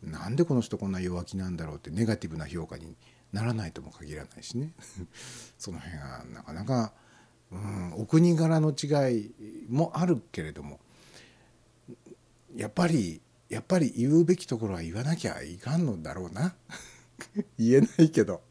[0.03, 2.95] なんでこの人こんな弱気なんだろうってネガティブな評価に
[3.33, 4.71] ならないとも限らないしね
[5.57, 6.93] その辺はなかなか、
[7.51, 9.33] うん、お国柄の違い
[9.67, 10.79] もあるけれども
[12.55, 16.55] やっぱりやっぱり言うべきところは言わなきゃいかんのだろうな
[17.57, 18.41] 言えないけど。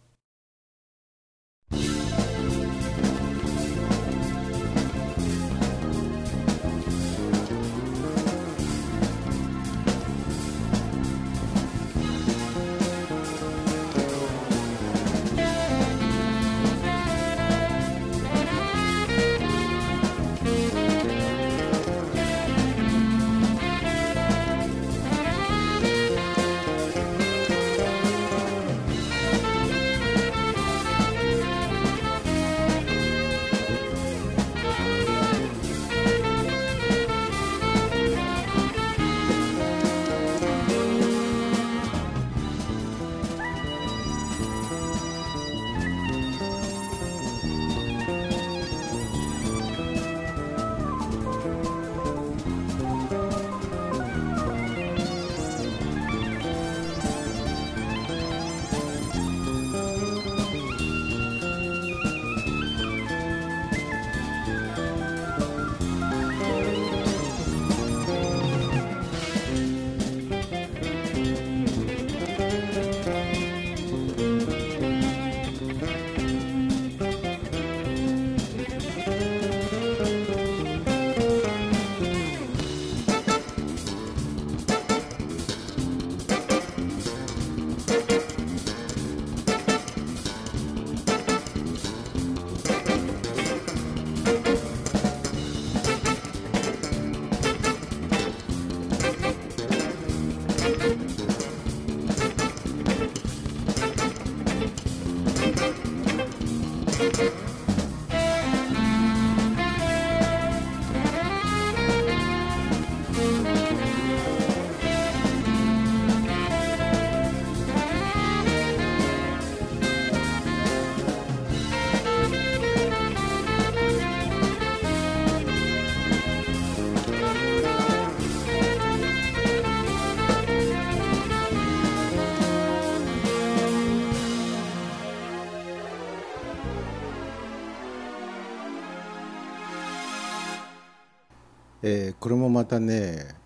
[142.26, 143.36] これもまたね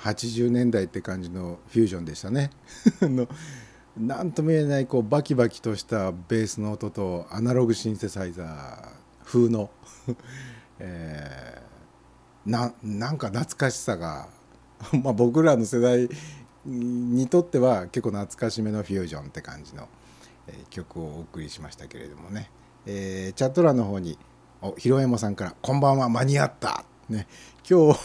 [0.00, 2.50] 80年代って感じのフュージョンでしたね。
[3.00, 3.28] の
[3.96, 9.70] なんとも言えないこうバキバキとしたベースの音とアナログシンセサイザー風の、
[10.80, 14.26] えーななんか懐かしさが
[15.04, 16.08] まあ僕らの世代
[16.66, 19.88] にとっては結構懐かしめのフュージョンって感じの、
[20.70, 22.50] 曲をお送りしましたけれどもね、
[22.84, 24.18] えーチャット欄の方に
[24.60, 27.28] おひろえもさんから「こんばんは間に合った!」ね。
[27.66, 27.98] 今日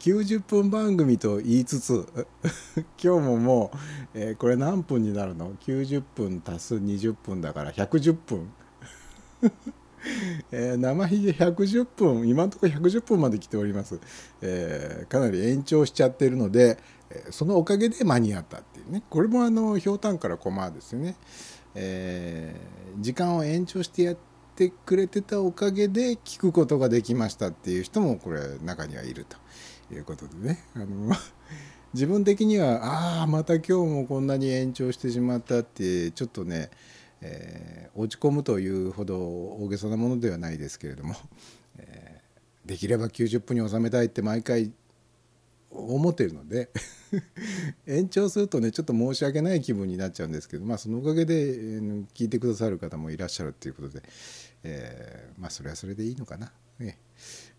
[0.00, 2.06] 90分番組と言いつつ
[3.02, 3.78] 今日ももう、
[4.14, 8.50] えーこれ何分になるの ?90 分足す20分だから110分。
[10.50, 14.00] えー生ひげ110分今のところ110分まで来ております、
[14.40, 16.78] えーかなり延長しちゃってるので、
[17.30, 19.02] そのおかげで間に合ったっていうね。
[19.10, 21.14] これもあのひょうたんからコマですよね、
[21.74, 22.56] え
[22.98, 29.36] 時間を延長してやっててくれてたおかげで聞くことができましたっていう人もこれ中にはいると
[29.94, 30.64] いうことでね。
[30.74, 31.14] あの
[31.94, 36.70] 自分的にはああまた今日もこんなに延長してしまったってちょっとね、
[37.20, 41.14] えー落ち込むというほど大げさなものではないですけれども、
[41.76, 42.22] えー
[42.64, 44.72] できれば90分に収めたいって毎回
[45.70, 46.70] 思ってるので
[47.86, 51.80] 延長するとねちょっと申し訳ない気分になっちゃうんですけどまあそのおかげで、
[52.14, 54.02] 聞いてくださる方もいらっしゃるっていうことで、
[54.64, 56.52] えーまあそれはそれでいいのかな。
[56.78, 56.98] ね。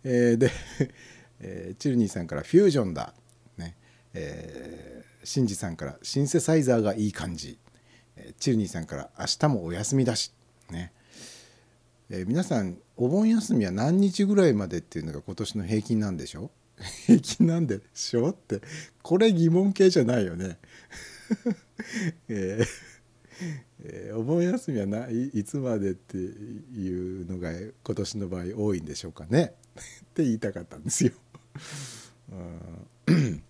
[0.03, 0.51] えーで、
[1.39, 3.13] えーチルニーさんから「フュージョンだ」
[3.57, 3.75] ね。
[4.13, 7.57] えーシンジさんから「シンセサイザーがいい感じ」
[8.17, 10.33] えーチルニーさんから「明日もお休みだし」
[10.71, 10.91] ね。
[12.09, 16.51] えー皆さんお盆休みは何日ぐらいまでっていうのが今年の平均なんでしょ
[17.07, 18.29] 平均なんでしょ？
[18.29, 18.61] って
[19.01, 20.57] これ疑問形じゃないよね。
[22.29, 22.67] えー
[23.83, 29.79] えお盆休みはないいつまでっていうのが今年の場合多いんでしょうかね っ
[30.13, 31.11] て言いたかったんですよ。
[33.07, 33.43] うん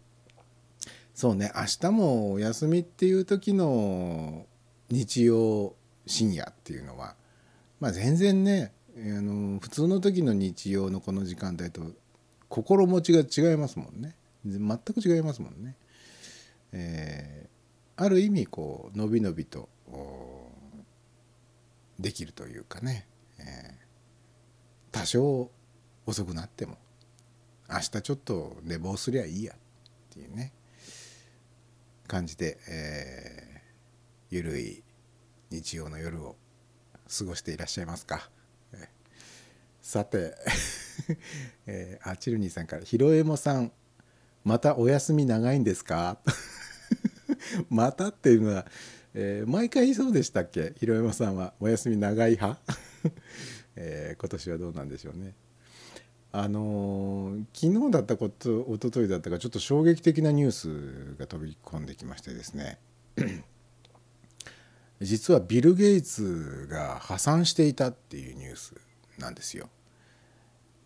[1.14, 4.46] そうね明日もお休みっていう時の
[4.90, 7.16] 日曜深夜っていうのは
[7.80, 11.92] まあ全然ねあの普通の時の日曜のこの時間帯と
[12.50, 15.76] 心持ちが違いますもんね全く違いますもんね。
[16.72, 17.54] えー
[17.96, 19.70] ある意味こうのびのびと
[22.00, 23.08] できるというかね、
[23.40, 23.84] えー
[24.92, 25.50] 多少
[26.06, 26.78] 遅くなっても
[27.68, 29.58] 明日ちょっと寝坊すりゃいいやっ
[30.14, 30.54] ていうね
[32.08, 33.54] 感じで、えー
[34.30, 34.84] ゆるい
[35.52, 36.36] 日曜の夜を
[37.18, 38.30] 過ごしていらっしゃいますか。
[39.82, 40.34] さて、
[41.68, 43.72] えーあチルニーさんから「ひろえもさん
[44.44, 46.20] またお休み長いんですか?
[47.70, 48.66] 」またっていうのは、
[49.16, 50.74] えー毎回そうでしたっけ？
[50.80, 52.60] ひろえもさんはお休み長い派、
[53.76, 55.34] えー今年はどうなんでしょうね。
[56.32, 60.52] あのー昨日だったこと一昨日だったかちょっと衝撃的なニュー
[61.14, 62.80] スが飛び込んできましてですね
[65.00, 68.74] 実はビル・ゲイツが破産していたっていうニュース
[69.20, 69.70] なんですよ。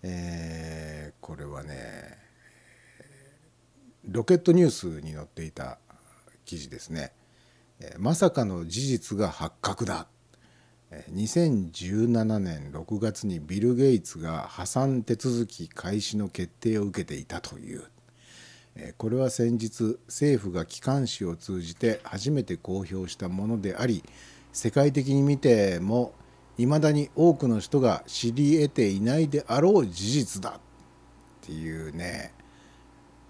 [0.03, 2.17] えーこれはね
[4.03, 5.79] ロケットニュースに載っていた
[6.45, 7.13] 記事ですね。
[7.97, 10.07] まさかの事実が発覚だ。
[11.13, 17.83] 2017年6月にビル・ゲイツが破産手続き開始の決定を受けていたという。
[18.97, 24.03] これは先日政府が機関紙を通じて初めて公表したものであり
[24.53, 26.13] 世界的に見ても
[26.57, 30.59] いまだに多くの人が知り得ていないであろう事実だっ
[31.41, 32.33] ていうね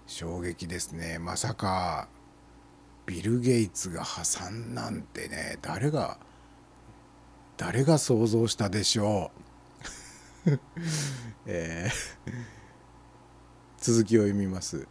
[0.06, 2.08] 衝撃ですねまさか
[3.08, 6.18] ビル・ゲイツが破産なんてね誰が
[7.56, 9.30] 誰が想像したでしょ
[10.46, 10.60] う、
[11.46, 12.32] えー
[13.80, 14.86] 続きを読みます。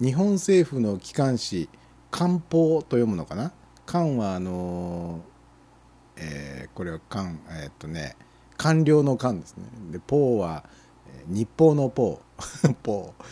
[0.00, 1.68] 日本政府の機関紙
[2.10, 3.52] 「官報」と読むのかな？
[3.84, 5.20] 官はあのー
[6.16, 8.16] えーこれは官えーっとね
[8.56, 9.64] 官僚の官ですね。
[9.92, 10.64] でポーは、
[11.26, 12.74] 日報のポー。
[12.82, 13.24] ポ、ー。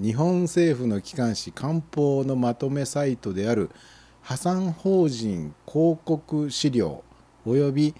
[0.00, 3.70] 日本政府の機関紙官報のまとめサイトである
[4.22, 7.02] 破産法人広告資料
[7.44, 7.94] および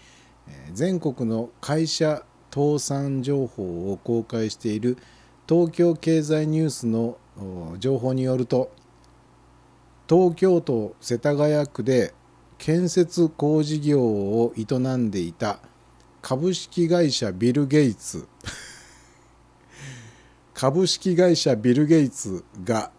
[0.72, 4.96] 全国の会社倒産情報を公開している
[5.48, 7.16] 東京経済ニュースの
[7.78, 8.70] 情報によると
[10.08, 12.14] 東京都世田谷区で
[12.58, 15.60] 建設工事業を営んでいた
[16.20, 18.26] 株式会社ビル・ゲイツ
[20.60, 22.90] 株式会社ビル・ゲイツが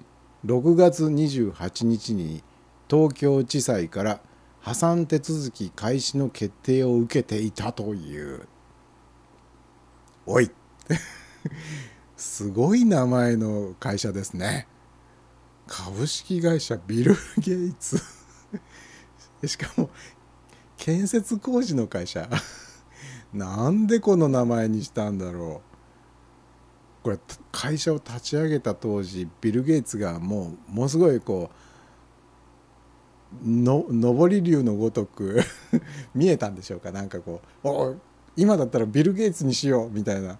[0.45, 2.41] 6月28日に
[2.89, 4.21] 東京地裁から
[4.61, 8.47] 破産手続き開始の決定を受けていたという。
[10.25, 10.49] おい。
[12.15, 14.65] すごい名前の会社ですね。
[15.67, 18.01] 株式会社ビル・ゲイツ。
[19.45, 19.89] しかも
[20.77, 22.29] 建設工事の会社。
[23.33, 25.68] なんでこの名前にしたんだろう。
[27.03, 27.19] これ
[27.51, 31.49] 会社を立ち上げた当時ビル・ゲイツがもうものすごいこ
[33.43, 35.39] うの上り竜のごとく
[36.15, 36.91] 見えたんでしょうか？
[36.91, 37.95] なんかこうお
[38.35, 40.39] 今だったらビル・ゲイツにしようみたいな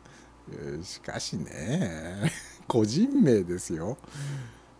[0.83, 2.31] しかしね
[2.67, 3.97] 個人名ですよ。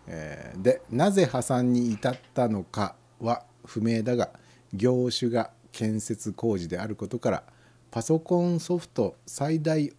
[0.06, 4.30] えーでなぜ破産に至ったのかは不明だが
[4.74, 7.44] 業種が建設工事であることから
[7.90, 9.92] パソコンソフト最大、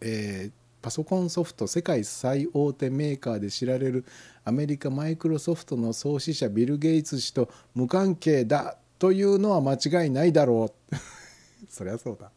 [0.00, 4.04] えーパソコンソフト世界最大手メーカーで知られる
[4.44, 10.96] アメリカマイクロソフトの創始者ビル・ゲイツ氏と無関係だというのは間違いないだろう。
[11.70, 12.32] そりゃそうだ。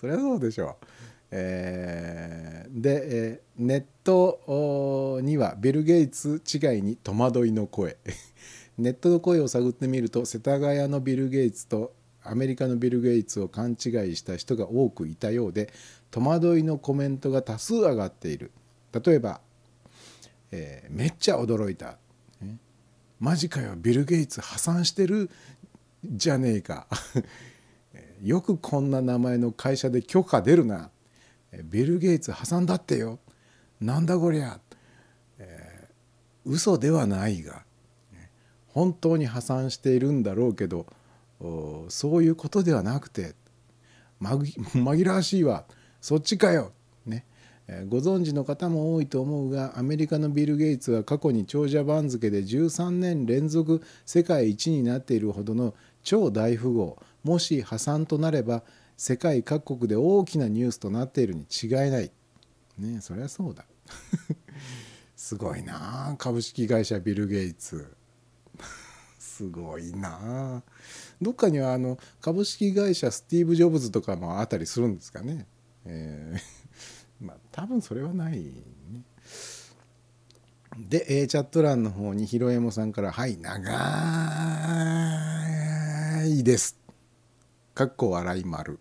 [0.00, 0.86] そりゃそうでしょう。
[1.30, 7.98] えーで、えーネットにはビル・ゲイツ違いに戸惑いの声。
[8.78, 15.72] ネットの声を探ってみると世田谷のビル・ゲイツとアメリカのビル・ゲイツを勘違いした人が多くいたようで
[16.10, 18.50] 戸惑いのコメントが多数上がっている。
[18.92, 19.40] 例えば、
[20.50, 21.98] えーめっちゃ驚いた、
[22.40, 22.58] ね
[23.20, 25.30] マジかよビル・ゲイツ破産してる
[26.04, 26.86] じゃねえか。
[28.22, 30.90] よくこんな名前の会社で許可出るな。
[31.64, 33.18] ビル・ゲイツ破産だってよ。
[33.80, 34.60] なんだこりゃ、
[35.38, 35.80] えー
[36.46, 37.64] 嘘ではないが。
[38.68, 40.86] 本当に破産しているんだろうけど
[41.88, 43.34] そういうことではなくて
[44.18, 45.64] まぐ紛らわしいわ。
[46.00, 46.72] そっちかよ、
[47.06, 47.24] ね。
[47.66, 58.62] えーご存知の方も多いと思うがアメリカのビル・ゲイツは過去に長者番付で13年連続世界一になっているほどの超大富豪もし破産となれば
[58.96, 62.10] 世界各国で大きなニュースとなっているに違いない。
[62.78, 63.64] ねそりゃそうだ。
[65.16, 67.94] すごいな株式会社ビル・ゲイツ。
[69.18, 70.62] すごいな。
[71.20, 75.46] どっかにはあの株式会社スティーブ・ジョブズとかもあったりするんですかね、
[75.92, 76.40] えー
[77.26, 79.02] まあ多分それはないね。
[80.78, 83.70] で、えーチャット欄の方にひろえもさんから「はい長
[86.26, 86.78] いです」
[87.74, 88.78] かっこ笑い丸。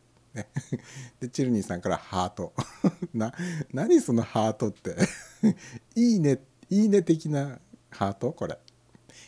[1.20, 2.54] でチルニーさんからハート。
[3.14, 3.34] な
[3.74, 4.96] 何そのハートって。
[5.96, 7.60] いいねいいね的な
[7.90, 8.32] ハート？
[8.32, 8.58] これ。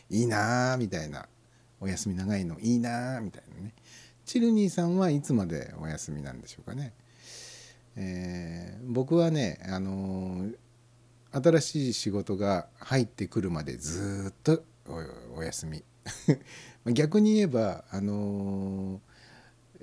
[0.10, 1.28] いいなーみたいな。
[1.80, 3.74] お休み長いのいいなーみたいなね。
[4.24, 6.94] チルニーさんはいつまでお休みなんでしょうかね。
[7.96, 10.56] えー僕はねあのー
[11.34, 14.64] 新しい仕事が入ってくるまでずっと
[15.36, 15.84] お休み。
[16.94, 19.00] 逆に言えばあの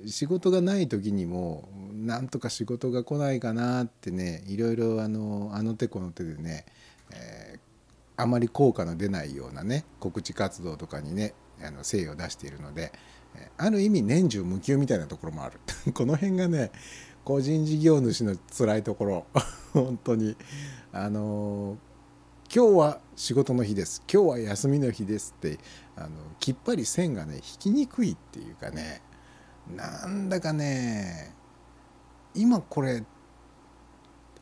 [0.03, 6.65] ー仕事がない時にもなんとか仕事が来ないかなってねいろいろあのあの手この手でね、
[7.11, 7.59] えー
[8.21, 11.33] あまり効果の出ないようなね告知活動とかにね
[11.63, 12.91] あの精を出しているので
[13.55, 15.57] ある意味年中無休みたいなところもある。
[15.93, 16.71] この辺がね
[17.23, 19.25] 個人事業主の辛いところ。
[19.73, 20.35] 本当に。
[20.91, 21.77] あの
[22.53, 24.01] 今日は仕事の日です。
[24.11, 25.59] 今日は休みの日ですって。
[25.95, 26.09] あの
[26.39, 29.01] きっぱり線がね引きにくいっていうかね。
[29.75, 31.33] なんだかね
[32.33, 33.03] 今これ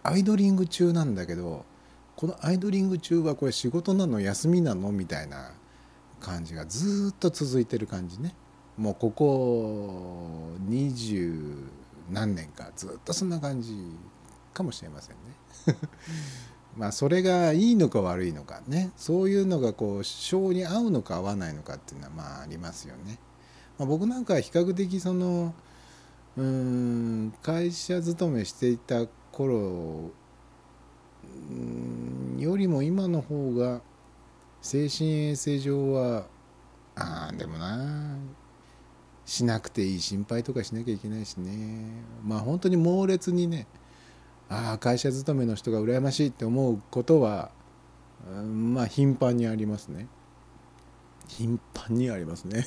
[0.03, 1.65] アイドリング中なんだけど
[2.15, 5.51] このアイドリング中はこれ仕事なの休みなのみたいな
[6.19, 8.33] 感じがずっと続いてる感じね。
[8.77, 11.63] もうここ二十
[12.09, 13.75] 何年かずっとそんな感じ
[14.53, 15.77] かもしれませんね。
[16.77, 23.19] まあそれがいいのか悪いのかねそういうのがこう性に合うのか合わないのかっていうのはまあありますよね。
[23.77, 25.53] まあ、僕なんかは比較的その
[26.37, 30.11] うーん会社勤めしていた頃
[32.37, 33.81] よりも今の方が
[34.61, 36.25] 精神衛生上は
[36.95, 38.17] ああでもな
[39.27, 42.01] しなくていい心配とかしなきゃいけないしね。
[42.23, 43.67] まあ本当に猛烈にね
[44.49, 47.51] ああ会社勤めの人が羨ましいって思うことは
[48.33, 50.07] うんまあ頻繁にありますね。
[51.27, 52.65] 頻繁にありますね。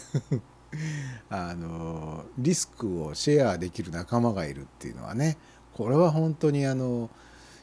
[1.30, 5.38] あのリスクをシェアできる仲間がいるっていうのはね
[5.72, 7.08] これは本当にあの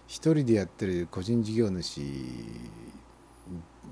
[0.07, 2.01] 一人でやってる個人事業主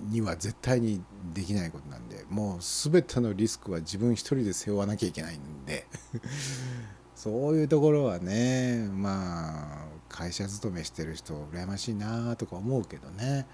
[0.09, 1.01] には絶対に
[1.33, 5.87] できないことなんでもう全てのリスクは自分一人で背負わなきゃいけないんで。
[7.15, 13.47] そういうところはねまあ会社勤めしてる人羨ましいなとか思うけどね。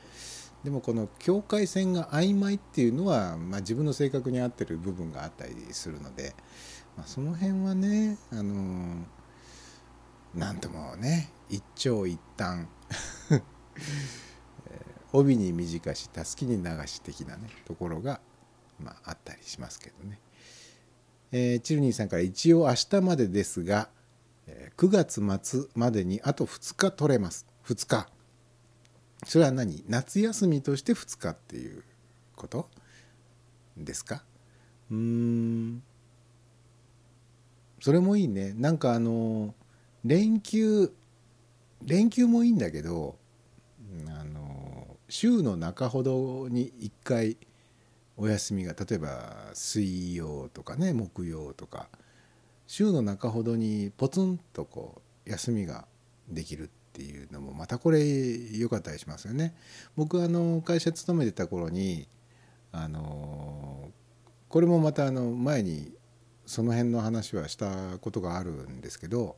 [0.64, 6.36] でもこの境界線が曖昧っていうのは、まあ、自分の性格に合ってる部分があったりするので、
[6.98, 9.06] まあ、その辺はねあの
[10.36, 12.68] なんともね一長一短。
[15.14, 18.22] 帯に短したすきに流し的なねところが、
[18.80, 20.20] まあ、あったりしますけどね。
[21.32, 23.90] えーチルニーさんから一応明日までですが、
[24.48, 27.46] え9月末までにあと2日取れます。
[27.66, 28.08] 2日。
[29.26, 29.84] それは何？
[29.88, 31.84] 夏休みとして2日っていう
[32.36, 32.70] こと
[33.78, 34.24] ですか？
[34.90, 35.84] うーん。
[37.80, 38.54] それもいいね。
[38.54, 39.54] なんかあの
[40.04, 40.92] 連休
[41.84, 43.18] 連休もいいんだけど
[44.08, 44.41] あの
[45.12, 47.38] 週の中ほどに1回
[48.16, 51.90] お休みが例えば水曜とかね木曜とか
[52.66, 55.86] 週の中ほどにポツンとこう休みが
[56.30, 58.00] できるっていうのもまたこれ
[58.58, 59.54] 良かったりしますよね。
[59.98, 62.08] 僕あの会社勤めてた頃に
[62.72, 63.92] あの
[64.48, 65.92] これもまたあの前に
[66.46, 69.36] その辺の話はしたことがあるんですけど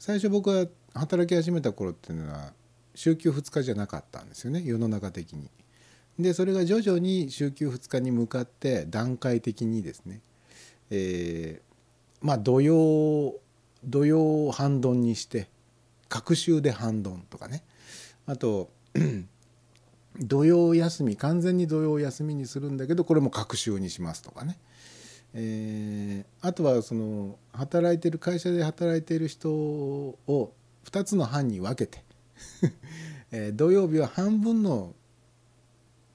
[0.00, 2.54] 最初僕が働き始めた頃っていうのは
[2.94, 5.50] 週休2日じゃなかったんですよね世の中的に。
[6.18, 10.20] でそれが徐々に週休2日に向かって段階的にですね、
[10.90, 11.70] えー
[12.22, 13.36] まあ土曜
[13.82, 15.48] 土曜半ドンにして
[16.10, 17.62] 隔週で半ドンとかね
[18.26, 18.68] あと
[20.20, 24.58] 土曜休み完全に土曜休みにするんだけどこれも隔週にしますとかね、
[25.32, 30.52] えーあとはその働いてる会社で働いている人を
[30.86, 32.02] 2つの班に分けて、
[33.32, 34.94] え土曜日は半分の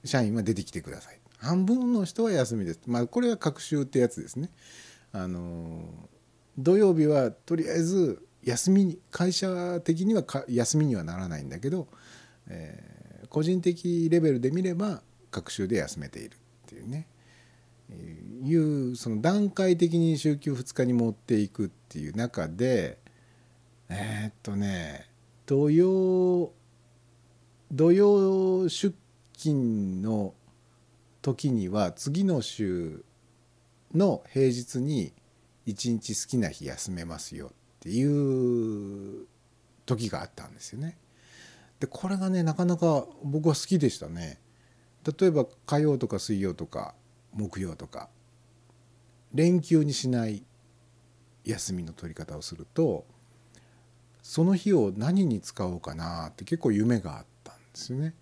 [0.04, 1.20] 社員は出てきてください。
[1.38, 2.80] 半分の人は休みです。
[2.86, 4.50] まあこれは隔週ってやつですね。
[5.12, 6.08] あの
[6.58, 11.88] 土曜日はとりあえず休みに会社的には休みにはならないんだけど、
[12.48, 12.96] えー
[13.28, 17.06] 個人的レベルで見れば隔週で休めているっていうね、
[18.42, 22.98] いうその段階的に週休2日に持っていくっていう中で
[23.88, 25.06] えーっとね
[25.46, 26.52] 土曜
[27.72, 28.94] 土曜出
[29.36, 30.34] 勤の
[31.22, 33.04] 時には次の週
[33.94, 35.12] の平日に
[35.64, 37.50] 一日好きな日休めますよっ
[37.80, 39.26] ていう
[39.84, 40.98] 時があったんですよね。
[41.78, 44.40] でこれがねなかなか僕は好きでしたね。
[45.20, 46.94] 例えば火曜とか水曜とか
[47.32, 48.08] 木曜とか
[49.32, 50.42] 連休にしない
[51.44, 53.06] 休みの取り方をすると
[54.28, 58.12] その日を何に使おうかなって結構夢があったんですよね。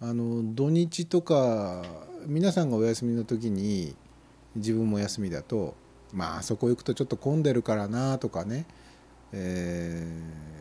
[0.00, 1.84] あの土日とか
[2.26, 3.94] 皆さんがお休みの時に
[4.56, 5.76] 自分も休みだと
[6.12, 8.66] まああそこ行くとちょっと混んでるからなとかね、
[9.32, 10.58] えー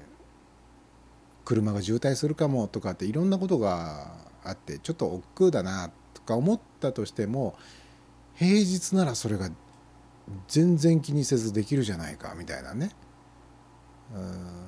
[1.43, 4.11] 車が渋滞するかもとかっていろんなことが
[4.43, 7.55] あってちょっと億劫だなとか思ったとしても
[8.35, 9.49] 平日ならそれが
[10.49, 12.91] 全然気にせずできるじゃないかみたいなね
[14.15, 14.67] うん。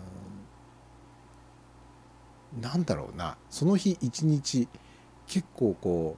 [2.61, 3.38] なんだろうな。
[3.49, 4.68] その日一日
[5.28, 6.18] 結構こ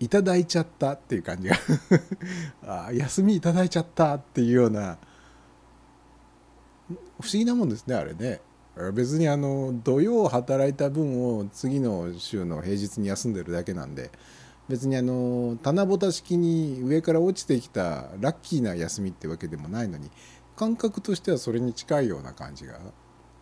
[0.00, 1.56] ういただいちゃったっていう感じが。
[2.88, 4.98] あ休みいただいちゃったっていうような。
[7.20, 8.40] 不思議なもんですねあれね。
[8.92, 14.10] 別にあの土曜働いた分を次の週の平日に休んでるだけなんで。
[14.68, 20.10] 別にあの棚ぼた式に上から落ちてきたラッキーな休みってわけでもないのに。
[20.56, 22.78] 感覚としてはそれに近いような感じが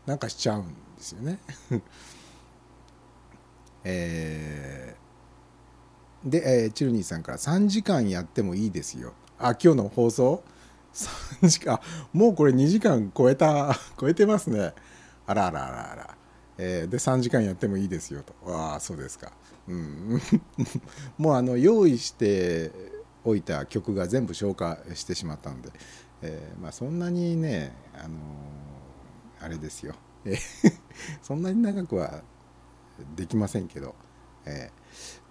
[0.07, 1.39] なんかしちゃうんですよね。
[3.85, 5.05] えー
[6.31, 9.13] で、えーチルニーさんから3時間やってもいいですよ。
[9.39, 10.43] あ今日の放送
[10.95, 11.79] ？3時間？
[12.13, 14.73] もうこれ2時間超えた 超えてますね。
[15.27, 16.17] あらあらあらあら。
[16.57, 18.35] えーで3時間やってもいいですよと。
[18.47, 19.33] ああそうですか。
[19.69, 20.21] うん、
[21.19, 22.71] もうあの用意して
[23.25, 25.71] おいた曲が全部消化してしまったので、
[26.27, 29.95] えーまあ、そんなにね、あのーあれですよ、
[31.23, 32.23] そんなに長くは
[33.15, 33.95] できませんけど、
[34.47, 34.71] え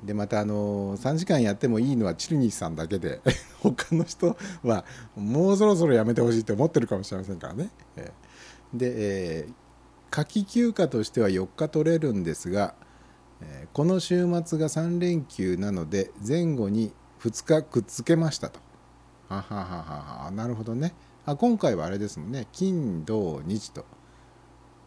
[0.03, 3.21] ーでまた、あのー3時間やってもいいのはチルニーさんだけで
[3.63, 7.69] 他の人はもうそろそろやめてほしいって思ってるかもしれませんからね。
[7.95, 8.93] えーで、
[9.39, 9.53] えー
[10.11, 12.75] 夏季休暇としては4日取れるんですが、
[13.41, 18.59] えーこの週末が3連休なので前後に2日くっつけましたと。
[19.41, 20.93] ははははなるほどね。
[21.25, 22.47] あ今回はあれですもんね。
[22.51, 23.85] 金土日と。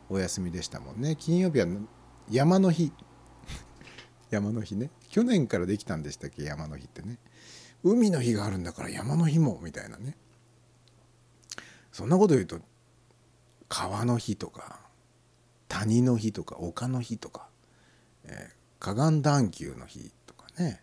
[0.09, 1.17] お休みでしたもんね。
[1.17, 1.67] 金曜日は
[2.31, 2.93] 山の日。
[4.31, 4.91] 山の日ね。
[5.09, 6.45] 去年からできたんでしたっけ？
[6.45, 7.19] 山の日ってね。
[7.83, 9.61] 海の日があるんだから山の日も。
[9.63, 10.17] みたいなね。
[11.93, 12.61] そんなこと言うと
[13.69, 14.81] 川の日とか
[15.69, 17.49] 谷の日とか丘の日とか、
[18.25, 20.83] えー河岸段丘の日とかね、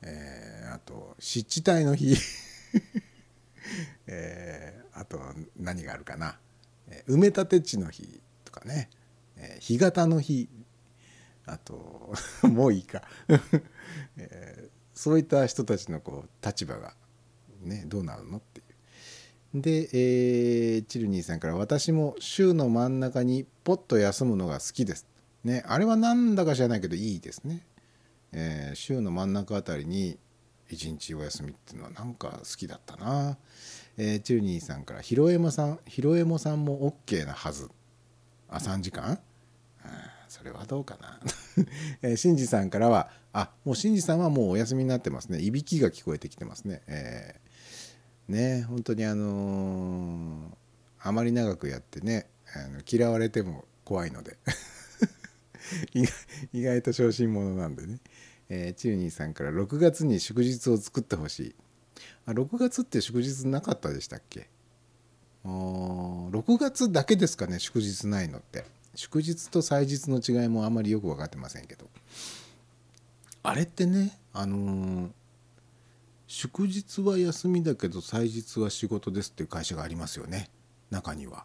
[0.00, 2.16] えーあと湿地帯の日。
[4.06, 5.20] えーあと
[5.58, 6.38] 何があるかな、
[6.88, 8.88] えー埋め立て地の日とかね、
[9.36, 10.48] えー干潟の日。
[11.48, 12.12] あと
[12.42, 13.02] もういいか、
[14.16, 16.96] えーそういった人たちのこう立場が
[17.60, 18.62] ねどうなるのってい
[19.54, 19.60] う。
[19.60, 25.06] で、えーチルニーさんから「私も週の真ん中にポッと休むのが好きです」
[25.44, 27.66] ねあれはなんだか知らないけどいいですね。
[28.32, 30.18] えー週の真ん中あたりに
[30.68, 33.36] 一日お休みっていうのはなんか好きだったな。
[33.96, 37.70] えーチルニーさんから「ひろえもさんひろえもさんも OK なはず」
[38.48, 39.18] あ3時間？
[39.82, 39.88] あー
[40.28, 41.20] それはどうかな。
[42.02, 45.40] えー、しんじさんからは、あもうしんじさんはもうお休みになってますね。
[45.40, 46.82] いびきが聞こえてきてますね。
[46.86, 50.56] えーね本当にあのー
[50.98, 54.36] あまり長くやってねあの嫌われても怖いので
[56.52, 57.98] 意外と小心者なんでね、
[58.48, 61.54] えーチルニーさんから6月に祝日を作ってほしい。
[62.26, 64.48] あ6月って祝日なかったでしたっけ？
[65.44, 68.64] あ6月だけですかね祝日ないのって。
[68.94, 71.88] 祝日と祭日の違いもあんまりよく分かってませんけど。
[73.42, 75.10] あれってねあのー
[76.28, 80.50] 祝日は休みだけど祭日は仕事ですっていう会社がありますよね
[80.90, 81.44] 中には。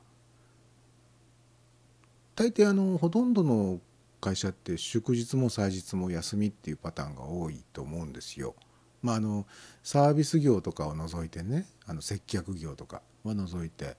[2.36, 3.80] 大抵あのほとんどの
[4.22, 8.56] 会社って祝日も祭日も休みっていうパターンが多いと思うんですよ。
[9.02, 9.48] まあ、あの
[9.84, 13.98] サービス業とかを除いてねあの接客業とかは除いて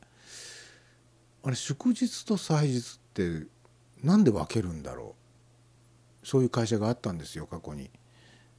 [1.42, 3.46] あれ祝日と祭日って
[4.02, 5.16] なんで分けるんだろ
[6.22, 6.26] う？
[6.26, 7.90] そういう会社があったんですよ過去に、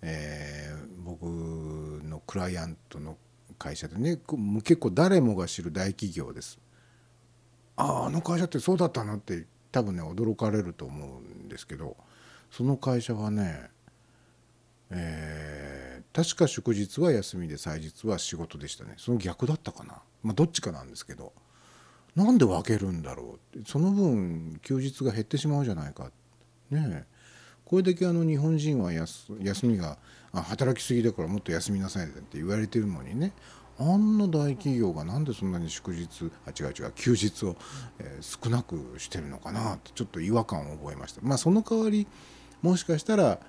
[0.02, 3.18] えー僕のクライアントの
[3.60, 4.19] 会社でね
[4.64, 6.60] 結構誰もが知る大企業です。
[7.76, 11.98] あああの会社ってそうだったのって多分ね驚かれると思うんですけど
[12.50, 13.70] その会社はね、
[14.91, 15.84] えー
[16.14, 18.94] 確か祝日は休みで祭日は仕事でしたね。
[18.98, 20.04] その逆だったかな。
[20.22, 21.34] まあどっちかなんですけど。
[22.16, 23.68] なんで分けるんだろうって。
[23.68, 26.12] その分休日が減ってしまうじゃないか。
[26.70, 27.04] ねえ。
[27.66, 29.34] これだけあの日本人は休
[29.66, 29.98] みが
[30.32, 33.34] 働きすぎだからもっと休みなさいって言われてるのにね。
[33.80, 37.56] あんな大企業がなんでそんなに祝日あ違う違う休日を、
[38.00, 41.22] えー少なくしてるのかなってちょっと違和感を覚えました。
[41.22, 42.08] まあその代わり
[42.62, 43.40] もしかしたら、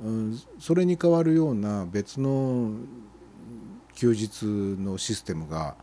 [0.00, 2.72] うん、それに代わるような別の
[3.94, 5.76] 休日のシステムが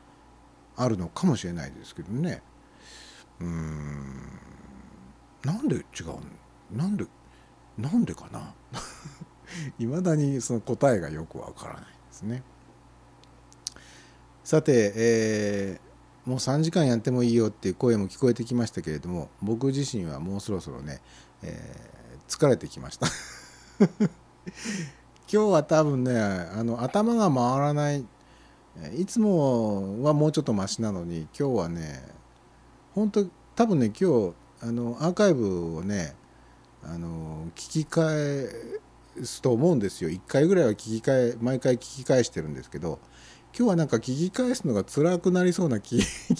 [0.75, 2.41] あるのかもしれないですけどね。
[3.39, 4.41] うん
[5.43, 7.05] なんで違うなんで
[7.77, 8.53] なんでかな
[9.79, 12.43] いまだにその答えがよくわからないですね。
[14.43, 15.91] さて、えー
[16.23, 21.01] もう3時間やってもいいよっていう声も聞こえてきましたけれども僕自身はもうそろそろね、
[21.41, 22.01] えー
[22.31, 23.07] 疲れてきました。
[23.99, 24.09] 今
[25.27, 28.05] 日は多分ねあの頭が回らない
[28.95, 32.07] いつもはもうちょっとマシなのに今日はね
[32.95, 36.15] 本当多分ね今日あのアーカイブをね
[36.83, 38.47] あの聞き返
[39.23, 40.09] すと思うんですよ。
[40.09, 42.99] 1回ぐらいは聞き返毎回聞き返してるんですけど
[43.53, 45.99] 今日はなんか聞き返すのが辛くなりそうな 気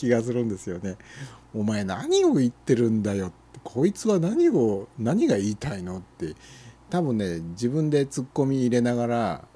[0.09, 0.97] がするんですよね。
[1.53, 3.33] お前何を言ってるんだよ
[3.63, 6.35] こいつは何を何が言いたいのって。
[6.89, 9.47] 多分ね自分でツッコミ入れながら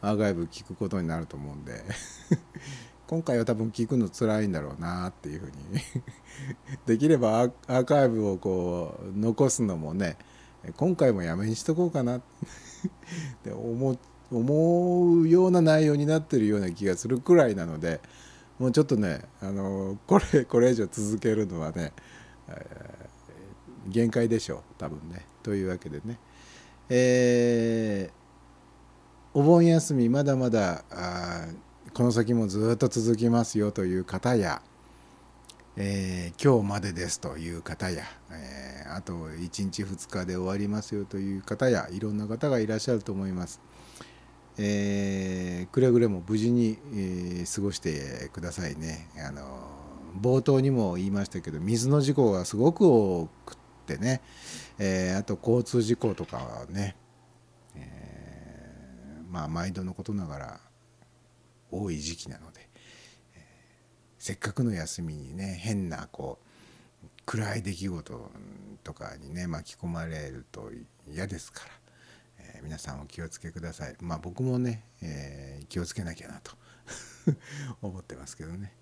[0.00, 1.84] アーカイブ聞くことになると思うんで。
[3.06, 5.52] 今回は多分聞くの辛いんだろうなっていうふうに。
[6.86, 10.16] できればアーカイブをこう残すのもね
[10.76, 12.18] 今回もやめにしとこうかな。
[12.18, 12.20] っ
[13.42, 13.98] て思う
[14.38, 18.00] 思うような内容になってるような気がするくらいなので
[18.58, 21.92] もうちょっとねあのこれこれ以上続けるのはね、
[22.48, 23.04] えー
[23.86, 25.26] 限界でしょう多分ね。
[25.42, 26.18] というわけでね、
[26.88, 28.24] えー
[29.38, 30.84] お盆休みまだまだ
[31.92, 34.62] この先もずっと続きますよという方や、
[35.76, 43.60] えー今日までですという方や、えーあと1日2日で終わりますよという方やいろんな方がいらっしゃると思います。
[44.58, 49.08] えーくれぐれも無事に、えー過ごしてくださいね。
[49.26, 49.42] あの
[50.20, 53.56] 冒頭にも言いましたけど水の事故がすごく多くっ
[53.86, 54.22] てね、
[54.78, 56.96] えーあと交通事故とかはね、
[57.74, 60.60] えーまあ毎度のことながら
[61.70, 62.68] 多い時期なので、
[63.34, 63.42] えー
[64.18, 66.38] せっかくの休みにね変なこ
[67.04, 68.30] う暗い出来事
[68.84, 70.70] とかにね巻き込まれると
[71.08, 71.70] 嫌ですから、
[72.64, 73.94] 皆さんお気をつけください。
[74.00, 76.52] まあ僕もね、えー気をつけなきゃなと
[77.82, 78.72] 思ってますけどね。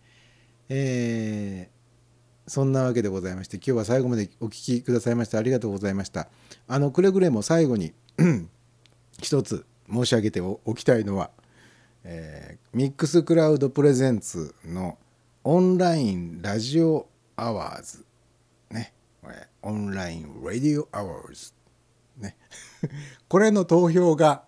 [0.68, 1.82] えー
[2.48, 6.28] そんなわけでございまして今日は最後までお聞きくださいましてありがとうございました。
[6.66, 7.92] あのくれぐれも最後に
[9.22, 11.30] 一つ申し上げておきたいのは、
[12.04, 14.98] えーミックスクラウドプレゼンツの
[15.44, 18.04] オンラインラジオアワーズ
[18.70, 18.92] ね。
[19.20, 21.52] これオンラインラディオアワーズ。
[22.16, 22.36] ね
[23.28, 24.44] これの投票が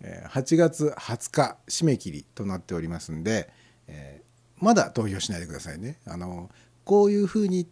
[0.00, 3.50] 8月20日締め切りとなっておりますんで、
[3.86, 4.26] えー
[4.58, 5.98] まだ投票しないでくださいね。
[6.06, 6.50] あの
[6.84, 7.68] こういうふうに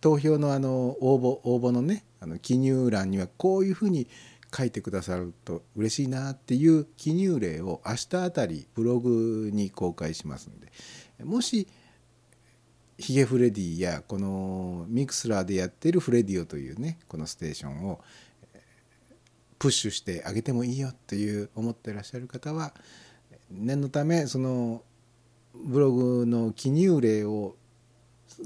[0.00, 4.08] 投票のあの応募応募のねあの記入欄にはこういうふうに
[4.54, 10.72] 書いてくださると嬉しいなっていう記入例を明日あたりブログに公開しますんで
[11.22, 11.68] もし
[12.96, 18.00] ヒゲフレディやこの Mixlr でやってるフレディオというねこのステーションを
[19.58, 22.72] プッシュしてあげてもいいよっていう思ってらっしゃる方は
[23.50, 24.82] 念のためその
[25.54, 27.56] ブログの記入例を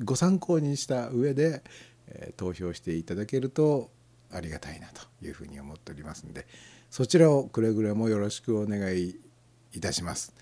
[0.05, 1.63] ご参考にした上で、
[2.09, 3.91] え投票していただけると
[4.33, 6.47] ありがたいなというふうに思っておりますので
[6.91, 9.17] そちらをくれぐれもよろしくお願い
[9.75, 10.35] いたします。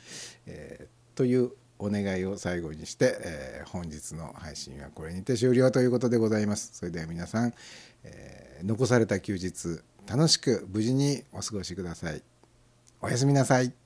[0.47, 6.71] えーというお願いを最後にして、えー本日の配信はこれにて終了ということでございます。
[6.73, 7.53] それでは皆さん、
[8.05, 9.81] えー残された休日
[10.11, 12.21] 楽しく無事にお過ごしください。
[13.01, 13.80] おやすみなさい。